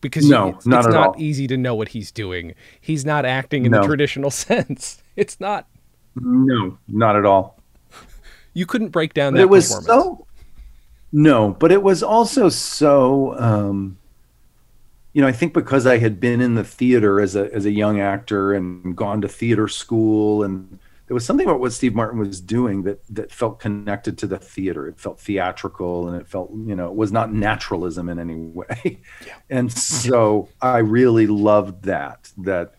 because 0.00 0.26
No, 0.28 0.46
you, 0.46 0.54
it's, 0.54 0.66
not 0.66 0.78
it's 0.78 0.86
at 0.88 0.92
not 0.94 1.06
all. 1.08 1.14
easy 1.18 1.46
to 1.46 1.58
know 1.58 1.74
what 1.74 1.88
he's 1.88 2.10
doing. 2.10 2.54
He's 2.80 3.04
not 3.04 3.26
acting 3.26 3.66
in 3.66 3.72
No. 3.72 3.82
the 3.82 3.86
traditional 3.86 4.30
sense. 4.48 5.02
It's 5.14 5.38
not. 5.38 5.66
No, 6.18 6.78
not 6.88 7.16
at 7.16 7.26
all. 7.26 7.60
You 8.54 8.64
couldn't 8.64 8.88
break 8.88 9.12
down 9.12 9.34
But 9.34 9.38
that 9.38 9.42
it 9.42 9.50
was 9.50 9.84
so. 9.84 10.26
No, 11.12 11.50
but 11.58 11.70
it 11.70 11.82
was 11.82 12.02
also 12.02 12.48
so. 12.48 13.38
Um, 13.38 13.98
you 15.12 15.20
know, 15.20 15.28
I 15.28 15.32
think 15.32 15.52
because 15.52 15.86
I 15.86 15.98
had 15.98 16.18
been 16.18 16.40
in 16.40 16.54
the 16.54 16.64
theater 16.64 17.20
as 17.20 17.36
a 17.36 17.52
as 17.54 17.66
a 17.66 17.70
young 17.70 18.00
actor 18.00 18.54
and 18.54 18.96
gone 18.96 19.20
to 19.20 19.28
theater 19.28 19.68
school, 19.68 20.42
and 20.42 20.78
there 21.06 21.14
was 21.14 21.24
something 21.24 21.46
about 21.46 21.60
what 21.60 21.72
Steve 21.72 21.94
Martin 21.94 22.18
was 22.18 22.40
doing 22.40 22.82
that 22.82 23.00
that 23.10 23.30
felt 23.30 23.60
connected 23.60 24.18
to 24.18 24.26
the 24.26 24.38
theater. 24.38 24.88
It 24.88 24.98
felt 24.98 25.20
theatrical, 25.20 26.08
and 26.08 26.20
it 26.20 26.26
felt 26.26 26.50
you 26.50 26.74
know 26.74 26.88
it 26.88 26.96
was 26.96 27.12
not 27.12 27.32
naturalism 27.32 28.08
in 28.08 28.18
any 28.18 28.34
way. 28.34 29.00
Yeah. 29.26 29.34
And 29.48 29.72
so 29.72 30.48
I 30.60 30.78
really 30.78 31.26
loved 31.26 31.84
that. 31.84 32.32
That 32.38 32.74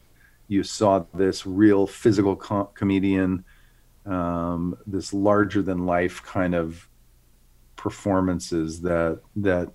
you 0.48 0.64
saw 0.64 1.06
this 1.14 1.46
real 1.46 1.88
physical 1.88 2.36
com- 2.36 2.70
comedian, 2.74 3.46
um, 4.06 4.78
this 4.86 5.14
larger 5.14 5.62
than 5.62 5.86
life 5.86 6.22
kind 6.24 6.54
of 6.54 6.88
performances 7.78 8.82
that 8.82 9.22
that 9.38 9.72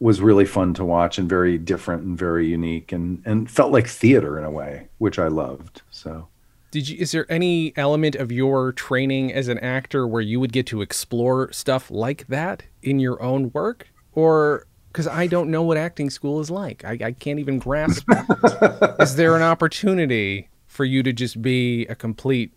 was 0.00 0.20
really 0.20 0.44
fun 0.44 0.74
to 0.74 0.84
watch 0.84 1.18
and 1.18 1.28
very 1.28 1.58
different 1.58 2.02
and 2.02 2.16
very 2.16 2.46
unique 2.46 2.92
and 2.92 3.22
and 3.26 3.50
felt 3.50 3.70
like 3.70 3.86
theater 3.86 4.38
in 4.38 4.44
a 4.44 4.50
way, 4.50 4.88
which 4.96 5.18
I 5.18 5.28
loved. 5.28 5.82
So 5.90 6.28
did 6.74 6.88
you 6.88 6.96
is 6.98 7.12
there 7.12 7.24
any 7.30 7.72
element 7.76 8.16
of 8.16 8.32
your 8.32 8.72
training 8.72 9.32
as 9.32 9.46
an 9.46 9.58
actor 9.60 10.08
where 10.08 10.20
you 10.20 10.40
would 10.40 10.52
get 10.52 10.66
to 10.66 10.82
explore 10.82 11.52
stuff 11.52 11.88
like 11.88 12.26
that 12.26 12.64
in 12.82 12.98
your 12.98 13.22
own 13.22 13.52
work 13.52 13.86
or 14.12 14.66
because 14.88 15.06
I 15.06 15.28
don't 15.28 15.52
know 15.52 15.62
what 15.62 15.76
acting 15.76 16.10
school 16.10 16.40
is 16.40 16.50
like. 16.50 16.84
I, 16.84 16.98
I 17.00 17.12
can't 17.12 17.38
even 17.38 17.60
grasp. 17.60 18.08
is 19.00 19.14
there 19.14 19.36
an 19.36 19.42
opportunity 19.42 20.48
for 20.66 20.84
you 20.84 21.04
to 21.04 21.12
just 21.12 21.40
be 21.40 21.86
a 21.86 21.94
complete 21.94 22.52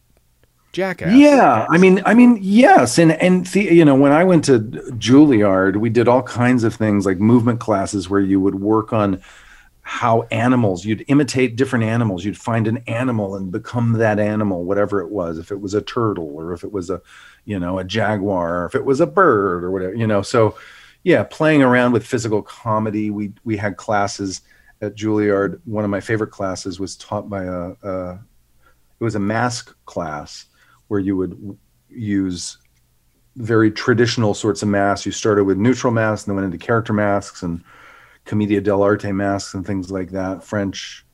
jackass? 0.71 1.13
Yeah, 1.15 1.67
I 1.69 1.77
mean, 1.77 2.01
I 2.03 2.15
mean, 2.15 2.39
yes, 2.41 2.97
and 2.97 3.11
and 3.11 3.45
the, 3.45 3.65
you 3.65 3.85
know, 3.85 3.95
when 3.95 4.11
I 4.11 4.23
went 4.23 4.45
to 4.45 4.59
Juilliard, 4.59 5.77
we 5.77 5.89
did 5.89 6.07
all 6.07 6.23
kinds 6.23 6.63
of 6.63 6.73
things 6.73 7.05
like 7.05 7.19
movement 7.19 7.59
classes 7.59 8.09
where 8.09 8.21
you 8.21 8.39
would 8.39 8.55
work 8.55 8.93
on 8.93 9.21
how 9.87 10.23
animals 10.31 10.83
you'd 10.83 11.05
imitate 11.07 11.55
different 11.55 11.85
animals 11.85 12.25
you'd 12.25 12.37
find 12.37 12.67
an 12.67 12.77
animal 12.87 13.35
and 13.35 13.51
become 13.51 13.93
that 13.93 14.19
animal 14.19 14.65
whatever 14.65 14.99
it 14.99 15.09
was 15.09 15.37
if 15.37 15.49
it 15.51 15.61
was 15.61 15.73
a 15.73 15.81
turtle 15.81 16.29
or 16.35 16.51
if 16.53 16.63
it 16.63 16.71
was 16.71 16.89
a 16.89 17.01
you 17.45 17.57
know 17.57 17.79
a 17.79 17.83
jaguar 17.83 18.63
or 18.63 18.65
if 18.65 18.75
it 18.75 18.83
was 18.83 18.99
a 18.99 19.07
bird 19.07 19.63
or 19.63 19.71
whatever 19.71 19.95
you 19.95 20.05
know 20.05 20.21
so 20.21 20.55
yeah, 21.07 21.23
playing 21.23 21.63
around 21.63 21.93
with 21.93 22.05
physical 22.05 22.41
comedy. 22.41 23.11
We 23.11 23.31
we 23.45 23.55
had 23.55 23.77
classes 23.77 24.41
at 24.81 24.95
Juilliard. 24.95 25.61
One 25.63 25.85
of 25.85 25.89
my 25.89 26.01
favorite 26.01 26.31
classes 26.31 26.81
was 26.81 26.97
taught 26.97 27.29
by 27.29 27.45
a, 27.45 27.71
a 27.81 28.19
it 28.99 29.03
was 29.03 29.15
a 29.15 29.19
mask 29.19 29.73
class 29.85 30.47
where 30.89 30.99
you 30.99 31.15
would 31.15 31.57
use 31.87 32.57
very 33.37 33.71
traditional 33.71 34.33
sorts 34.33 34.63
of 34.63 34.67
masks. 34.67 35.05
You 35.05 35.13
started 35.13 35.45
with 35.45 35.57
neutral 35.57 35.93
masks 35.93 36.27
and 36.27 36.31
then 36.31 36.43
went 36.43 36.53
into 36.53 36.65
character 36.65 36.91
masks 36.91 37.41
and 37.41 37.63
commedia 38.27 38.61
dell'arte 38.61 39.11
masks 39.15 39.55
and 39.55 39.65
things 39.65 39.89
like 39.89 40.11
that. 40.11 40.43
French 40.43 41.05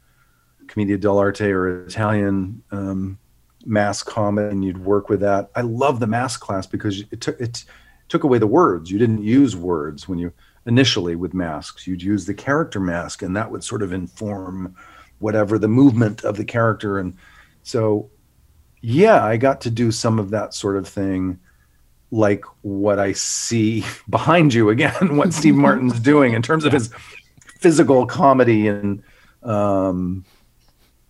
commedia 0.68 0.98
dell'arte 0.98 1.50
or 1.50 1.86
Italian 1.86 2.62
um, 2.72 3.18
mask 3.66 4.08
comedy, 4.08 4.50
and 4.50 4.66
you'd 4.66 4.84
work 4.84 5.08
with 5.08 5.22
that. 5.22 5.50
I 5.56 5.62
love 5.62 6.02
the 6.02 6.08
mask 6.08 6.42
class 6.42 6.68
because 6.68 7.06
it 7.12 7.22
took 7.22 7.40
it 7.40 7.64
took 8.10 8.24
away 8.24 8.40
the 8.40 8.48
words. 8.48 8.92
You 8.92 9.00
didn't 9.00 9.24
use 9.24 9.56
words 9.56 10.08
when 10.08 10.20
you 10.20 10.34
initially 10.66 11.16
with 11.16 11.34
masks. 11.34 11.88
You'd 11.88 12.02
use 12.02 12.26
the 12.26 12.34
character 12.34 12.80
mask, 12.80 13.22
and 13.22 13.36
that 13.36 13.52
would 13.52 13.64
sort 13.64 13.84
of 13.84 13.94
inform 13.94 14.76
whatever 15.20 15.58
the 15.58 15.68
movement 15.68 16.24
of 16.24 16.36
the 16.36 16.46
character. 16.46 17.00
And 17.00 17.16
so, 17.62 18.10
yeah, 18.82 19.24
I 19.24 19.38
got 19.38 19.62
to 19.62 19.70
do 19.70 19.92
some 19.92 20.20
of 20.20 20.32
that 20.32 20.54
sort 20.54 20.78
of 20.78 20.88
thing, 20.88 21.40
like 22.14 22.46
what 22.62 23.00
I 23.00 23.12
see 23.14 23.84
behind 24.10 24.54
you 24.54 24.70
again, 24.70 25.18
what 25.18 25.34
Steve 25.34 25.56
Martin's 25.66 26.00
doing 26.00 26.34
in 26.34 26.42
terms 26.42 26.64
of 26.64 26.72
his 26.72 26.90
physical 27.60 28.06
comedy 28.06 28.68
and 28.68 29.04
um, 29.42 30.24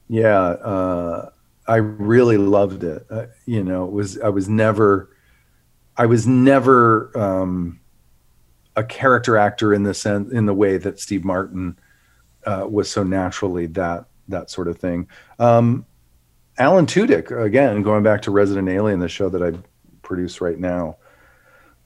yeah, 0.07 0.39
uh, 0.39 1.29
I 1.67 1.75
really 1.77 2.37
loved 2.37 2.83
it. 2.83 3.05
Uh, 3.09 3.25
you 3.45 3.63
know, 3.63 3.85
it 3.85 3.91
was 3.91 4.19
I 4.19 4.29
was 4.29 4.49
never 4.49 5.15
I 5.97 6.05
was 6.05 6.25
never 6.25 7.11
um, 7.17 7.79
a 8.75 8.83
character 8.83 9.37
actor 9.37 9.73
in 9.73 9.83
the 9.83 9.93
sense 9.93 10.31
in 10.31 10.45
the 10.45 10.53
way 10.53 10.77
that 10.77 10.99
Steve 10.99 11.23
Martin 11.23 11.77
uh, 12.45 12.65
was 12.69 12.89
so 12.89 13.03
naturally 13.03 13.67
that 13.67 14.05
that 14.29 14.49
sort 14.49 14.67
of 14.67 14.77
thing. 14.77 15.07
Um, 15.37 15.85
Alan 16.57 16.85
Tudyk, 16.85 17.31
again, 17.31 17.81
going 17.81 18.03
back 18.03 18.21
to 18.23 18.31
Resident 18.31 18.69
Alien, 18.69 18.99
the 18.99 19.09
show 19.09 19.27
that 19.29 19.41
I 19.41 19.57
produce 20.03 20.41
right 20.41 20.59
now. 20.59 20.97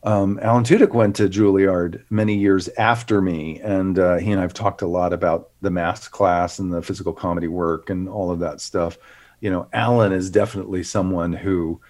Um, 0.04 0.40
Alan 0.42 0.64
Tudyk 0.64 0.94
went 0.94 1.16
to 1.18 1.28
Juilliard 1.28 2.04
many 2.10 2.36
years 2.36 2.70
after 2.78 3.22
me, 3.22 3.60
and 3.62 3.98
uh, 3.98 4.18
he 4.18 4.32
and 4.32 4.40
I've 4.40 4.54
talked 4.54 4.82
a 4.82 4.88
lot 4.88 5.12
about 5.12 5.50
the 5.62 5.72
math 5.72 6.12
class 6.12 6.60
and 6.60 6.72
the 6.72 6.82
physical 6.82 7.14
comedy 7.14 7.48
work 7.48 7.90
and 7.90 8.08
all 8.08 8.32
of 8.32 8.40
that 8.40 8.62
stuff. 8.62 8.98
You 9.40 9.50
know, 9.50 9.68
Alan 9.74 10.14
is 10.14 10.30
definitely 10.30 10.84
someone 10.84 11.34
who 11.34 11.82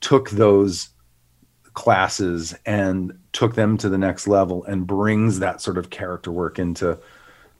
took 0.00 0.30
those 0.30 0.88
classes 1.74 2.54
and 2.66 3.18
took 3.32 3.54
them 3.54 3.76
to 3.78 3.88
the 3.88 3.98
next 3.98 4.26
level 4.26 4.64
and 4.64 4.86
brings 4.86 5.38
that 5.38 5.60
sort 5.60 5.78
of 5.78 5.90
character 5.90 6.32
work 6.32 6.58
into 6.58 6.98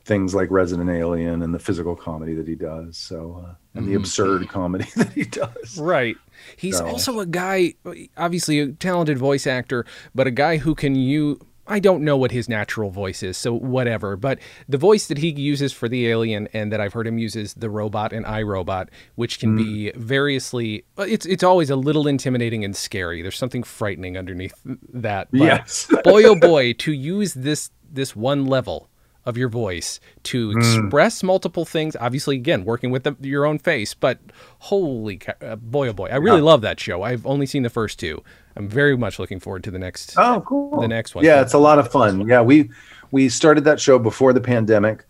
things 0.04 0.34
like 0.34 0.50
Resident 0.50 0.90
Alien 0.90 1.42
and 1.42 1.54
the 1.54 1.58
physical 1.58 1.94
comedy 1.94 2.34
that 2.34 2.48
he 2.48 2.54
does. 2.54 2.96
So, 2.96 3.44
uh, 3.46 3.54
and 3.74 3.86
the 3.86 3.92
mm-hmm. 3.92 4.00
absurd 4.00 4.48
comedy 4.48 4.88
that 4.96 5.12
he 5.12 5.24
does. 5.24 5.78
Right. 5.78 6.16
He's 6.56 6.78
so. 6.78 6.86
also 6.86 7.20
a 7.20 7.26
guy, 7.26 7.74
obviously 8.16 8.60
a 8.60 8.68
talented 8.68 9.18
voice 9.18 9.46
actor, 9.46 9.84
but 10.14 10.26
a 10.26 10.30
guy 10.30 10.58
who 10.58 10.74
can 10.74 10.94
you 10.94 11.40
I 11.70 11.78
don't 11.78 12.02
know 12.02 12.16
what 12.16 12.32
his 12.32 12.48
natural 12.48 12.90
voice 12.90 13.22
is, 13.22 13.38
so 13.38 13.54
whatever. 13.54 14.16
But 14.16 14.40
the 14.68 14.76
voice 14.76 15.06
that 15.06 15.18
he 15.18 15.30
uses 15.30 15.72
for 15.72 15.88
the 15.88 16.08
alien 16.08 16.48
and 16.52 16.72
that 16.72 16.80
I've 16.80 16.92
heard 16.92 17.06
him 17.06 17.16
use 17.16 17.36
is 17.36 17.54
the 17.54 17.70
robot 17.70 18.12
and 18.12 18.26
I, 18.26 18.42
Robot, 18.42 18.90
which 19.14 19.38
can 19.38 19.56
mm. 19.56 19.58
be 19.58 19.92
variously. 19.92 20.84
It's 20.98 21.24
it's 21.26 21.44
always 21.44 21.70
a 21.70 21.76
little 21.76 22.08
intimidating 22.08 22.64
and 22.64 22.74
scary. 22.74 23.22
There's 23.22 23.38
something 23.38 23.62
frightening 23.62 24.18
underneath 24.18 24.54
that. 24.64 25.28
But 25.30 25.40
yes. 25.40 25.86
boy, 26.04 26.24
oh 26.24 26.34
boy, 26.34 26.72
to 26.72 26.92
use 26.92 27.34
this 27.34 27.70
this 27.88 28.16
one 28.16 28.46
level 28.46 28.89
of 29.26 29.36
your 29.36 29.48
voice 29.48 30.00
to 30.24 30.52
hmm. 30.52 30.58
express 30.58 31.20
mm. 31.20 31.24
multiple 31.24 31.64
things. 31.64 31.96
Obviously, 31.96 32.36
again, 32.36 32.64
working 32.64 32.90
with 32.90 33.04
the, 33.04 33.16
your 33.20 33.44
own 33.44 33.58
face, 33.58 33.94
but 33.94 34.18
holy 34.60 35.20
uh, 35.42 35.56
boy, 35.56 35.88
oh 35.88 35.92
boy, 35.92 36.08
I 36.08 36.16
really 36.16 36.38
yeah. 36.38 36.44
love 36.44 36.62
that 36.62 36.80
show. 36.80 37.02
I've 37.02 37.26
only 37.26 37.46
seen 37.46 37.62
the 37.62 37.70
first 37.70 37.98
two. 37.98 38.22
I'm 38.56 38.68
very 38.68 38.96
much 38.96 39.18
looking 39.18 39.40
forward 39.40 39.64
to 39.64 39.70
the 39.70 39.78
next. 39.78 40.14
Oh, 40.16 40.42
cool. 40.46 40.80
The 40.80 40.88
next 40.88 41.14
one. 41.14 41.24
Yeah, 41.24 41.40
it's 41.40 41.54
a 41.54 41.58
lot 41.58 41.78
of 41.78 41.90
fun. 41.90 42.26
Yeah, 42.28 42.42
we 42.42 42.70
we 43.10 43.28
started 43.28 43.64
that 43.64 43.80
show 43.80 43.98
before 43.98 44.32
the 44.32 44.40
pandemic, 44.40 45.04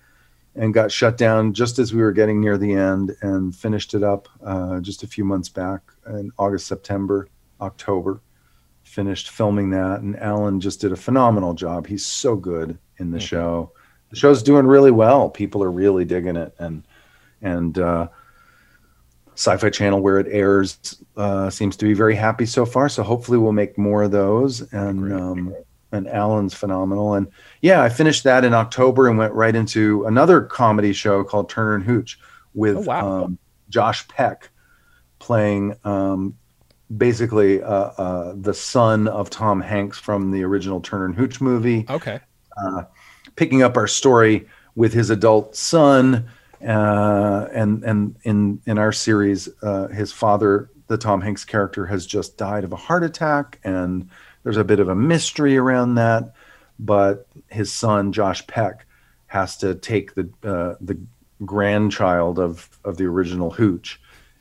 and 0.54 0.74
got 0.74 0.90
shut 0.90 1.16
down 1.16 1.54
just 1.54 1.78
as 1.78 1.94
we 1.94 2.02
were 2.02 2.12
getting 2.12 2.40
near 2.40 2.58
the 2.58 2.72
end, 2.72 3.16
and 3.22 3.54
finished 3.54 3.94
it 3.94 4.02
up 4.02 4.28
uh, 4.44 4.80
just 4.80 5.02
a 5.02 5.06
few 5.06 5.24
months 5.24 5.48
back 5.48 5.80
in 6.06 6.30
August, 6.38 6.66
September, 6.66 7.28
October. 7.60 8.20
Finished 8.82 9.30
filming 9.30 9.70
that, 9.70 10.00
and 10.00 10.18
Alan 10.18 10.58
just 10.58 10.80
did 10.80 10.90
a 10.90 10.96
phenomenal 10.96 11.54
job. 11.54 11.86
He's 11.86 12.04
so 12.04 12.34
good 12.34 12.76
in 12.98 13.12
the 13.12 13.18
mm-hmm. 13.18 13.24
show 13.24 13.72
the 14.10 14.16
show's 14.16 14.42
doing 14.42 14.66
really 14.66 14.90
well. 14.90 15.30
People 15.30 15.62
are 15.62 15.70
really 15.70 16.04
digging 16.04 16.36
it, 16.36 16.54
and 16.58 16.84
and 17.42 17.78
uh, 17.78 18.08
Sci-Fi 19.34 19.70
Channel, 19.70 20.00
where 20.00 20.18
it 20.18 20.26
airs, 20.28 21.02
uh, 21.16 21.48
seems 21.48 21.76
to 21.78 21.86
be 21.86 21.94
very 21.94 22.14
happy 22.14 22.46
so 22.46 22.66
far. 22.66 22.88
So 22.88 23.02
hopefully, 23.02 23.38
we'll 23.38 23.52
make 23.52 23.78
more 23.78 24.02
of 24.02 24.10
those. 24.10 24.60
And 24.72 25.12
um, 25.12 25.54
and 25.92 26.08
Alan's 26.08 26.54
phenomenal. 26.54 27.14
And 27.14 27.28
yeah, 27.62 27.82
I 27.82 27.88
finished 27.88 28.24
that 28.24 28.44
in 28.44 28.54
October 28.54 29.08
and 29.08 29.18
went 29.18 29.32
right 29.32 29.54
into 29.54 30.04
another 30.04 30.42
comedy 30.42 30.92
show 30.92 31.24
called 31.24 31.48
Turner 31.48 31.74
and 31.74 31.84
Hooch 31.84 32.18
with 32.54 32.76
oh, 32.76 32.80
wow. 32.82 33.22
um, 33.24 33.38
Josh 33.68 34.06
Peck 34.08 34.50
playing 35.18 35.76
um, 35.84 36.36
basically 36.96 37.62
uh, 37.62 37.90
uh, 37.98 38.34
the 38.36 38.54
son 38.54 39.08
of 39.08 39.30
Tom 39.30 39.60
Hanks 39.60 39.98
from 39.98 40.30
the 40.30 40.42
original 40.42 40.80
Turner 40.80 41.06
and 41.06 41.14
Hooch 41.14 41.40
movie. 41.40 41.86
Okay. 41.88 42.20
Uh, 42.56 42.84
picking 43.40 43.62
up 43.62 43.74
our 43.74 43.86
story 43.86 44.46
with 44.76 44.92
his 44.92 45.08
adult 45.08 45.56
son. 45.56 46.28
Uh, 46.62 47.48
and 47.54 47.82
and 47.84 48.14
in 48.24 48.60
in 48.66 48.76
our 48.76 48.92
series, 48.92 49.48
uh, 49.62 49.88
his 49.88 50.12
father, 50.12 50.68
the 50.88 50.98
Tom 50.98 51.22
Hanks 51.22 51.42
character, 51.42 51.86
has 51.86 52.04
just 52.04 52.36
died 52.36 52.64
of 52.64 52.72
a 52.72 52.76
heart 52.76 53.02
attack, 53.02 53.58
and 53.64 54.10
there's 54.42 54.58
a 54.58 54.64
bit 54.64 54.78
of 54.78 54.90
a 54.90 54.94
mystery 54.94 55.56
around 55.56 55.94
that. 55.94 56.34
But 56.78 57.26
his 57.48 57.72
son, 57.72 58.12
Josh 58.12 58.46
Peck, 58.46 58.84
has 59.28 59.56
to 59.56 59.74
take 59.74 60.14
the 60.14 60.28
uh, 60.44 60.74
the 60.82 60.98
grandchild 61.46 62.38
of 62.38 62.68
of 62.84 62.98
the 62.98 63.06
original 63.06 63.50
Hooch, 63.50 63.98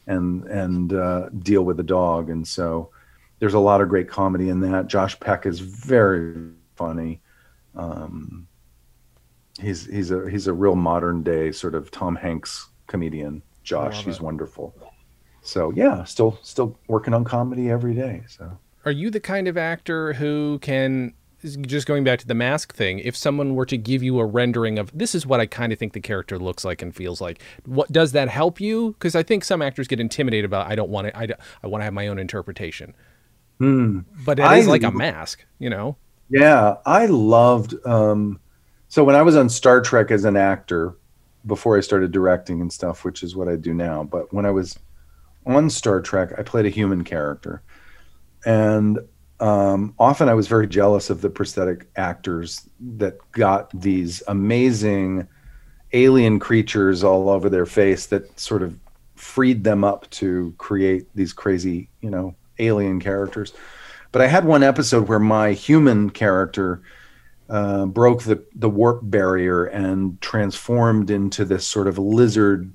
and 0.08 0.44
and 0.48 0.92
uh, 0.92 1.30
deal 1.30 1.64
with 1.64 1.78
the 1.78 1.84
dog. 1.84 2.30
And 2.30 2.46
so 2.46 2.90
there's 3.40 3.54
a 3.54 3.60
lot 3.60 3.80
of 3.80 3.88
great 3.88 4.10
comedy 4.10 4.50
in 4.50 4.60
that. 4.60 4.88
Josh 4.88 5.18
Peck 5.22 5.46
is 5.46 5.62
very 5.62 6.52
funny. 6.76 7.22
Um, 7.78 8.49
he's 9.60 9.86
he's 9.86 10.12
a 10.12 10.30
he's 10.30 10.48
a 10.48 10.54
real 10.54 10.76
modern 10.76 11.24
day 11.24 11.52
sort 11.52 11.76
of 11.76 11.92
Tom 11.92 12.16
Hanks 12.16 12.70
comedian. 12.88 13.42
Josh, 13.64 14.04
he's 14.04 14.18
it. 14.18 14.22
wonderful. 14.22 14.74
So 15.42 15.72
yeah, 15.76 16.04
still 16.04 16.40
still 16.42 16.78
working 16.88 17.14
on 17.14 17.24
comedy 17.24 17.70
every 17.70 17.94
day. 17.94 18.24
So 18.28 18.58
are 18.86 18.92
you 18.92 19.10
the 19.10 19.20
kind 19.20 19.48
of 19.48 19.58
actor 19.58 20.14
who 20.14 20.60
can 20.60 21.14
just 21.62 21.88
going 21.88 22.04
back 22.04 22.20
to 22.20 22.28
the 22.28 22.34
mask 22.34 22.74
thing, 22.74 23.00
if 23.00 23.16
someone 23.16 23.56
were 23.56 23.66
to 23.66 23.78
give 23.78 24.04
you 24.04 24.20
a 24.20 24.26
rendering 24.26 24.78
of 24.78 24.92
this 24.94 25.16
is 25.16 25.26
what 25.26 25.40
I 25.40 25.46
kind 25.46 25.72
of 25.72 25.80
think 25.80 25.94
the 25.94 26.02
character 26.02 26.38
looks 26.38 26.66
like 26.66 26.82
and 26.82 26.94
feels 26.94 27.22
like, 27.22 27.42
what 27.66 27.92
does 27.92 28.12
that 28.12 28.28
help 28.28 28.60
you? 28.60 28.92
Because 28.94 29.16
I 29.16 29.24
think 29.24 29.46
some 29.46 29.62
actors 29.62 29.88
get 29.88 30.00
intimidated 30.00 30.46
about 30.46 30.68
I 30.68 30.76
don't 30.76 30.90
want 30.90 31.08
to 31.08 31.18
I, 31.18 31.28
I 31.64 31.68
want 31.68 31.82
to 31.82 31.86
have 31.86 31.94
my 31.94 32.08
own 32.08 32.20
interpretation. 32.20 32.94
Hmm. 33.58 34.00
But 34.26 34.40
it 34.40 34.44
I, 34.44 34.58
is 34.58 34.68
like 34.68 34.84
a 34.84 34.92
mask, 34.92 35.46
you 35.60 35.70
know. 35.70 35.98
Yeah, 36.30 36.76
I 36.86 37.08
loved 37.08 37.76
um, 37.86 38.40
so 38.90 39.04
when 39.04 39.16
I 39.16 39.22
was 39.22 39.36
on 39.36 39.50
Star 39.50 39.82
Trek 39.82 40.12
as 40.12 40.26
an 40.26 40.36
actor, 40.36 40.96
before 41.46 41.78
I 41.78 41.82
started 41.82 42.12
directing 42.12 42.62
and 42.62 42.72
stuff, 42.72 43.06
which 43.06 43.24
is 43.24 43.36
what 43.36 43.48
I 43.48 43.56
do 43.56 43.74
now. 43.74 44.04
But 44.04 44.34
when 44.34 44.46
I 44.46 44.52
was 44.52 44.78
on 45.46 45.70
Star 45.70 46.02
Trek, 46.02 46.32
I 46.38 46.44
played 46.44 46.66
a 46.66 46.70
human 46.70 47.04
character, 47.04 47.62
and 48.46 49.00
um, 49.40 49.94
often 49.98 50.28
I 50.28 50.34
was 50.34 50.48
very 50.48 50.68
jealous 50.68 51.10
of 51.10 51.22
the 51.22 51.30
prosthetic 51.30 51.90
actors 51.96 52.70
that 52.98 53.18
got 53.32 53.70
these 53.80 54.22
amazing 54.28 55.28
alien 55.94 56.40
creatures 56.40 57.04
all 57.04 57.30
over 57.30 57.50
their 57.50 57.66
face 57.66 58.08
that 58.08 58.40
sort 58.40 58.62
of 58.62 58.78
freed 59.16 59.64
them 59.64 59.84
up 59.84 60.10
to 60.12 60.54
create 60.58 61.08
these 61.16 61.34
crazy, 61.34 61.90
you 62.02 62.10
know, 62.10 62.36
alien 62.60 63.00
characters. 63.00 63.54
But 64.12 64.22
I 64.22 64.28
had 64.28 64.46
one 64.46 64.64
episode 64.64 65.08
where 65.08 65.20
my 65.20 65.54
human 65.54 66.10
character 66.10 66.82
uh, 67.50 67.86
broke 67.86 68.24
the, 68.24 68.44
the 68.56 68.70
warp 68.70 69.00
barrier 69.04 69.66
and 69.66 70.22
transformed 70.22 71.10
into 71.10 71.44
this 71.44 71.66
sort 71.66 71.88
of 71.88 71.98
lizard 71.98 72.72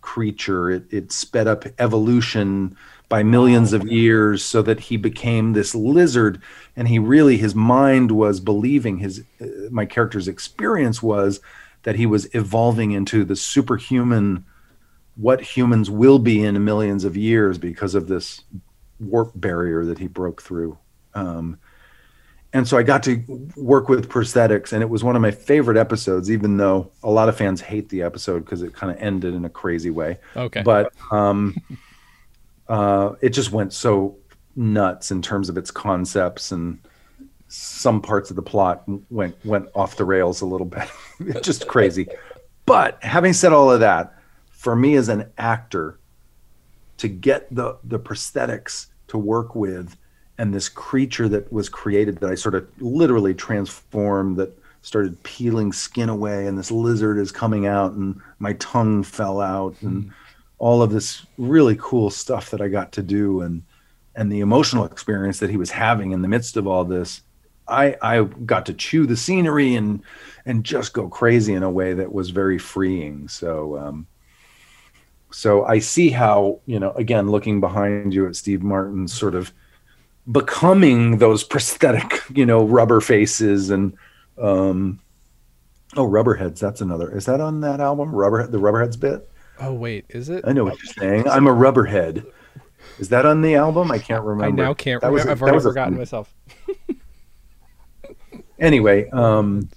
creature. 0.00 0.70
It, 0.70 0.84
it 0.90 1.12
sped 1.12 1.48
up 1.48 1.64
evolution 1.78 2.76
by 3.08 3.22
millions 3.22 3.72
of 3.72 3.86
years 3.86 4.44
so 4.44 4.62
that 4.62 4.80
he 4.80 4.96
became 4.96 5.52
this 5.52 5.74
lizard 5.74 6.40
and 6.74 6.88
he 6.88 6.98
really 6.98 7.36
his 7.36 7.54
mind 7.54 8.10
was 8.10 8.40
believing 8.40 8.98
his 8.98 9.22
uh, 9.40 9.46
my 9.70 9.84
character's 9.84 10.28
experience 10.28 11.02
was 11.02 11.40
that 11.84 11.96
he 11.96 12.06
was 12.06 12.32
evolving 12.34 12.90
into 12.92 13.24
the 13.24 13.36
superhuman 13.36 14.44
what 15.14 15.40
humans 15.40 15.88
will 15.88 16.18
be 16.18 16.42
in 16.42 16.64
millions 16.64 17.04
of 17.04 17.16
years 17.16 17.58
because 17.58 17.94
of 17.94 18.08
this 18.08 18.42
warp 18.98 19.30
barrier 19.34 19.84
that 19.84 19.98
he 19.98 20.08
broke 20.08 20.42
through 20.42 20.76
um, 21.14 21.58
and 22.52 22.66
so 22.66 22.78
I 22.78 22.82
got 22.82 23.02
to 23.04 23.22
work 23.56 23.88
with 23.88 24.08
prosthetics, 24.08 24.72
and 24.72 24.82
it 24.82 24.88
was 24.88 25.04
one 25.04 25.16
of 25.16 25.22
my 25.22 25.30
favorite 25.30 25.76
episodes. 25.76 26.30
Even 26.30 26.56
though 26.56 26.90
a 27.02 27.10
lot 27.10 27.28
of 27.28 27.36
fans 27.36 27.60
hate 27.60 27.88
the 27.88 28.02
episode 28.02 28.40
because 28.40 28.62
it 28.62 28.72
kind 28.72 28.90
of 28.90 29.02
ended 29.02 29.34
in 29.34 29.44
a 29.44 29.50
crazy 29.50 29.90
way. 29.90 30.18
Okay, 30.36 30.62
but 30.62 30.92
um, 31.10 31.56
uh, 32.68 33.14
it 33.20 33.30
just 33.30 33.52
went 33.52 33.72
so 33.72 34.16
nuts 34.54 35.10
in 35.10 35.20
terms 35.20 35.48
of 35.48 35.58
its 35.58 35.70
concepts 35.70 36.50
and 36.50 36.78
some 37.48 38.00
parts 38.00 38.30
of 38.30 38.36
the 38.36 38.42
plot 38.42 38.82
went 39.10 39.36
went 39.44 39.68
off 39.74 39.96
the 39.96 40.04
rails 40.04 40.40
a 40.40 40.46
little 40.46 40.66
bit. 40.66 40.88
just 41.42 41.66
crazy. 41.68 42.08
But 42.64 43.02
having 43.02 43.32
said 43.32 43.52
all 43.52 43.70
of 43.70 43.80
that, 43.80 44.14
for 44.50 44.74
me 44.74 44.96
as 44.96 45.08
an 45.08 45.30
actor, 45.38 45.98
to 46.98 47.08
get 47.08 47.54
the 47.54 47.78
the 47.84 47.98
prosthetics 47.98 48.86
to 49.08 49.18
work 49.18 49.54
with 49.54 49.96
and 50.38 50.52
this 50.52 50.68
creature 50.68 51.28
that 51.28 51.52
was 51.52 51.68
created 51.68 52.18
that 52.18 52.30
I 52.30 52.34
sort 52.34 52.54
of 52.54 52.68
literally 52.80 53.34
transformed 53.34 54.36
that 54.36 54.56
started 54.82 55.20
peeling 55.22 55.72
skin 55.72 56.08
away 56.08 56.46
and 56.46 56.56
this 56.56 56.70
lizard 56.70 57.18
is 57.18 57.32
coming 57.32 57.66
out 57.66 57.92
and 57.92 58.20
my 58.38 58.52
tongue 58.54 59.02
fell 59.02 59.40
out 59.40 59.74
and 59.82 60.06
mm 60.06 60.10
all 60.58 60.82
of 60.82 60.90
this 60.90 61.26
really 61.36 61.76
cool 61.78 62.10
stuff 62.10 62.50
that 62.50 62.60
I 62.60 62.68
got 62.68 62.92
to 62.92 63.02
do 63.02 63.42
and 63.42 63.62
and 64.14 64.32
the 64.32 64.40
emotional 64.40 64.86
experience 64.86 65.38
that 65.40 65.50
he 65.50 65.58
was 65.58 65.70
having 65.70 66.12
in 66.12 66.22
the 66.22 66.28
midst 66.28 66.56
of 66.56 66.66
all 66.66 66.84
this 66.84 67.22
I 67.68 67.96
I 68.00 68.22
got 68.22 68.66
to 68.66 68.74
chew 68.74 69.06
the 69.06 69.16
scenery 69.16 69.74
and 69.74 70.02
and 70.44 70.64
just 70.64 70.92
go 70.92 71.08
crazy 71.08 71.54
in 71.54 71.62
a 71.62 71.70
way 71.70 71.94
that 71.94 72.12
was 72.12 72.30
very 72.30 72.58
freeing. 72.58 73.28
So 73.28 73.78
um 73.78 74.06
so 75.30 75.64
I 75.64 75.80
see 75.80 76.10
how 76.10 76.60
you 76.66 76.78
know 76.78 76.92
again 76.92 77.30
looking 77.30 77.60
behind 77.60 78.14
you 78.14 78.26
at 78.26 78.36
Steve 78.36 78.62
Martin's 78.62 79.12
sort 79.12 79.34
of 79.34 79.52
becoming 80.30 81.18
those 81.18 81.44
prosthetic 81.44 82.22
you 82.34 82.46
know 82.46 82.64
rubber 82.64 83.00
faces 83.00 83.70
and 83.70 83.96
um 84.38 84.98
oh 85.96 86.06
rubberheads 86.06 86.58
that's 86.58 86.80
another 86.80 87.16
is 87.16 87.26
that 87.26 87.40
on 87.40 87.60
that 87.60 87.80
album 87.80 88.14
rubber 88.14 88.46
the 88.46 88.58
rubberheads 88.58 88.98
bit 88.98 89.30
Oh 89.58 89.72
wait, 89.72 90.04
is 90.08 90.28
it? 90.28 90.44
I 90.46 90.52
know 90.52 90.64
what 90.64 90.78
you're 90.82 90.92
saying. 90.92 91.28
I'm 91.28 91.46
a 91.46 91.54
rubberhead. 91.54 92.26
Is 92.98 93.08
that 93.08 93.26
on 93.26 93.42
the 93.42 93.54
album? 93.54 93.90
I 93.90 93.98
can't 93.98 94.24
remember. 94.24 94.62
I 94.62 94.66
now 94.66 94.74
can't 94.74 95.02
remember. 95.02 95.14
Was, 95.14 95.26
I've 95.26 95.42
already 95.42 95.60
forgotten 95.60 95.94
a, 95.94 95.98
myself. 95.98 96.32
anyway, 98.58 99.08
um, 99.10 99.68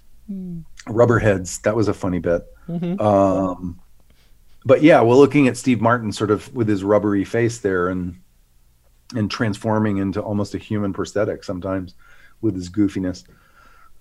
rubberheads. 0.88 1.62
That 1.62 1.76
was 1.76 1.88
a 1.88 1.94
funny 1.94 2.20
bit. 2.20 2.46
Mm-hmm. 2.68 3.02
Um, 3.02 3.80
but 4.66 4.84
yeah, 4.84 5.02
well, 5.02 5.18
looking 5.18 5.48
at 5.48 5.58
Steve 5.58 5.82
Martin 5.82 6.12
sort 6.12 6.32
of 6.32 6.54
with 6.54 6.68
his 6.68 6.84
rubbery 6.84 7.24
face 7.24 7.60
there 7.60 7.88
and 7.88 8.20
and 9.16 9.30
transforming 9.30 9.98
into 9.98 10.22
almost 10.22 10.54
a 10.54 10.58
human 10.58 10.94
prosthetic 10.94 11.44
sometimes 11.44 11.96
with 12.42 12.56
his 12.56 12.70
goofiness. 12.70 13.24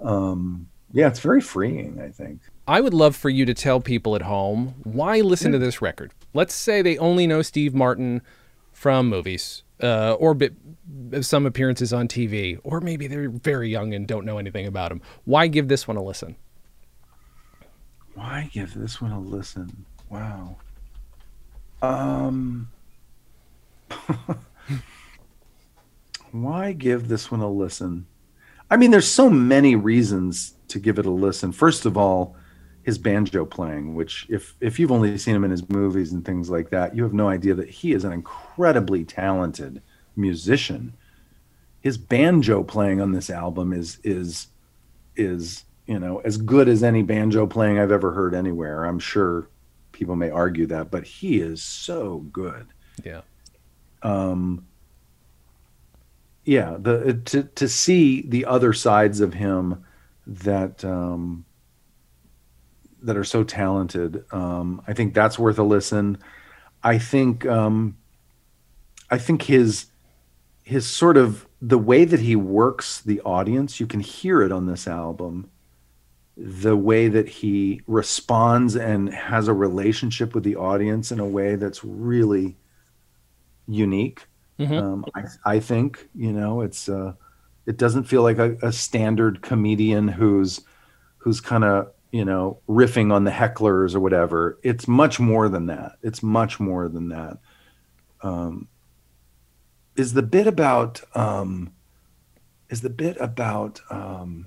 Um, 0.00 0.68
yeah, 0.92 1.08
it's 1.08 1.20
very 1.20 1.40
freeing. 1.40 2.00
I 2.00 2.08
think. 2.08 2.40
I 2.66 2.80
would 2.80 2.94
love 2.94 3.16
for 3.16 3.30
you 3.30 3.44
to 3.46 3.54
tell 3.54 3.80
people 3.80 4.14
at 4.14 4.22
home 4.22 4.74
why 4.84 5.20
listen 5.20 5.52
to 5.52 5.58
this 5.58 5.80
record. 5.80 6.12
Let's 6.34 6.54
say 6.54 6.82
they 6.82 6.98
only 6.98 7.26
know 7.26 7.42
Steve 7.42 7.74
Martin 7.74 8.22
from 8.72 9.08
movies 9.08 9.62
uh, 9.82 10.14
or 10.14 10.34
bit, 10.34 10.54
some 11.20 11.46
appearances 11.46 11.92
on 11.92 12.08
TV, 12.08 12.58
or 12.62 12.80
maybe 12.80 13.06
they're 13.06 13.30
very 13.30 13.68
young 13.68 13.94
and 13.94 14.06
don't 14.06 14.24
know 14.24 14.38
anything 14.38 14.66
about 14.66 14.92
him. 14.92 15.00
Why 15.24 15.46
give 15.46 15.68
this 15.68 15.86
one 15.88 15.96
a 15.96 16.02
listen? 16.02 16.36
Why 18.14 18.50
give 18.52 18.74
this 18.74 19.00
one 19.00 19.12
a 19.12 19.20
listen? 19.20 19.86
Wow. 20.10 20.56
Um. 21.82 22.68
why 26.32 26.72
give 26.72 27.08
this 27.08 27.30
one 27.30 27.40
a 27.40 27.50
listen? 27.50 28.06
I 28.70 28.76
mean, 28.76 28.90
there's 28.90 29.08
so 29.08 29.30
many 29.30 29.76
reasons 29.76 30.54
to 30.68 30.78
give 30.78 30.98
it 30.98 31.06
a 31.06 31.10
listen. 31.10 31.52
First 31.52 31.86
of 31.86 31.96
all, 31.96 32.36
his 32.82 32.98
banjo 32.98 33.44
playing, 33.44 33.94
which 33.94 34.26
if 34.30 34.54
if 34.60 34.78
you've 34.78 34.92
only 34.92 35.18
seen 35.18 35.34
him 35.34 35.44
in 35.44 35.50
his 35.50 35.68
movies 35.68 36.12
and 36.12 36.24
things 36.24 36.48
like 36.48 36.70
that, 36.70 36.96
you 36.96 37.02
have 37.02 37.12
no 37.12 37.28
idea 37.28 37.54
that 37.54 37.68
he 37.68 37.92
is 37.92 38.04
an 38.04 38.12
incredibly 38.12 39.04
talented 39.04 39.82
musician. 40.16 40.94
His 41.80 41.98
banjo 41.98 42.62
playing 42.62 43.00
on 43.00 43.12
this 43.12 43.30
album 43.30 43.72
is 43.72 43.98
is 44.04 44.48
is 45.16 45.64
you 45.86 45.98
know 45.98 46.20
as 46.20 46.38
good 46.38 46.68
as 46.68 46.82
any 46.82 47.02
banjo 47.02 47.46
playing 47.46 47.78
I've 47.78 47.92
ever 47.92 48.12
heard 48.12 48.34
anywhere. 48.34 48.84
I'm 48.84 48.98
sure 48.98 49.48
people 49.92 50.16
may 50.16 50.30
argue 50.30 50.66
that, 50.66 50.90
but 50.90 51.04
he 51.04 51.40
is 51.40 51.62
so 51.62 52.18
good. 52.32 52.68
Yeah. 53.04 53.20
Um 54.02 54.66
yeah, 56.48 56.78
the 56.80 57.20
to 57.26 57.42
to 57.42 57.68
see 57.68 58.22
the 58.22 58.46
other 58.46 58.72
sides 58.72 59.20
of 59.20 59.34
him 59.34 59.84
that 60.26 60.82
um 60.82 61.44
that 63.02 63.18
are 63.18 63.24
so 63.24 63.44
talented. 63.44 64.24
Um, 64.32 64.80
I 64.88 64.94
think 64.94 65.12
that's 65.12 65.38
worth 65.38 65.58
a 65.58 65.62
listen. 65.62 66.16
I 66.82 66.96
think 66.96 67.44
um, 67.44 67.98
I 69.10 69.18
think 69.18 69.42
his 69.42 69.86
his 70.64 70.86
sort 70.86 71.18
of 71.18 71.46
the 71.60 71.76
way 71.76 72.06
that 72.06 72.20
he 72.20 72.34
works 72.34 73.02
the 73.02 73.20
audience, 73.20 73.78
you 73.78 73.86
can 73.86 74.00
hear 74.00 74.40
it 74.40 74.50
on 74.50 74.64
this 74.64 74.88
album. 74.88 75.50
The 76.34 76.76
way 76.76 77.08
that 77.08 77.28
he 77.28 77.82
responds 77.86 78.74
and 78.74 79.12
has 79.12 79.48
a 79.48 79.52
relationship 79.52 80.34
with 80.34 80.44
the 80.44 80.56
audience 80.56 81.12
in 81.12 81.20
a 81.20 81.28
way 81.28 81.56
that's 81.56 81.84
really 81.84 82.56
unique. 83.66 84.26
Mm-hmm. 84.58 84.74
Um, 84.74 85.04
I, 85.14 85.22
I, 85.44 85.60
think 85.60 86.08
you 86.14 86.32
know 86.32 86.62
it's 86.62 86.88
uh, 86.88 87.12
it 87.66 87.76
doesn't 87.76 88.04
feel 88.04 88.22
like 88.22 88.38
a, 88.38 88.56
a 88.62 88.72
standard 88.72 89.40
comedian 89.40 90.08
who's 90.08 90.60
who's 91.18 91.40
kind 91.40 91.64
of 91.64 91.92
you 92.10 92.24
know, 92.24 92.60
riffing 92.68 93.12
on 93.12 93.24
the 93.24 93.30
hecklers 93.30 93.94
or 93.94 94.00
whatever. 94.00 94.58
It's 94.62 94.88
much 94.88 95.20
more 95.20 95.48
than 95.48 95.66
that. 95.66 95.92
It's 96.02 96.22
much 96.22 96.58
more 96.58 96.88
than 96.88 97.10
that. 97.10 97.38
Um, 98.22 98.68
is 99.96 100.14
the 100.14 100.22
bit 100.22 100.46
about 100.46 101.02
um, 101.14 101.72
is 102.70 102.80
the 102.80 102.90
bit 102.90 103.16
about 103.20 103.80
um, 103.90 104.46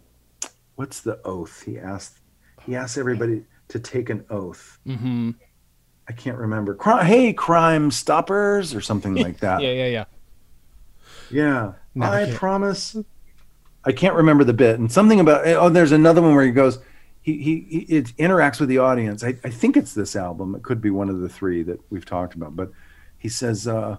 what's 0.75 1.01
the 1.01 1.19
oath? 1.23 1.63
He 1.63 1.77
asked 1.77 2.19
he 2.65 2.75
asked 2.75 2.97
everybody 2.97 3.43
to 3.67 3.79
take 3.79 4.09
an 4.09 4.25
oath. 4.29 4.79
Mm-hmm. 4.87 5.31
I 6.11 6.13
can't 6.13 6.37
remember. 6.37 6.75
Cri- 6.75 7.05
hey, 7.05 7.31
crime 7.31 7.89
stoppers 7.89 8.75
or 8.75 8.81
something 8.81 9.15
like 9.15 9.39
that. 9.39 9.61
yeah, 9.61 9.71
yeah, 9.71 9.85
yeah. 9.85 10.05
Yeah. 11.29 11.73
No, 11.95 12.05
I, 12.05 12.23
I 12.23 12.31
promise. 12.33 12.97
I 13.85 13.93
can't 13.93 14.15
remember 14.15 14.43
the 14.43 14.53
bit. 14.53 14.77
And 14.77 14.91
something 14.91 15.21
about 15.21 15.47
oh, 15.47 15.69
there's 15.69 15.93
another 15.93 16.21
one 16.21 16.35
where 16.35 16.45
he 16.45 16.51
goes 16.51 16.79
he, 17.21 17.37
he, 17.37 17.65
he 17.69 17.95
it 17.95 18.07
interacts 18.17 18.59
with 18.59 18.67
the 18.67 18.79
audience. 18.79 19.23
I, 19.23 19.37
I 19.45 19.49
think 19.49 19.77
it's 19.77 19.93
this 19.93 20.17
album. 20.17 20.53
It 20.53 20.63
could 20.63 20.81
be 20.81 20.89
one 20.89 21.09
of 21.09 21.21
the 21.21 21.29
three 21.29 21.63
that 21.63 21.79
we've 21.89 22.05
talked 22.05 22.33
about. 22.33 22.57
But 22.57 22.71
he 23.17 23.29
says, 23.29 23.67
uh, 23.67 23.97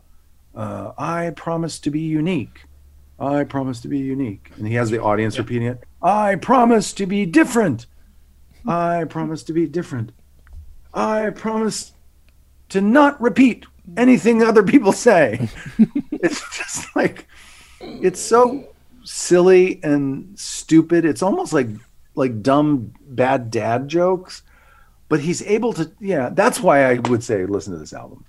uh, 0.55 0.93
"I 0.99 1.31
promise 1.31 1.79
to 1.81 1.91
be 1.91 2.01
unique. 2.01 2.65
I 3.19 3.45
promise 3.45 3.81
to 3.81 3.89
be 3.89 3.99
unique." 3.99 4.51
And 4.59 4.69
he 4.69 4.75
has 4.75 4.91
the 4.91 5.01
audience 5.01 5.37
yeah. 5.37 5.43
repeating 5.43 5.69
it. 5.69 5.85
I 6.03 6.35
promise 6.35 6.93
to 6.95 7.07
be 7.07 7.25
different. 7.25 7.87
I 8.69 9.05
promise 9.05 9.43
to 9.45 9.55
be 9.55 9.67
different. 9.67 10.13
I 10.93 11.31
promise 11.31 11.93
to 12.73 12.81
not 12.81 13.21
repeat 13.21 13.65
anything 13.97 14.43
other 14.43 14.63
people 14.63 14.93
say. 14.93 15.49
it's 16.11 16.41
just 16.57 16.95
like 16.95 17.27
it's 17.81 18.21
so 18.21 18.69
silly 19.05 19.81
and 19.83 20.39
stupid. 20.39 21.05
It's 21.05 21.23
almost 21.23 21.53
like 21.53 21.69
like 22.15 22.43
dumb 22.43 22.93
bad 23.01 23.51
dad 23.51 23.89
jokes 23.89 24.43
but 25.13 25.21
he's 25.21 25.43
able 25.43 25.75
to. 25.75 25.93
Yeah, 26.01 26.31
that's 26.31 26.59
why 26.59 26.91
I 26.91 26.95
would 27.11 27.23
say 27.23 27.45
listen 27.45 27.75
to 27.75 27.79
this 27.79 27.93
album 27.93 28.25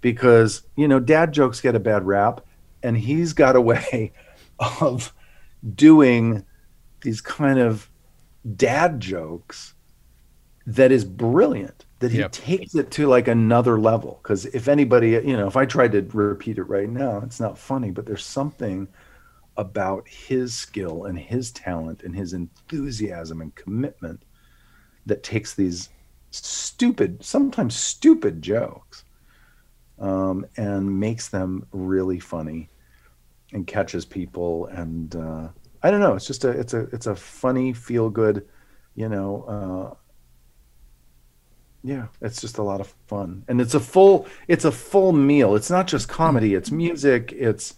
because 0.00 0.62
you 0.76 0.86
know 0.86 1.00
dad 1.00 1.32
jokes 1.32 1.60
get 1.60 1.74
a 1.74 1.80
bad 1.80 2.06
rap, 2.06 2.42
and 2.84 2.96
he's 2.96 3.32
got 3.32 3.56
a 3.56 3.60
way 3.60 4.12
of 4.80 5.12
doing 5.74 6.46
these 7.00 7.20
kind 7.20 7.58
of 7.58 7.90
dad 8.54 9.00
jokes 9.00 9.74
that 10.68 10.92
is 10.92 11.04
brilliant 11.04 11.84
that 12.00 12.10
he 12.10 12.18
yep. 12.18 12.32
takes 12.32 12.74
it 12.74 12.90
to 12.90 13.06
like 13.06 13.28
another 13.28 13.78
level 13.78 14.18
because 14.22 14.46
if 14.46 14.68
anybody 14.68 15.10
you 15.10 15.36
know 15.36 15.46
if 15.46 15.56
i 15.56 15.64
tried 15.64 15.92
to 15.92 16.02
repeat 16.12 16.58
it 16.58 16.64
right 16.64 16.88
now 16.88 17.18
it's 17.18 17.38
not 17.38 17.56
funny 17.56 17.90
but 17.90 18.04
there's 18.04 18.24
something 18.24 18.88
about 19.56 20.08
his 20.08 20.54
skill 20.54 21.04
and 21.04 21.18
his 21.18 21.52
talent 21.52 22.02
and 22.02 22.16
his 22.16 22.32
enthusiasm 22.32 23.40
and 23.40 23.54
commitment 23.54 24.24
that 25.06 25.22
takes 25.22 25.54
these 25.54 25.90
stupid 26.30 27.22
sometimes 27.22 27.76
stupid 27.76 28.40
jokes 28.40 29.04
um, 29.98 30.46
and 30.56 30.98
makes 30.98 31.28
them 31.28 31.66
really 31.72 32.18
funny 32.18 32.70
and 33.52 33.66
catches 33.66 34.06
people 34.06 34.66
and 34.66 35.16
uh, 35.16 35.48
i 35.82 35.90
don't 35.90 36.00
know 36.00 36.14
it's 36.14 36.26
just 36.26 36.44
a 36.44 36.50
it's 36.50 36.72
a 36.72 36.80
it's 36.92 37.06
a 37.06 37.14
funny 37.14 37.74
feel 37.74 38.08
good 38.08 38.48
you 38.94 39.08
know 39.08 39.42
uh, 39.42 39.94
yeah. 41.82 42.06
It's 42.20 42.40
just 42.40 42.58
a 42.58 42.62
lot 42.62 42.80
of 42.80 42.94
fun. 43.06 43.44
And 43.48 43.60
it's 43.60 43.74
a 43.74 43.80
full 43.80 44.26
it's 44.48 44.64
a 44.64 44.72
full 44.72 45.12
meal. 45.12 45.54
It's 45.56 45.70
not 45.70 45.86
just 45.86 46.08
comedy. 46.08 46.50
Mm-hmm. 46.50 46.58
It's 46.58 46.70
music. 46.70 47.32
It's 47.32 47.74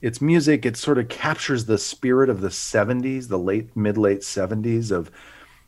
it's 0.00 0.20
music. 0.20 0.64
It 0.66 0.76
sort 0.76 0.98
of 0.98 1.08
captures 1.08 1.64
the 1.64 1.78
spirit 1.78 2.28
of 2.30 2.40
the 2.40 2.48
70s 2.48 3.28
the 3.28 3.38
late 3.38 3.74
mid 3.76 3.98
late 3.98 4.20
70s 4.20 4.90
of 4.90 5.10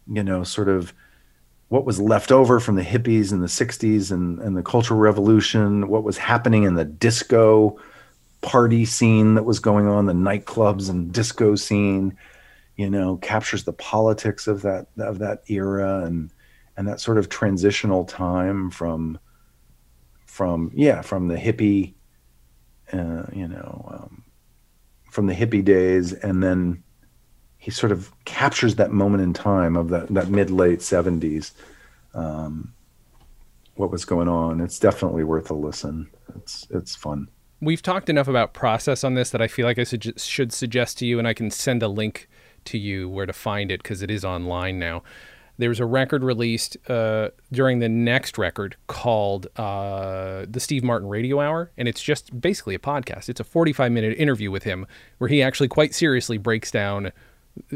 you 0.07 0.23
know 0.23 0.45
sort 0.45 0.69
of 0.69 0.93
what 1.69 1.85
was 1.85 2.01
left 2.01 2.31
over 2.31 2.61
from 2.61 2.77
the 2.77 2.83
hippies 2.83 3.33
in 3.33 3.41
the 3.41 3.49
60s 3.49 4.13
and, 4.13 4.39
and 4.39 4.57
the 4.57 4.63
cultural 4.63 5.01
revolution 5.01 5.89
what 5.89 6.05
was 6.05 6.17
happening 6.17 6.63
in 6.63 6.75
the 6.75 6.85
disco 6.85 7.77
party 8.41 8.85
scene 8.85 9.35
that 9.35 9.43
was 9.43 9.59
going 9.59 9.89
on 9.89 10.07
the 10.07 10.13
nightclubs 10.13 10.89
and 10.89 11.13
disco 11.13 11.57
scene 11.57 12.17
you 12.77 12.89
know 12.89 13.17
captures 13.17 13.65
the 13.65 13.73
politics 13.73 14.47
of 14.47 14.63
that 14.63 14.87
of 14.99 15.19
that 15.19 15.43
era 15.49 16.05
and 16.05 16.31
and 16.77 16.87
that 16.87 17.01
sort 17.01 17.19
of 17.19 17.29
transitional 17.29 18.05
time 18.05 18.71
from 18.71 19.19
from 20.27 20.71
yeah 20.75 21.01
from 21.01 21.29
the 21.29 21.37
hippie 21.37 21.95
uh, 22.93 23.25
you 23.33 23.49
know 23.49 23.89
um, 23.93 24.23
from 25.11 25.27
the 25.27 25.35
hippie 25.35 25.65
days 25.65 26.13
and 26.13 26.43
then 26.43 26.83
he 27.59 27.71
sort 27.71 27.91
of 27.91 28.13
captures 28.25 28.77
that 28.77 28.93
moment 28.93 29.23
in 29.23 29.33
time 29.33 29.77
of 29.77 29.89
that, 29.89 30.07
that 30.09 30.29
mid 30.29 30.51
late 30.51 30.81
70s 30.81 31.53
um, 32.15 32.73
what 33.77 33.91
was 33.91 34.05
going 34.05 34.29
on. 34.29 34.61
It's 34.61 34.79
definitely 34.79 35.23
worth 35.23 35.51
a 35.51 35.55
listen. 35.55 36.09
It's 36.35 36.67
it's 36.71 36.97
fun. 36.97 37.29
We've 37.61 37.83
talked 37.83 38.09
enough 38.11 38.29
about 38.29 38.53
process 38.53 39.03
on 39.03 39.15
this 39.15 39.31
that 39.31 39.41
i 39.41 39.49
feel 39.49 39.65
like 39.65 39.79
i 39.79 39.85
should, 39.85 40.21
should 40.21 40.53
suggest 40.53 40.99
to 40.99 41.07
you 41.07 41.19
and 41.19 41.27
i 41.27 41.33
can 41.33 41.51
send 41.51 41.83
a 41.83 41.89
link 41.89 42.29
to 42.67 42.77
you 42.77 43.09
where 43.09 43.25
to 43.25 43.33
find 43.33 43.71
it 43.71 43.83
because 43.83 44.03
it 44.03 44.11
is 44.11 44.27
online 44.27 44.79
now 44.79 45.03
there 45.59 45.69
was 45.69 45.81
a 45.81 45.87
record 45.87 46.23
released 46.23 46.77
uh, 46.89 47.31
during 47.53 47.79
the 47.79 47.89
next 47.89 48.39
record 48.39 48.77
called 48.87 49.47
uh, 49.57 50.47
the 50.49 50.61
Steve 50.61 50.85
Martin 50.85 51.09
Radio 51.09 51.41
Hour, 51.41 51.71
and 51.77 51.89
it's 51.89 52.03
just 52.03 52.41
basically 52.41 52.75
a 52.75 52.79
podcast. 52.79 53.29
It's 53.29 53.41
a 53.41 53.45
45 53.45 53.93
minute 53.93 54.19
interview 54.19 54.51
with 54.51 54.65
him 54.65 54.87
where 55.19 55.29
he 55.29 55.43
actually 55.43 55.69
quite 55.69 55.95
seriously 55.95 56.39
breaks 56.39 56.71
down 56.71 57.13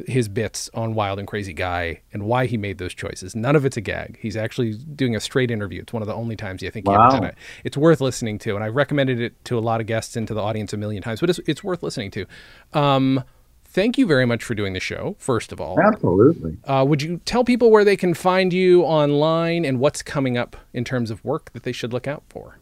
his 0.07 0.29
bits 0.29 0.69
on 0.75 0.95
Wild 0.95 1.19
and 1.19 1.27
Crazy 1.27 1.53
Guy 1.53 2.03
and 2.13 2.25
why 2.25 2.47
he 2.47 2.57
made 2.57 2.79
those 2.79 2.95
choices. 2.95 3.35
None 3.35 3.57
of 3.57 3.65
it's 3.65 3.77
a 3.77 3.81
gag. 3.81 4.19
He's 4.21 4.37
actually 4.37 4.75
doing 4.75 5.17
a 5.17 5.21
straight 5.21 5.51
interview. 5.51 5.83
It's 5.83 5.93
one 5.93 6.03
of 6.03 6.07
the 6.07 6.15
only 6.15 6.37
times 6.37 6.63
I 6.63 6.71
think 6.71 6.87
wow. 6.87 6.95
he 6.95 7.07
ever 7.07 7.17
done 7.17 7.25
it. 7.25 7.35
It's 7.65 7.77
worth 7.77 8.01
listening 8.01 8.39
to, 8.41 8.55
and 8.55 8.65
I've 8.65 8.75
recommended 8.75 9.21
it 9.21 9.43
to 9.47 9.59
a 9.59 9.61
lot 9.61 9.81
of 9.81 9.87
guests 9.87 10.17
and 10.17 10.29
to 10.29 10.35
the 10.35 10.43
audience 10.43 10.73
a 10.73 10.77
million 10.77 11.03
times, 11.03 11.21
but 11.21 11.31
it's, 11.31 11.41
it's 11.47 11.65
worth 11.65 11.83
listening 11.83 12.11
to. 12.13 12.27
Um, 12.73 13.25
thank 13.71 13.97
you 13.97 14.07
very 14.07 14.27
much 14.27 14.45
for 14.45 14.55
doing 14.55 14.73
the 14.73 14.81
show, 14.81 15.17
first 15.19 15.53
of 15.53 15.61
all. 15.61 15.79
Absolutely. 15.81 16.57
Uh, 16.65 16.85
would 16.87 17.01
you 17.03 17.21
tell 17.25 17.45
people 17.45 17.71
where 17.71 17.85
they 17.85 17.97
can 17.97 18.15
find 18.15 18.53
you 18.53 18.83
online 18.83 19.65
and 19.65 19.79
what's 19.79 20.03
coming 20.03 20.37
up 20.37 20.57
in 20.73 20.85
terms 20.85 21.11
of 21.11 21.25
work 21.25 21.53
that 21.53 21.63
they 21.63 21.73
should 21.73 21.93
look 21.93 22.07
out 22.07 22.23
for? 22.29 22.59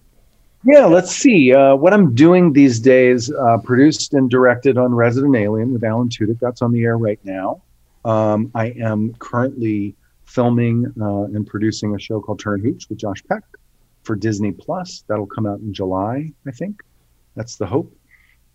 Yeah, 0.64 0.86
let's 0.86 1.14
see. 1.14 1.54
Uh, 1.54 1.76
what 1.76 1.92
I'm 1.92 2.14
doing 2.14 2.52
these 2.52 2.80
days, 2.80 3.32
uh, 3.32 3.58
produced 3.58 4.12
and 4.12 4.28
directed 4.28 4.76
on 4.76 4.94
Resident 4.94 5.36
Alien 5.36 5.72
with 5.72 5.84
Alan 5.84 6.08
Tudyk. 6.08 6.40
That's 6.40 6.62
on 6.62 6.72
the 6.72 6.82
air 6.82 6.98
right 6.98 7.20
now. 7.24 7.62
Um, 8.04 8.50
I 8.54 8.66
am 8.80 9.14
currently 9.14 9.94
filming 10.24 10.92
uh, 11.00 11.24
and 11.24 11.46
producing 11.46 11.94
a 11.94 11.98
show 11.98 12.20
called 12.20 12.40
Turn 12.40 12.60
Hooch 12.60 12.88
with 12.88 12.98
Josh 12.98 13.22
Peck 13.28 13.42
for 14.02 14.16
Disney 14.16 14.52
Plus. 14.52 15.04
That'll 15.06 15.26
come 15.26 15.46
out 15.46 15.60
in 15.60 15.72
July, 15.72 16.32
I 16.46 16.50
think. 16.50 16.82
That's 17.34 17.56
the 17.56 17.66
hope 17.66 17.92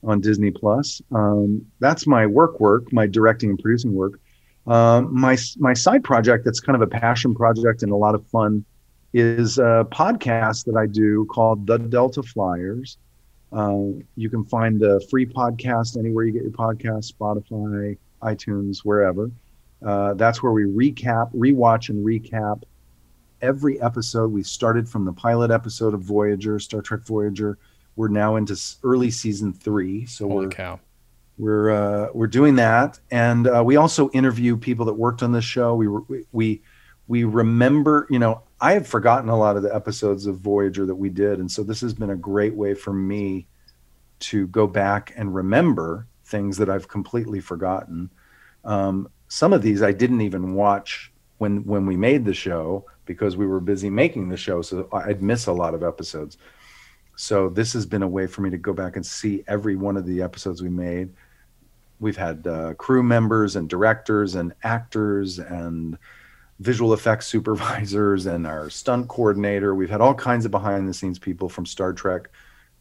on 0.04 0.20
Disney 0.22 0.52
Plus. 0.52 1.02
Um, 1.12 1.66
that's 1.80 2.06
my 2.08 2.26
work 2.26 2.60
work, 2.60 2.92
my 2.92 3.08
directing 3.08 3.52
and 3.52 3.60
producing 3.60 3.94
work. 3.94 4.20
Um, 4.66 5.14
my 5.14 5.38
my 5.58 5.74
side 5.74 6.04
project 6.04 6.46
that's 6.46 6.60
kind 6.60 6.76
of 6.76 6.82
a 6.82 6.88
passion 6.88 7.36
project 7.36 7.84
and 7.84 7.92
a 7.92 7.96
lot 7.96 8.16
of 8.16 8.26
fun 8.28 8.64
is 9.14 9.58
a 9.58 9.86
podcast 9.92 10.66
that 10.66 10.76
I 10.76 10.88
do 10.88 11.26
called 11.26 11.68
The 11.68 11.78
Delta 11.78 12.24
Flyers. 12.24 12.98
Uh, 13.52 14.00
you 14.16 14.30
can 14.30 14.44
find 14.46 14.80
the 14.80 15.06
free 15.12 15.26
podcast 15.26 15.98
anywhere 15.98 16.26
you 16.26 16.32
get 16.32 16.42
your 16.42 16.52
podcast, 16.52 17.14
Spotify, 17.14 17.98
iTunes, 18.24 18.80
wherever. 18.80 19.30
Uh, 19.86 20.14
that's 20.16 20.42
where 20.42 20.54
we 20.54 20.64
recap, 20.64 21.32
rewatch, 21.36 21.90
and 21.90 22.04
recap 22.04 22.64
every 23.42 23.80
episode. 23.82 24.32
We 24.32 24.42
started 24.42 24.90
from 24.90 25.06
the 25.06 25.14
pilot 25.14 25.52
episode 25.52 25.94
of 25.94 26.02
Voyager, 26.02 26.58
Star 26.58 26.82
Trek 26.82 27.02
Voyager, 27.06 27.60
we're 27.96 28.08
now 28.08 28.36
into 28.36 28.60
early 28.84 29.12
season 29.12 29.54
three, 29.54 30.06
so 30.06 30.28
Holy 30.28 30.46
we're 30.46 30.52
cow. 30.52 30.80
we're 31.38 31.70
uh, 31.72 32.08
we're 32.14 32.28
doing 32.28 32.56
that, 32.56 33.00
and 33.12 33.48
uh, 33.48 33.64
we 33.64 33.76
also 33.76 34.10
interview 34.12 34.58
people 34.58 34.86
that 34.86 34.94
worked 34.94 35.24
on 35.24 35.32
this 35.32 35.46
show. 35.46 35.76
We 35.76 35.88
we 36.32 36.62
we 37.08 37.24
remember, 37.24 38.08
you 38.10 38.20
know, 38.20 38.42
I 38.62 38.74
have 38.74 38.88
forgotten 38.88 39.30
a 39.30 39.38
lot 39.38 39.58
of 39.58 39.64
the 39.64 39.74
episodes 39.74 40.26
of 40.26 40.38
Voyager 40.38 40.86
that 40.86 40.96
we 40.96 41.10
did, 41.10 41.40
and 41.40 41.52
so 41.52 41.64
this 41.64 41.82
has 41.82 41.94
been 41.94 42.12
a 42.12 42.16
great 42.16 42.56
way 42.56 42.74
for 42.74 42.94
me 42.94 43.48
to 44.20 44.48
go 44.48 44.68
back 44.68 45.14
and 45.18 45.36
remember 45.36 46.08
things 46.26 46.58
that 46.58 46.70
I've 46.70 46.88
completely 46.88 47.42
forgotten. 47.42 48.10
Um, 48.64 49.10
some 49.28 49.52
of 49.52 49.62
these 49.62 49.82
I 49.82 49.92
didn't 49.92 50.22
even 50.22 50.54
watch 50.54 51.12
when 51.40 51.66
when 51.66 51.86
we 51.86 51.98
made 51.98 52.26
the 52.26 52.34
show 52.34 52.86
because 53.06 53.36
we 53.36 53.46
were 53.46 53.60
busy 53.60 53.90
making 53.90 54.30
the 54.30 54.38
show, 54.38 54.62
so 54.62 54.88
I'd 54.94 55.22
miss 55.22 55.48
a 55.48 55.52
lot 55.52 55.74
of 55.74 55.84
episodes. 55.84 56.38
So 57.16 57.50
this 57.50 57.74
has 57.74 57.86
been 57.86 58.04
a 58.04 58.08
way 58.08 58.28
for 58.28 58.42
me 58.42 58.50
to 58.50 58.58
go 58.58 58.74
back 58.74 58.96
and 58.96 59.06
see 59.06 59.44
every 59.48 59.76
one 59.76 59.98
of 59.98 60.06
the 60.06 60.22
episodes 60.22 60.62
we 60.62 60.70
made. 60.70 61.10
We've 62.00 62.18
had 62.18 62.46
uh, 62.48 62.74
crew 62.74 63.04
members 63.04 63.56
and 63.56 63.70
directors 63.70 64.36
and 64.36 64.54
actors 64.64 65.40
and 65.40 65.98
visual 66.60 66.94
effects 66.94 67.28
supervisors 67.36 68.26
and 68.26 68.48
our 68.48 68.70
stunt 68.70 69.08
coordinator. 69.08 69.76
We've 69.76 69.90
had 69.90 70.02
all 70.02 70.16
kinds 70.16 70.46
of 70.46 70.52
behind 70.52 70.88
the 70.90 70.94
scenes 70.94 71.20
people 71.20 71.50
from 71.50 71.66
Star 71.66 71.94
Trek 71.94 72.30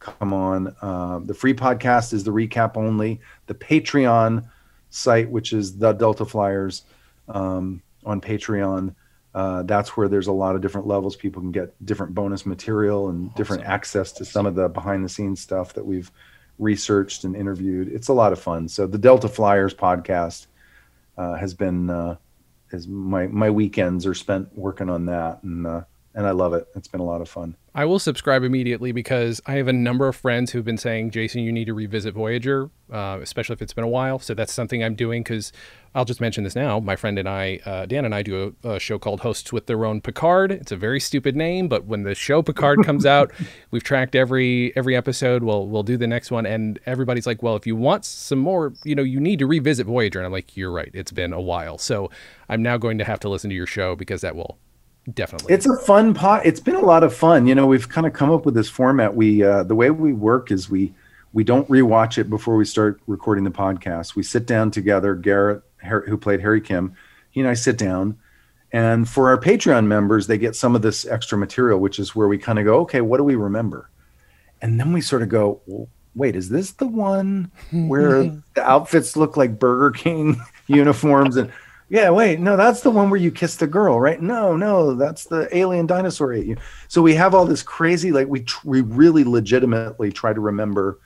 come 0.03 0.33
on. 0.33 0.75
Uh, 0.81 1.19
the 1.23 1.33
free 1.33 1.53
podcast 1.53 2.13
is 2.13 2.23
the 2.23 2.31
recap 2.31 2.75
only. 2.75 3.21
The 3.47 3.53
Patreon 3.53 4.45
site, 4.89 5.29
which 5.29 5.53
is 5.53 5.77
the 5.77 5.93
Delta 5.93 6.25
Flyers 6.25 6.83
um, 7.29 7.81
on 8.05 8.19
Patreon, 8.19 8.93
uh, 9.33 9.63
that's 9.63 9.97
where 9.97 10.07
there's 10.07 10.27
a 10.27 10.31
lot 10.31 10.55
of 10.55 10.61
different 10.61 10.87
levels. 10.87 11.15
People 11.15 11.41
can 11.41 11.51
get 11.51 11.73
different 11.85 12.13
bonus 12.13 12.45
material 12.45 13.09
and 13.09 13.25
awesome. 13.25 13.35
different 13.35 13.63
access 13.63 14.11
to 14.13 14.25
some 14.25 14.45
of 14.45 14.55
the 14.55 14.69
behind 14.69 15.03
the 15.03 15.09
scenes 15.09 15.41
stuff 15.41 15.73
that 15.73 15.85
we've 15.85 16.11
researched 16.59 17.23
and 17.23 17.35
interviewed. 17.35 17.87
It's 17.87 18.09
a 18.09 18.13
lot 18.13 18.31
of 18.31 18.39
fun. 18.39 18.67
So 18.67 18.85
the 18.85 18.97
Delta 18.97 19.27
Flyers 19.27 19.73
podcast 19.73 20.47
uh, 21.17 21.35
has 21.35 21.53
been 21.53 21.89
uh, 21.89 22.17
is 22.71 22.87
my 22.87 23.27
my 23.27 23.49
weekends 23.49 24.05
are 24.05 24.13
spent 24.13 24.55
working 24.55 24.89
on 24.89 25.05
that, 25.07 25.41
and 25.43 25.65
uh, 25.65 25.81
and 26.15 26.27
I 26.27 26.31
love 26.31 26.53
it. 26.53 26.67
It's 26.75 26.87
been 26.87 27.01
a 27.01 27.05
lot 27.05 27.21
of 27.21 27.29
fun. 27.29 27.55
I 27.75 27.85
will 27.85 27.97
subscribe 27.97 28.43
immediately 28.43 28.91
because 28.91 29.41
I 29.47 29.53
have 29.53 29.67
a 29.67 29.73
number 29.73 30.07
of 30.07 30.15
friends 30.15 30.51
who've 30.51 30.63
been 30.63 30.77
saying, 30.77 31.09
Jason, 31.09 31.41
you 31.41 31.51
need 31.51 31.65
to 31.65 31.73
revisit 31.73 32.13
Voyager, 32.13 32.69
uh, 32.91 33.17
especially 33.19 33.53
if 33.53 33.63
it's 33.63 33.73
been 33.73 33.83
a 33.83 33.89
while. 33.89 34.19
So 34.19 34.35
that's 34.35 34.53
something 34.53 34.83
I'm 34.83 34.93
doing 34.93 35.23
because 35.23 35.51
I'll 35.95 36.05
just 36.05 36.21
mention 36.21 36.43
this 36.43 36.55
now. 36.55 36.79
My 36.79 36.95
friend 36.95 37.17
and 37.17 37.27
I, 37.27 37.59
uh, 37.65 37.87
Dan 37.87 38.05
and 38.05 38.13
I, 38.13 38.21
do 38.21 38.55
a, 38.63 38.73
a, 38.73 38.79
show 38.79 38.99
called 38.99 39.21
Hosts 39.21 39.51
with 39.51 39.65
Their 39.65 39.85
Own 39.85 40.01
Picard. 40.01 40.51
It's 40.51 40.71
a 40.71 40.77
very 40.77 40.99
stupid 40.99 41.35
name, 41.35 41.67
but 41.67 41.85
when 41.85 42.03
the 42.03 42.13
show 42.13 42.43
Picard 42.43 42.83
comes 42.85 43.07
out, 43.07 43.31
we've 43.71 43.83
tracked 43.83 44.13
every 44.13 44.71
every 44.75 44.95
episode. 44.95 45.41
We'll 45.41 45.67
we'll 45.67 45.81
do 45.81 45.97
the 45.97 46.07
next 46.07 46.29
one, 46.29 46.45
and 46.45 46.79
everybody's 46.85 47.25
like, 47.25 47.41
well, 47.41 47.55
if 47.55 47.65
you 47.65 47.75
want 47.75 48.05
some 48.05 48.39
more, 48.39 48.73
you 48.83 48.93
know, 48.93 49.03
you 49.03 49.19
need 49.19 49.39
to 49.39 49.47
revisit 49.47 49.87
Voyager. 49.87 50.19
And 50.19 50.27
I'm 50.27 50.31
like, 50.31 50.55
you're 50.55 50.71
right. 50.71 50.91
It's 50.93 51.11
been 51.11 51.33
a 51.33 51.41
while, 51.41 51.79
so 51.79 52.11
I'm 52.49 52.61
now 52.61 52.77
going 52.77 52.99
to 52.99 53.03
have 53.03 53.19
to 53.21 53.29
listen 53.29 53.49
to 53.49 53.55
your 53.55 53.65
show 53.65 53.95
because 53.95 54.21
that 54.21 54.35
will 54.35 54.59
definitely 55.13 55.53
it's 55.53 55.65
a 55.65 55.77
fun 55.79 56.13
pot 56.13 56.45
it's 56.45 56.59
been 56.61 56.75
a 56.75 56.85
lot 56.85 57.03
of 57.03 57.13
fun 57.13 57.45
you 57.45 57.53
know 57.53 57.67
we've 57.67 57.89
kind 57.89 58.07
of 58.07 58.13
come 58.13 58.31
up 58.31 58.45
with 58.45 58.53
this 58.53 58.69
format 58.69 59.13
we 59.15 59.43
uh, 59.43 59.63
the 59.63 59.75
way 59.75 59.89
we 59.89 60.13
work 60.13 60.51
is 60.51 60.69
we 60.69 60.93
we 61.33 61.43
don't 61.43 61.67
rewatch 61.67 62.17
it 62.17 62.29
before 62.29 62.55
we 62.55 62.63
start 62.63 63.01
recording 63.07 63.43
the 63.43 63.51
podcast 63.51 64.15
we 64.15 64.23
sit 64.23 64.45
down 64.45 64.71
together 64.71 65.13
garrett 65.13 65.61
who 65.81 66.17
played 66.17 66.39
harry 66.39 66.61
kim 66.61 66.95
he 67.31 67.41
and 67.41 67.49
i 67.49 67.53
sit 67.53 67.77
down 67.77 68.17
And 68.71 69.07
for 69.07 69.29
our 69.29 69.37
Patreon 69.37 69.85
members, 69.85 70.25
they 70.25 70.39
get 70.39 70.55
some 70.55 70.75
of 70.75 70.81
this 70.81 71.05
extra 71.05 71.37
material, 71.37 71.79
which 71.79 71.99
is 71.99 72.15
where 72.15 72.27
we 72.27 72.39
kind 72.39 72.57
of 72.57 72.65
go, 72.65 72.79
okay, 72.79 73.01
what 73.01 73.17
do 73.17 73.23
we 73.23 73.35
remember? 73.35 73.91
And 74.63 74.79
then 74.79 74.93
we 74.93 75.01
sort 75.01 75.21
of 75.21 75.29
go, 75.29 75.61
well, 75.67 75.87
wait, 76.15 76.35
is 76.35 76.49
this 76.49 76.71
the 76.71 76.87
one 76.87 77.51
where 77.71 78.23
the 78.55 78.63
outfits 78.63 79.15
look 79.15 79.37
like 79.37 79.59
Burger 79.59 79.91
King 79.91 80.41
uniforms? 80.67 81.37
And 81.37 81.51
yeah, 81.93 82.09
wait, 82.09 82.39
no, 82.39 82.57
that's 82.57 82.81
the 82.81 82.89
one 82.89 83.11
where 83.11 83.19
you 83.19 83.29
kiss 83.29 83.55
the 83.55 83.67
girl, 83.67 83.99
right? 83.99 84.19
No, 84.19 84.57
no, 84.57 84.95
that's 84.95 85.25
the 85.25 85.47
alien 85.55 85.85
dinosaur 85.85 86.33
ate 86.33 86.47
you. 86.47 86.57
So 86.87 87.03
we 87.03 87.13
have 87.13 87.35
all 87.35 87.45
this 87.45 87.61
crazy, 87.61 88.11
like 88.11 88.27
we 88.27 88.41
tr- 88.41 88.67
we 88.67 88.81
really 88.81 89.23
legitimately 89.23 90.11
try 90.11 90.33
to 90.33 90.39
remember 90.39 90.99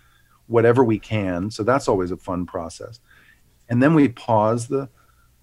whatever 0.46 0.86
we 0.86 0.98
can. 0.98 1.52
So 1.52 1.64
that's 1.64 1.90
always 1.90 2.12
a 2.12 2.16
fun 2.16 2.46
process. 2.46 3.02
And 3.68 3.84
then 3.84 3.96
we 3.96 4.08
pause 4.08 4.70
the 4.70 4.88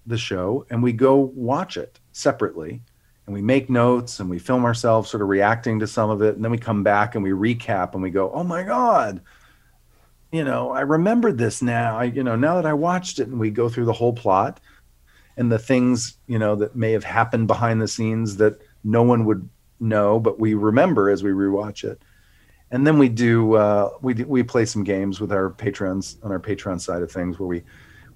the 0.07 0.17
show 0.17 0.65
and 0.71 0.81
we 0.81 0.93
go 0.93 1.17
watch 1.17 1.77
it 1.77 1.99
separately 2.11 2.81
and 3.27 3.33
we 3.35 3.43
make 3.43 3.69
notes 3.69 4.19
and 4.19 4.27
we 4.27 4.39
film 4.39 4.65
ourselves 4.65 5.11
sort 5.11 5.21
of 5.21 5.29
reacting 5.29 5.77
to 5.79 5.85
some 5.85 6.09
of 6.09 6.23
it 6.23 6.35
and 6.35 6.43
then 6.43 6.51
we 6.51 6.57
come 6.57 6.81
back 6.81 7.13
and 7.13 7.23
we 7.23 7.29
recap 7.29 7.93
and 7.93 8.01
we 8.03 8.11
go 8.11 8.31
oh 8.31 8.43
my 8.43 8.61
god 8.61 9.19
you 10.31 10.43
know 10.43 10.69
i 10.69 10.81
remembered 10.81 11.39
this 11.39 11.63
now 11.63 11.97
i 11.97 12.03
you 12.03 12.23
know 12.23 12.35
now 12.35 12.53
that 12.53 12.67
i 12.67 12.73
watched 12.73 13.17
it 13.17 13.27
and 13.27 13.39
we 13.39 13.49
go 13.49 13.67
through 13.67 13.85
the 13.85 13.91
whole 13.93 14.13
plot 14.13 14.59
and 15.37 15.51
the 15.51 15.59
things 15.59 16.17
you 16.27 16.39
know 16.39 16.55
that 16.55 16.75
may 16.75 16.91
have 16.91 17.03
happened 17.03 17.47
behind 17.47 17.81
the 17.81 17.87
scenes 17.87 18.37
that 18.37 18.59
no 18.83 19.03
one 19.03 19.25
would 19.25 19.47
know 19.79 20.19
but 20.19 20.39
we 20.39 20.53
remember 20.53 21.09
as 21.09 21.23
we 21.23 21.31
rewatch 21.31 21.83
it 21.83 22.01
and 22.71 22.85
then 22.85 22.97
we 22.97 23.09
do 23.09 23.53
uh, 23.53 23.89
we 24.01 24.13
we 24.13 24.43
play 24.43 24.65
some 24.65 24.83
games 24.83 25.19
with 25.21 25.31
our 25.31 25.49
patrons 25.49 26.17
on 26.23 26.31
our 26.31 26.39
patreon 26.39 26.79
side 26.79 27.01
of 27.01 27.11
things 27.11 27.39
where 27.39 27.47
we 27.47 27.63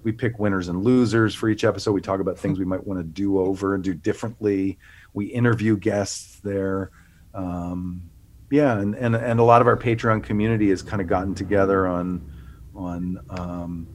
we 0.02 0.12
pick 0.12 0.38
winners 0.38 0.68
and 0.68 0.82
losers 0.82 1.34
for 1.34 1.48
each 1.48 1.64
episode. 1.64 1.92
We 1.92 2.00
talk 2.00 2.20
about 2.20 2.38
things 2.38 2.58
we 2.58 2.64
might 2.64 2.86
want 2.86 3.00
to 3.00 3.04
do 3.04 3.38
over 3.38 3.74
and 3.74 3.84
do 3.84 3.94
differently. 3.94 4.78
We 5.12 5.26
interview 5.26 5.76
guests 5.76 6.40
there. 6.40 6.90
Um, 7.34 8.02
yeah, 8.50 8.78
and, 8.78 8.94
and 8.94 9.14
and 9.14 9.38
a 9.38 9.44
lot 9.44 9.60
of 9.60 9.68
our 9.68 9.76
Patreon 9.76 10.24
community 10.24 10.70
has 10.70 10.82
kind 10.82 11.00
of 11.00 11.06
gotten 11.06 11.34
together 11.34 11.86
on 11.86 12.32
on 12.74 13.18
um, 13.30 13.86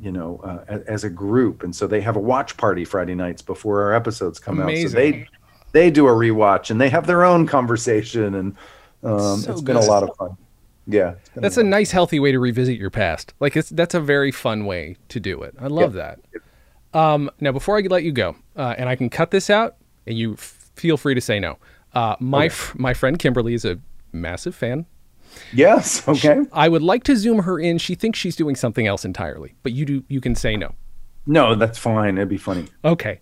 you 0.00 0.12
know 0.12 0.40
uh, 0.44 0.78
as 0.86 1.04
a 1.04 1.10
group, 1.10 1.62
and 1.62 1.74
so 1.74 1.86
they 1.86 2.00
have 2.00 2.16
a 2.16 2.20
watch 2.20 2.56
party 2.56 2.84
Friday 2.84 3.14
nights 3.14 3.42
before 3.42 3.82
our 3.82 3.94
episodes 3.94 4.38
come 4.38 4.60
Amazing. 4.60 4.86
out. 4.86 4.90
So 4.90 4.96
they 4.96 5.28
they 5.72 5.90
do 5.90 6.06
a 6.06 6.12
rewatch 6.12 6.70
and 6.70 6.80
they 6.80 6.88
have 6.88 7.06
their 7.06 7.24
own 7.24 7.46
conversation, 7.46 8.34
and 8.34 8.56
um, 9.02 9.38
So 9.38 9.52
it's 9.52 9.60
been 9.60 9.76
a 9.76 9.80
lot 9.80 10.02
of 10.02 10.10
fun. 10.16 10.36
Yeah, 10.88 11.14
That's 11.34 11.56
a 11.56 11.64
nice, 11.64 11.90
healthy 11.90 12.20
way 12.20 12.30
to 12.30 12.38
revisit 12.38 12.78
your 12.78 12.90
past. 12.90 13.34
Like 13.40 13.56
it's 13.56 13.70
that's 13.70 13.94
a 13.94 14.00
very 14.00 14.30
fun 14.30 14.66
way 14.66 14.96
to 15.08 15.18
do 15.18 15.42
it. 15.42 15.54
I 15.60 15.66
love 15.66 15.94
that. 15.94 16.20
Um, 16.94 17.28
now, 17.40 17.52
before 17.52 17.76
I 17.76 17.80
let 17.80 18.04
you 18.04 18.12
go, 18.12 18.36
uh, 18.56 18.74
and 18.78 18.88
I 18.88 18.94
can 18.96 19.10
cut 19.10 19.30
this 19.30 19.50
out, 19.50 19.76
and 20.06 20.16
you 20.16 20.34
f- 20.34 20.70
feel 20.76 20.96
free 20.96 21.14
to 21.14 21.20
say 21.20 21.40
no. 21.40 21.58
Uh, 21.92 22.14
my 22.20 22.46
f- 22.46 22.74
my 22.78 22.94
friend 22.94 23.18
Kimberly 23.18 23.54
is 23.54 23.64
a 23.64 23.78
massive 24.12 24.54
fan. 24.54 24.86
Yes. 25.52 26.06
Okay. 26.08 26.40
I 26.52 26.68
would 26.68 26.82
like 26.82 27.04
to 27.04 27.16
zoom 27.16 27.40
her 27.40 27.58
in. 27.58 27.78
She 27.78 27.94
thinks 27.94 28.18
she's 28.18 28.36
doing 28.36 28.56
something 28.56 28.86
else 28.86 29.04
entirely, 29.04 29.54
but 29.62 29.72
you 29.72 29.84
do. 29.84 30.04
You 30.08 30.20
can 30.20 30.34
say 30.34 30.56
no. 30.56 30.74
No, 31.26 31.54
that's 31.54 31.78
fine. 31.78 32.16
It'd 32.18 32.28
be 32.28 32.36
funny. 32.38 32.66
Okay. 32.84 33.20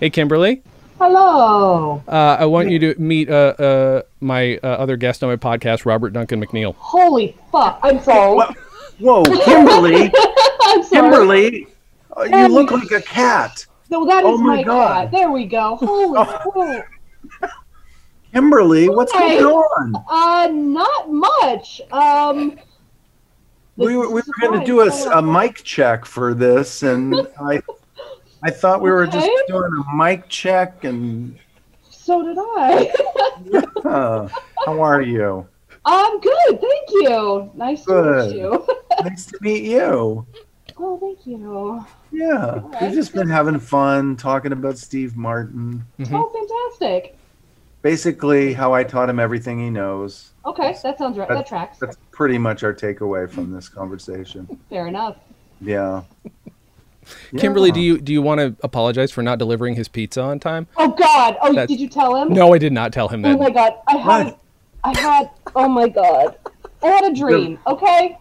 Hey, 0.00 0.10
Kimberly. 0.10 0.62
Hello. 0.98 2.02
Uh, 2.08 2.36
I 2.38 2.44
want 2.46 2.70
you 2.70 2.78
to 2.78 2.94
meet 3.00 3.30
uh, 3.30 3.54
uh, 3.58 4.02
my 4.20 4.58
uh, 4.62 4.66
other 4.66 4.96
guest 4.96 5.22
on 5.24 5.30
my 5.30 5.36
podcast, 5.36 5.84
Robert 5.86 6.10
Duncan 6.12 6.44
McNeill. 6.44 6.74
Holy 6.76 7.36
fuck. 7.50 7.80
I'm 7.82 8.00
sorry. 8.02 8.34
What? 8.36 8.56
Whoa, 8.98 9.24
Kimberly! 9.24 10.12
I'm 10.62 10.82
sorry. 10.82 11.10
Kimberly, 11.10 11.66
uh, 12.16 12.22
you 12.24 12.48
look 12.48 12.70
like 12.70 12.90
a 12.90 13.00
cat. 13.00 13.64
No, 13.88 14.04
that 14.06 14.24
is 14.24 14.30
Oh 14.30 14.36
my 14.38 14.56
my, 14.56 14.62
God. 14.62 15.02
cat. 15.04 15.10
There 15.10 15.30
we 15.30 15.46
go. 15.46 15.76
Holy 15.76 16.24
crap. 16.52 16.86
Kimberly, 18.32 18.88
what's 18.88 19.12
going 19.12 19.44
on? 19.44 19.94
Uh, 20.08 20.48
not 20.52 21.10
much. 21.12 21.80
Um. 21.92 22.58
We 23.76 23.96
were, 23.96 24.08
we 24.08 24.20
were 24.20 24.34
going 24.40 24.60
to 24.60 24.66
do 24.66 24.80
a, 24.80 25.18
a 25.18 25.22
mic 25.22 25.62
check 25.64 26.04
for 26.04 26.34
this, 26.34 26.82
and 26.82 27.14
I 27.40 27.62
I 28.42 28.50
thought 28.50 28.82
we 28.82 28.90
were 28.90 29.06
just 29.06 29.28
doing 29.48 29.84
a 29.88 29.96
mic 29.96 30.28
check. 30.28 30.84
And 30.84 31.38
So 31.88 32.22
did 32.22 32.36
I. 32.38 32.92
uh, 33.88 34.28
how 34.66 34.80
are 34.82 35.00
you? 35.02 35.46
I'm 35.84 36.20
good. 36.20 36.60
Thank 36.60 36.90
you. 36.90 37.50
Nice 37.54 37.84
to 37.86 38.26
meet 38.26 38.36
you. 38.36 38.66
Nice 39.02 39.24
to 39.26 39.38
meet 39.40 39.64
you. 39.64 40.26
Oh, 40.76 40.98
thank 40.98 41.26
you. 41.26 41.82
Yeah, 42.12 42.58
we've 42.82 42.92
just 42.92 43.14
been 43.14 43.28
having 43.30 43.58
fun 43.58 44.14
talking 44.16 44.52
about 44.52 44.76
Steve 44.76 45.16
Martin. 45.16 45.82
Mhm. 45.98 46.12
Oh, 46.12 46.28
fantastic. 46.78 47.16
Basically, 47.82 48.52
how 48.52 48.74
I 48.74 48.84
taught 48.84 49.08
him 49.08 49.18
everything 49.18 49.58
he 49.58 49.70
knows. 49.70 50.30
Okay, 50.44 50.76
that 50.82 50.98
sounds 50.98 51.16
right. 51.18 51.28
That- 51.28 51.34
That 51.34 51.46
tracks. 51.46 51.78
That's 51.78 51.96
pretty 52.10 52.38
much 52.38 52.62
our 52.62 52.74
takeaway 52.74 53.28
from 53.30 53.52
this 53.52 53.68
conversation. 53.68 54.58
Fair 54.70 54.86
enough. 54.86 55.16
Yeah. 55.60 56.02
Kimberly, 57.38 57.68
Yeah. 57.70 57.74
do 57.74 57.80
you 57.80 57.98
do 57.98 58.12
you 58.12 58.22
want 58.22 58.40
to 58.40 58.54
apologize 58.62 59.10
for 59.10 59.22
not 59.22 59.38
delivering 59.38 59.74
his 59.74 59.88
pizza 59.88 60.20
on 60.22 60.38
time? 60.38 60.66
Oh 60.76 60.88
God. 60.88 61.36
Oh, 61.40 61.48
That's- 61.52 61.68
did 61.68 61.80
you 61.80 61.88
tell 61.88 62.14
him? 62.16 62.32
No, 62.32 62.52
I 62.52 62.58
did 62.58 62.72
not 62.72 62.92
tell 62.92 63.08
him 63.08 63.24
oh, 63.24 63.28
that. 63.28 63.34
Oh 63.36 63.38
my 63.42 63.50
God. 63.50 63.74
I 63.88 63.96
had. 63.96 64.26
What? 64.26 64.38
I 64.84 64.98
had. 65.00 65.30
Oh 65.56 65.68
my 65.68 65.88
God. 65.88 66.36
I 66.82 66.86
had 66.86 67.04
a 67.04 67.14
dream. 67.14 67.58
Okay. 67.66 68.16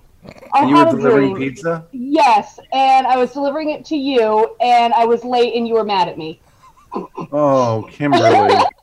I 0.53 0.65
You 0.65 0.75
had 0.75 0.87
were 0.87 0.93
a 0.93 0.97
delivering 1.01 1.33
dream. 1.35 1.49
pizza? 1.49 1.85
Yes, 1.91 2.59
and 2.73 3.07
I 3.07 3.15
was 3.17 3.31
delivering 3.31 3.69
it 3.69 3.85
to 3.85 3.95
you, 3.95 4.55
and 4.59 4.93
I 4.93 5.05
was 5.05 5.23
late, 5.23 5.55
and 5.55 5.65
you 5.67 5.75
were 5.75 5.85
mad 5.85 6.09
at 6.09 6.17
me. 6.17 6.41
Oh, 6.93 7.87
Kimberly. 7.91 8.53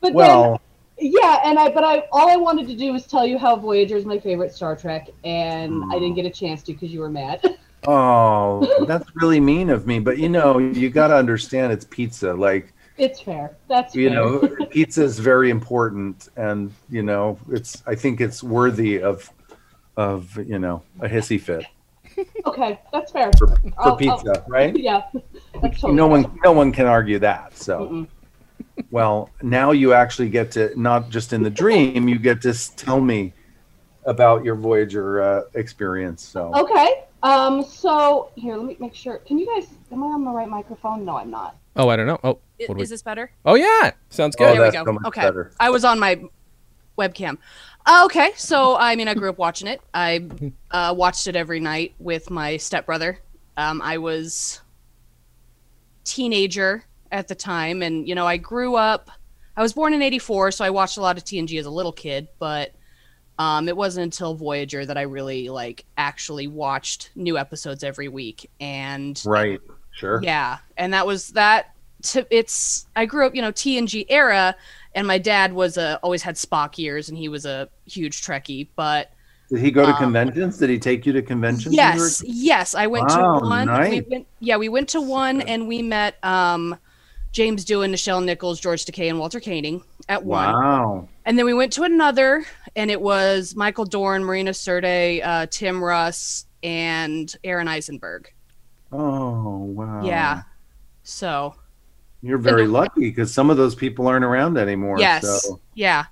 But 0.00 0.14
well, 0.14 0.60
then, 0.98 1.10
yeah, 1.12 1.40
and 1.44 1.58
I, 1.58 1.70
but 1.70 1.84
I, 1.84 2.04
all 2.12 2.28
I 2.30 2.36
wanted 2.36 2.66
to 2.68 2.74
do 2.76 2.92
was 2.92 3.06
tell 3.06 3.26
you 3.26 3.38
how 3.38 3.56
Voyager 3.56 3.96
is 3.96 4.04
my 4.04 4.18
favorite 4.18 4.52
Star 4.52 4.76
Trek, 4.76 5.08
and 5.24 5.82
I 5.92 5.94
didn't 5.98 6.14
get 6.14 6.26
a 6.26 6.30
chance 6.30 6.62
to 6.64 6.72
because 6.72 6.92
you 6.92 7.00
were 7.00 7.10
mad. 7.10 7.40
oh, 7.86 8.84
that's 8.86 9.08
really 9.16 9.40
mean 9.40 9.70
of 9.70 9.86
me. 9.86 9.98
But 9.98 10.18
you 10.18 10.28
know, 10.28 10.58
you 10.58 10.90
got 10.90 11.08
to 11.08 11.16
understand 11.16 11.72
it's 11.72 11.84
pizza. 11.84 12.32
Like, 12.32 12.72
it's 12.96 13.20
fair. 13.20 13.56
That's 13.68 13.94
you 13.94 14.08
fair. 14.08 14.16
know, 14.16 14.66
pizza 14.70 15.02
is 15.02 15.18
very 15.18 15.50
important, 15.50 16.28
and 16.36 16.72
you 16.90 17.02
know, 17.02 17.38
it's. 17.50 17.82
I 17.86 17.94
think 17.94 18.20
it's 18.20 18.42
worthy 18.42 19.00
of, 19.02 19.30
of 19.96 20.36
you 20.46 20.58
know, 20.58 20.82
a 21.00 21.08
hissy 21.08 21.40
fit 21.40 21.64
Okay, 22.46 22.80
that's 22.92 23.12
fair. 23.12 23.30
for, 23.38 23.46
for 23.48 23.56
I'll- 23.78 23.96
pizza, 23.96 24.44
right? 24.48 24.76
Yeah, 24.76 25.02
totally 25.54 25.94
No 25.94 26.04
fair. 26.04 26.22
one, 26.22 26.38
no 26.44 26.52
one 26.52 26.72
can 26.72 26.86
argue 26.86 27.18
that. 27.20 27.56
So. 27.56 27.80
Mm-mm. 27.80 28.08
Well, 28.90 29.30
now 29.42 29.72
you 29.72 29.92
actually 29.92 30.30
get 30.30 30.50
to 30.52 30.78
not 30.80 31.10
just 31.10 31.32
in 31.32 31.42
the 31.42 31.50
dream, 31.50 32.08
you 32.08 32.18
get 32.18 32.40
to 32.42 32.76
tell 32.76 33.00
me 33.00 33.32
about 34.04 34.44
your 34.44 34.54
Voyager 34.54 35.22
uh, 35.22 35.42
experience. 35.54 36.22
So 36.22 36.52
Okay. 36.54 37.04
Um. 37.22 37.64
So 37.64 38.30
here, 38.36 38.56
let 38.56 38.66
me 38.66 38.76
make 38.78 38.94
sure. 38.94 39.18
Can 39.18 39.38
you 39.38 39.46
guys? 39.46 39.68
Am 39.90 40.02
I 40.04 40.06
on 40.06 40.24
the 40.24 40.30
right 40.30 40.48
microphone? 40.48 41.04
No, 41.04 41.16
I'm 41.18 41.30
not. 41.30 41.56
Oh, 41.76 41.88
I 41.88 41.96
don't 41.96 42.06
know. 42.06 42.18
Oh, 42.24 42.38
I- 42.60 42.72
we- 42.72 42.82
Is 42.82 42.90
this 42.90 43.02
better? 43.02 43.30
oh 43.44 43.54
yeah, 43.54 43.90
sounds 44.08 44.36
Oh, 44.38 44.46
good. 44.46 44.56
there 44.58 44.66
we 44.66 44.72
go. 44.72 44.84
so 44.84 44.92
much 44.92 45.04
okay. 45.06 45.22
better. 45.22 45.52
I 45.60 45.70
was 45.70 45.84
on 45.84 45.98
my 45.98 46.22
webcam. 46.96 47.38
Uh, 47.86 48.02
okay, 48.04 48.30
so 48.36 48.76
I 48.76 48.94
mean, 48.96 49.08
I 49.08 49.14
grew 49.14 49.30
up 49.30 49.38
watching 49.38 49.66
it. 49.68 49.80
I 49.94 50.28
uh, 50.70 50.94
watched 50.96 51.26
it 51.26 51.34
every 51.36 51.58
night 51.60 51.94
with 51.98 52.30
my 52.30 52.56
stepbrother. 52.56 53.18
Um, 53.56 53.82
I 53.82 53.98
was 53.98 54.60
teenager 56.04 56.84
at 57.10 57.28
the 57.28 57.34
time, 57.34 57.82
and 57.82 58.08
you 58.08 58.14
know, 58.14 58.26
I 58.26 58.36
grew 58.36 58.76
up. 58.76 59.10
I 59.56 59.62
was 59.62 59.72
born 59.72 59.92
in 59.92 60.02
'84, 60.02 60.52
so 60.52 60.64
I 60.64 60.70
watched 60.70 60.98
a 60.98 61.00
lot 61.00 61.16
of 61.16 61.24
TNG 61.24 61.58
as 61.58 61.66
a 61.66 61.70
little 61.70 61.92
kid, 61.92 62.28
but 62.38 62.74
um, 63.38 63.68
it 63.68 63.76
wasn't 63.76 64.04
until 64.04 64.34
Voyager 64.34 64.84
that 64.86 64.96
I 64.98 65.02
really 65.02 65.48
like 65.48 65.84
actually 65.96 66.46
watched 66.48 67.10
new 67.14 67.38
episodes 67.38 67.84
every 67.84 68.08
week. 68.08 68.50
And 68.60 69.20
right, 69.24 69.60
sure. 69.92 70.20
yeah, 70.22 70.58
and 70.76 70.92
that 70.94 71.06
was 71.06 71.28
that. 71.30 71.74
To, 72.02 72.24
it's 72.30 72.86
I 72.94 73.06
grew 73.06 73.26
up, 73.26 73.34
you 73.34 73.42
know, 73.42 73.50
TNG 73.50 74.06
era, 74.08 74.54
and 74.94 75.06
my 75.06 75.18
dad 75.18 75.52
was 75.52 75.76
a 75.76 75.98
always 76.02 76.22
had 76.22 76.36
Spock 76.36 76.78
years, 76.78 77.08
and 77.08 77.18
he 77.18 77.28
was 77.28 77.44
a 77.44 77.68
huge 77.86 78.22
Trekkie. 78.22 78.68
But 78.76 79.10
Did 79.50 79.60
he 79.60 79.70
go 79.72 79.84
to 79.86 79.92
Um, 79.92 79.96
conventions? 79.96 80.58
Did 80.58 80.70
he 80.70 80.78
take 80.78 81.06
you 81.06 81.12
to 81.14 81.22
conventions? 81.22 81.74
yes, 81.74 82.22
yes, 82.24 82.74
I 82.76 82.86
went 82.86 83.08
Wow, 83.08 83.40
to 83.40 83.46
one. 83.46 83.74
We 83.88 84.00
nice. 84.00 84.02
went, 84.08 84.28
yeah, 84.40 84.56
we 84.58 84.68
went 84.68 84.88
to 84.90 85.00
one, 85.00 85.40
and 85.42 85.66
we 85.66 85.82
met 85.82 86.22
um, 86.24 86.76
James 87.38 87.64
Doohan, 87.64 87.92
Nichelle 87.92 88.24
Nichols, 88.24 88.58
George 88.58 88.84
Takei, 88.84 89.08
and 89.08 89.20
Walter 89.20 89.38
Koenig 89.38 89.80
at 90.08 90.24
one. 90.24 90.52
Wow. 90.52 91.08
And 91.24 91.38
then 91.38 91.46
we 91.46 91.54
went 91.54 91.72
to 91.74 91.84
another, 91.84 92.44
and 92.74 92.90
it 92.90 93.00
was 93.00 93.54
Michael 93.54 93.84
Dorn, 93.84 94.24
Marina 94.24 94.50
Sirtis, 94.50 95.24
uh, 95.24 95.46
Tim 95.48 95.80
Russ, 95.80 96.46
and 96.64 97.32
Aron 97.44 97.68
Eisenberg. 97.68 98.32
Oh, 98.90 99.58
wow. 99.58 100.04
Yeah. 100.04 100.42
So 101.04 101.54
You're 102.22 102.38
very 102.38 102.66
lucky 102.66 103.02
because 103.02 103.32
some 103.32 103.50
of 103.50 103.56
those 103.56 103.76
people 103.76 104.08
aren't 104.08 104.24
around 104.24 104.58
anymore. 104.58 104.98
yes, 104.98 105.22
So 105.44 105.60
yeah. 105.76 106.06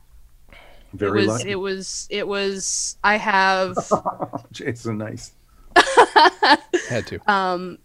very 0.94 1.24
it 1.24 1.26
was 1.26 1.38
lucky. 1.38 1.50
it 1.50 1.56
was 1.56 2.06
it 2.08 2.28
was 2.28 2.98
i 3.02 3.16
have 3.16 3.76
Jason, 4.52 4.98
nice. 4.98 5.32
Had 6.88 7.04
to. 7.08 7.18
um 7.28 7.78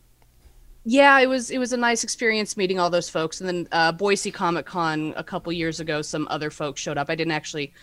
yeah, 0.83 1.19
it 1.19 1.27
was 1.27 1.51
it 1.51 1.57
was 1.57 1.73
a 1.73 1.77
nice 1.77 2.03
experience 2.03 2.57
meeting 2.57 2.79
all 2.79 2.89
those 2.89 3.09
folks. 3.09 3.39
And 3.39 3.47
then 3.47 3.67
uh, 3.71 3.91
Boise 3.91 4.31
Comic 4.31 4.65
Con 4.65 5.13
a 5.15 5.23
couple 5.23 5.51
years 5.53 5.79
ago, 5.79 6.01
some 6.01 6.27
other 6.29 6.49
folks 6.49 6.81
showed 6.81 6.97
up. 6.97 7.09
I 7.09 7.15
didn't 7.15 7.33
actually 7.33 7.73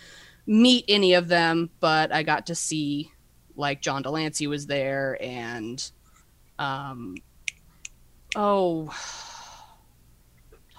meet 0.45 0.85
any 0.87 1.13
of 1.13 1.27
them, 1.27 1.69
but 1.79 2.11
I 2.11 2.23
got 2.23 2.47
to 2.47 2.55
see 2.55 3.11
like 3.55 3.81
John 3.81 4.01
de 4.01 4.09
Lancie 4.09 4.47
was 4.47 4.67
there 4.67 5.17
and 5.21 5.91
um 6.57 7.15
oh 8.35 8.93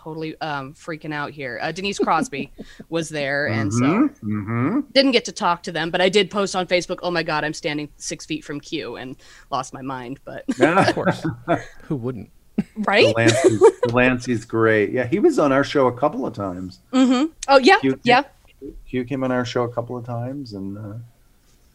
totally 0.03 0.41
um 0.41 0.75
freaking 0.75 1.13
out 1.13 1.31
here. 1.33 1.59
Uh, 1.63 1.73
Denise 1.73 1.99
Crosby 1.99 2.53
was 2.89 3.09
there 3.09 3.47
and 3.49 3.73
so 3.73 4.09
Mm-hmm. 4.23 4.81
didn't 4.93 5.13
get 5.13 5.25
to 5.27 5.33
talk 5.33 5.63
to 5.65 5.73
them, 5.73 5.91
but 5.91 6.01
I 6.01 6.09
did 6.09 6.31
post 6.31 6.55
on 6.57 6.67
Facebook, 6.67 6.99
"Oh 7.03 7.11
my 7.11 7.23
god, 7.23 7.45
I'm 7.45 7.53
standing 7.55 7.89
6 7.97 8.27
feet 8.27 8.45
from 8.45 8.61
Q" 8.61 8.97
and 8.97 9.17
lost 9.51 9.73
my 9.75 9.83
mind, 9.83 10.21
but 10.25 10.45
Of 10.61 10.95
course. 10.95 11.25
Who 11.85 11.97
wouldn't? 11.97 12.31
right? 12.77 13.07
de 13.07 13.13
Lancie, 13.15 13.59
Delancey's 13.87 14.45
great. 14.45 14.91
Yeah, 14.93 15.07
he 15.07 15.19
was 15.19 15.39
on 15.39 15.51
our 15.53 15.65
show 15.65 15.87
a 15.87 15.93
couple 15.97 16.27
of 16.27 16.35
times. 16.35 16.81
Mhm. 16.93 17.31
Oh 17.49 17.59
yeah. 17.59 17.79
Q, 17.81 17.99
Yeah. 18.03 18.23
Q 18.89 19.05
came 19.05 19.25
on 19.25 19.33
our 19.33 19.45
show 19.45 19.63
a 19.65 19.73
couple 19.73 19.97
of 19.97 20.05
times, 20.05 20.53
and 20.53 20.77
uh, 20.77 20.99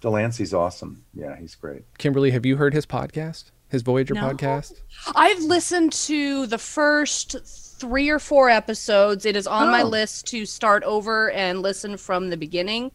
de 0.02 0.10
Lancie's 0.10 0.54
awesome. 0.54 1.04
Yeah, 1.16 1.36
he's 1.38 1.56
great. 1.56 1.84
Kimberly, 1.98 2.32
have 2.32 2.46
you 2.46 2.58
heard 2.58 2.74
his 2.76 2.86
podcast? 2.86 3.46
His 3.70 3.82
Voyager 3.82 4.14
No. 4.14 4.22
podcast? 4.30 4.74
I've 5.16 5.40
listened 5.42 5.92
to 5.94 6.46
the 6.46 6.60
first 6.60 7.36
three 7.78 8.10
or 8.10 8.20
four 8.20 8.50
episodes. 8.50 9.26
It 9.26 9.36
is 9.36 9.48
on 9.48 9.70
my 9.70 9.82
Oh. 9.82 9.88
list 9.88 10.28
to 10.28 10.46
start 10.46 10.84
over 10.84 11.32
and 11.32 11.62
listen 11.62 11.98
from 11.98 12.30
the 12.30 12.38
beginning. 12.38 12.92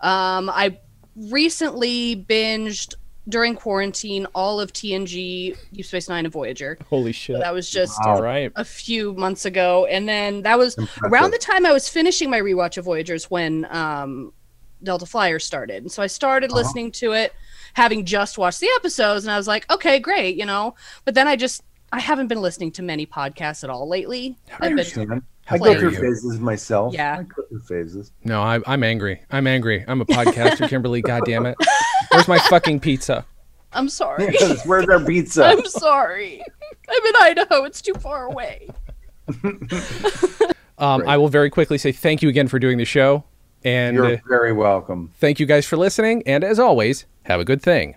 Um, 0.00 0.48
I 0.50 0.78
recently 1.16 2.16
binged 2.28 2.94
during 3.28 3.54
quarantine 3.54 4.26
all 4.34 4.58
of 4.60 4.72
TNG, 4.72 5.56
Deep 5.72 5.84
Space 5.84 6.08
Nine, 6.08 6.24
and 6.24 6.32
Voyager. 6.32 6.78
Holy 6.88 7.12
shit. 7.12 7.38
That 7.40 7.52
was 7.52 7.70
just 7.70 7.96
Wow. 8.04 8.16
All 8.16 8.22
right. 8.22 8.50
a 8.56 8.64
few 8.64 9.12
months 9.14 9.44
ago, 9.44 9.86
and 9.86 10.08
then 10.08 10.42
that 10.42 10.58
was 10.58 10.76
Impressive. 10.76 11.12
around 11.12 11.30
the 11.32 11.38
time 11.38 11.64
I 11.66 11.72
was 11.72 11.88
finishing 11.88 12.30
my 12.30 12.40
rewatch 12.40 12.76
of 12.76 12.84
Voyagers 12.86 13.30
when 13.30 13.66
um, 13.70 14.32
Delta 14.82 15.06
Flyer 15.06 15.38
started. 15.38 15.82
And 15.82 15.92
so 15.92 16.02
I 16.02 16.06
started 16.06 16.50
Uh-huh. 16.50 16.60
listening 16.62 16.90
to 16.92 17.12
it, 17.12 17.32
having 17.74 18.04
just 18.04 18.38
watched 18.38 18.60
the 18.60 18.70
episodes, 18.76 19.24
and 19.24 19.30
I 19.32 19.36
was 19.36 19.46
like, 19.46 19.70
okay, 19.70 19.98
great, 20.00 20.36
you 20.36 20.46
know. 20.46 20.74
But 21.04 21.14
then 21.14 21.28
I 21.28 21.36
just 21.36 21.62
I 21.92 22.00
haven't 22.00 22.28
been 22.28 22.40
listening 22.40 22.72
to 22.72 22.82
many 22.82 23.06
podcasts 23.06 23.64
at 23.64 23.70
all 23.70 23.88
lately. 23.88 24.36
I 24.50 24.54
I've 24.54 24.60
been 24.60 24.70
understand. 24.70 25.22
I 25.48 25.58
go 25.58 25.78
through 25.78 25.96
phases 25.96 26.38
myself. 26.38 26.94
Yeah. 26.94 27.18
I 27.18 27.22
go 27.24 27.42
through 27.48 27.60
phases. 27.60 28.12
No, 28.24 28.40
I, 28.40 28.60
I'm 28.66 28.84
angry. 28.84 29.22
I'm 29.30 29.48
angry. 29.48 29.84
I'm 29.88 30.00
a 30.00 30.06
podcaster, 30.06 30.68
Kimberly. 30.68 31.02
God 31.02 31.22
damn 31.24 31.46
it. 31.46 31.56
Where's 32.12 32.28
my 32.28 32.38
fucking 32.38 32.80
pizza? 32.80 33.26
I'm 33.72 33.88
sorry. 33.88 34.28
Yes, 34.40 34.64
where's 34.66 34.88
our 34.88 35.04
pizza? 35.04 35.44
I'm 35.44 35.64
sorry. 35.66 36.42
I'm 36.88 37.06
in 37.06 37.14
Idaho. 37.20 37.64
It's 37.64 37.82
too 37.82 37.94
far 37.94 38.26
away. 38.26 38.68
Um, 40.80 41.06
I 41.06 41.18
will 41.18 41.28
very 41.28 41.50
quickly 41.50 41.76
say 41.76 41.92
thank 41.92 42.22
you 42.22 42.30
again 42.30 42.48
for 42.48 42.58
doing 42.58 42.78
the 42.78 42.86
show. 42.86 43.24
And 43.62 43.94
You're 43.94 44.14
uh, 44.14 44.18
very 44.26 44.54
welcome. 44.54 45.12
thank 45.18 45.38
you 45.38 45.44
guys 45.44 45.66
for 45.66 45.76
listening. 45.76 46.22
And 46.24 46.42
as 46.42 46.58
always, 46.58 47.04
have 47.24 47.38
a 47.38 47.44
good 47.44 47.60
thing. 47.60 47.96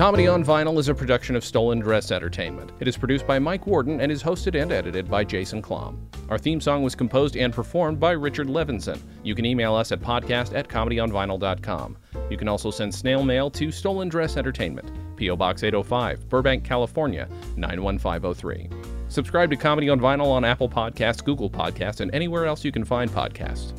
Comedy 0.00 0.26
on 0.26 0.42
Vinyl 0.42 0.78
is 0.78 0.88
a 0.88 0.94
production 0.94 1.36
of 1.36 1.44
Stolen 1.44 1.78
Dress 1.78 2.10
Entertainment. 2.10 2.72
It 2.80 2.88
is 2.88 2.96
produced 2.96 3.26
by 3.26 3.38
Mike 3.38 3.66
Worden 3.66 4.00
and 4.00 4.10
is 4.10 4.22
hosted 4.22 4.58
and 4.58 4.72
edited 4.72 5.10
by 5.10 5.24
Jason 5.24 5.60
Klamm. 5.60 5.98
Our 6.30 6.38
theme 6.38 6.58
song 6.58 6.82
was 6.82 6.94
composed 6.94 7.36
and 7.36 7.52
performed 7.52 8.00
by 8.00 8.12
Richard 8.12 8.46
Levinson. 8.46 8.98
You 9.22 9.34
can 9.34 9.44
email 9.44 9.74
us 9.74 9.92
at 9.92 10.00
podcast 10.00 10.56
at 10.56 10.68
comedyonvinyl.com. 10.68 11.98
You 12.30 12.38
can 12.38 12.48
also 12.48 12.70
send 12.70 12.94
snail 12.94 13.22
mail 13.22 13.50
to 13.50 13.70
Stolen 13.70 14.08
Dress 14.08 14.38
Entertainment, 14.38 14.90
P.O. 15.16 15.36
Box 15.36 15.64
805, 15.64 16.30
Burbank, 16.30 16.64
California, 16.64 17.28
91503. 17.58 18.70
Subscribe 19.08 19.50
to 19.50 19.56
Comedy 19.56 19.90
on 19.90 20.00
Vinyl 20.00 20.28
on 20.28 20.46
Apple 20.46 20.70
Podcasts, 20.70 21.22
Google 21.22 21.50
Podcasts, 21.50 22.00
and 22.00 22.10
anywhere 22.14 22.46
else 22.46 22.64
you 22.64 22.72
can 22.72 22.86
find 22.86 23.10
podcasts. 23.10 23.78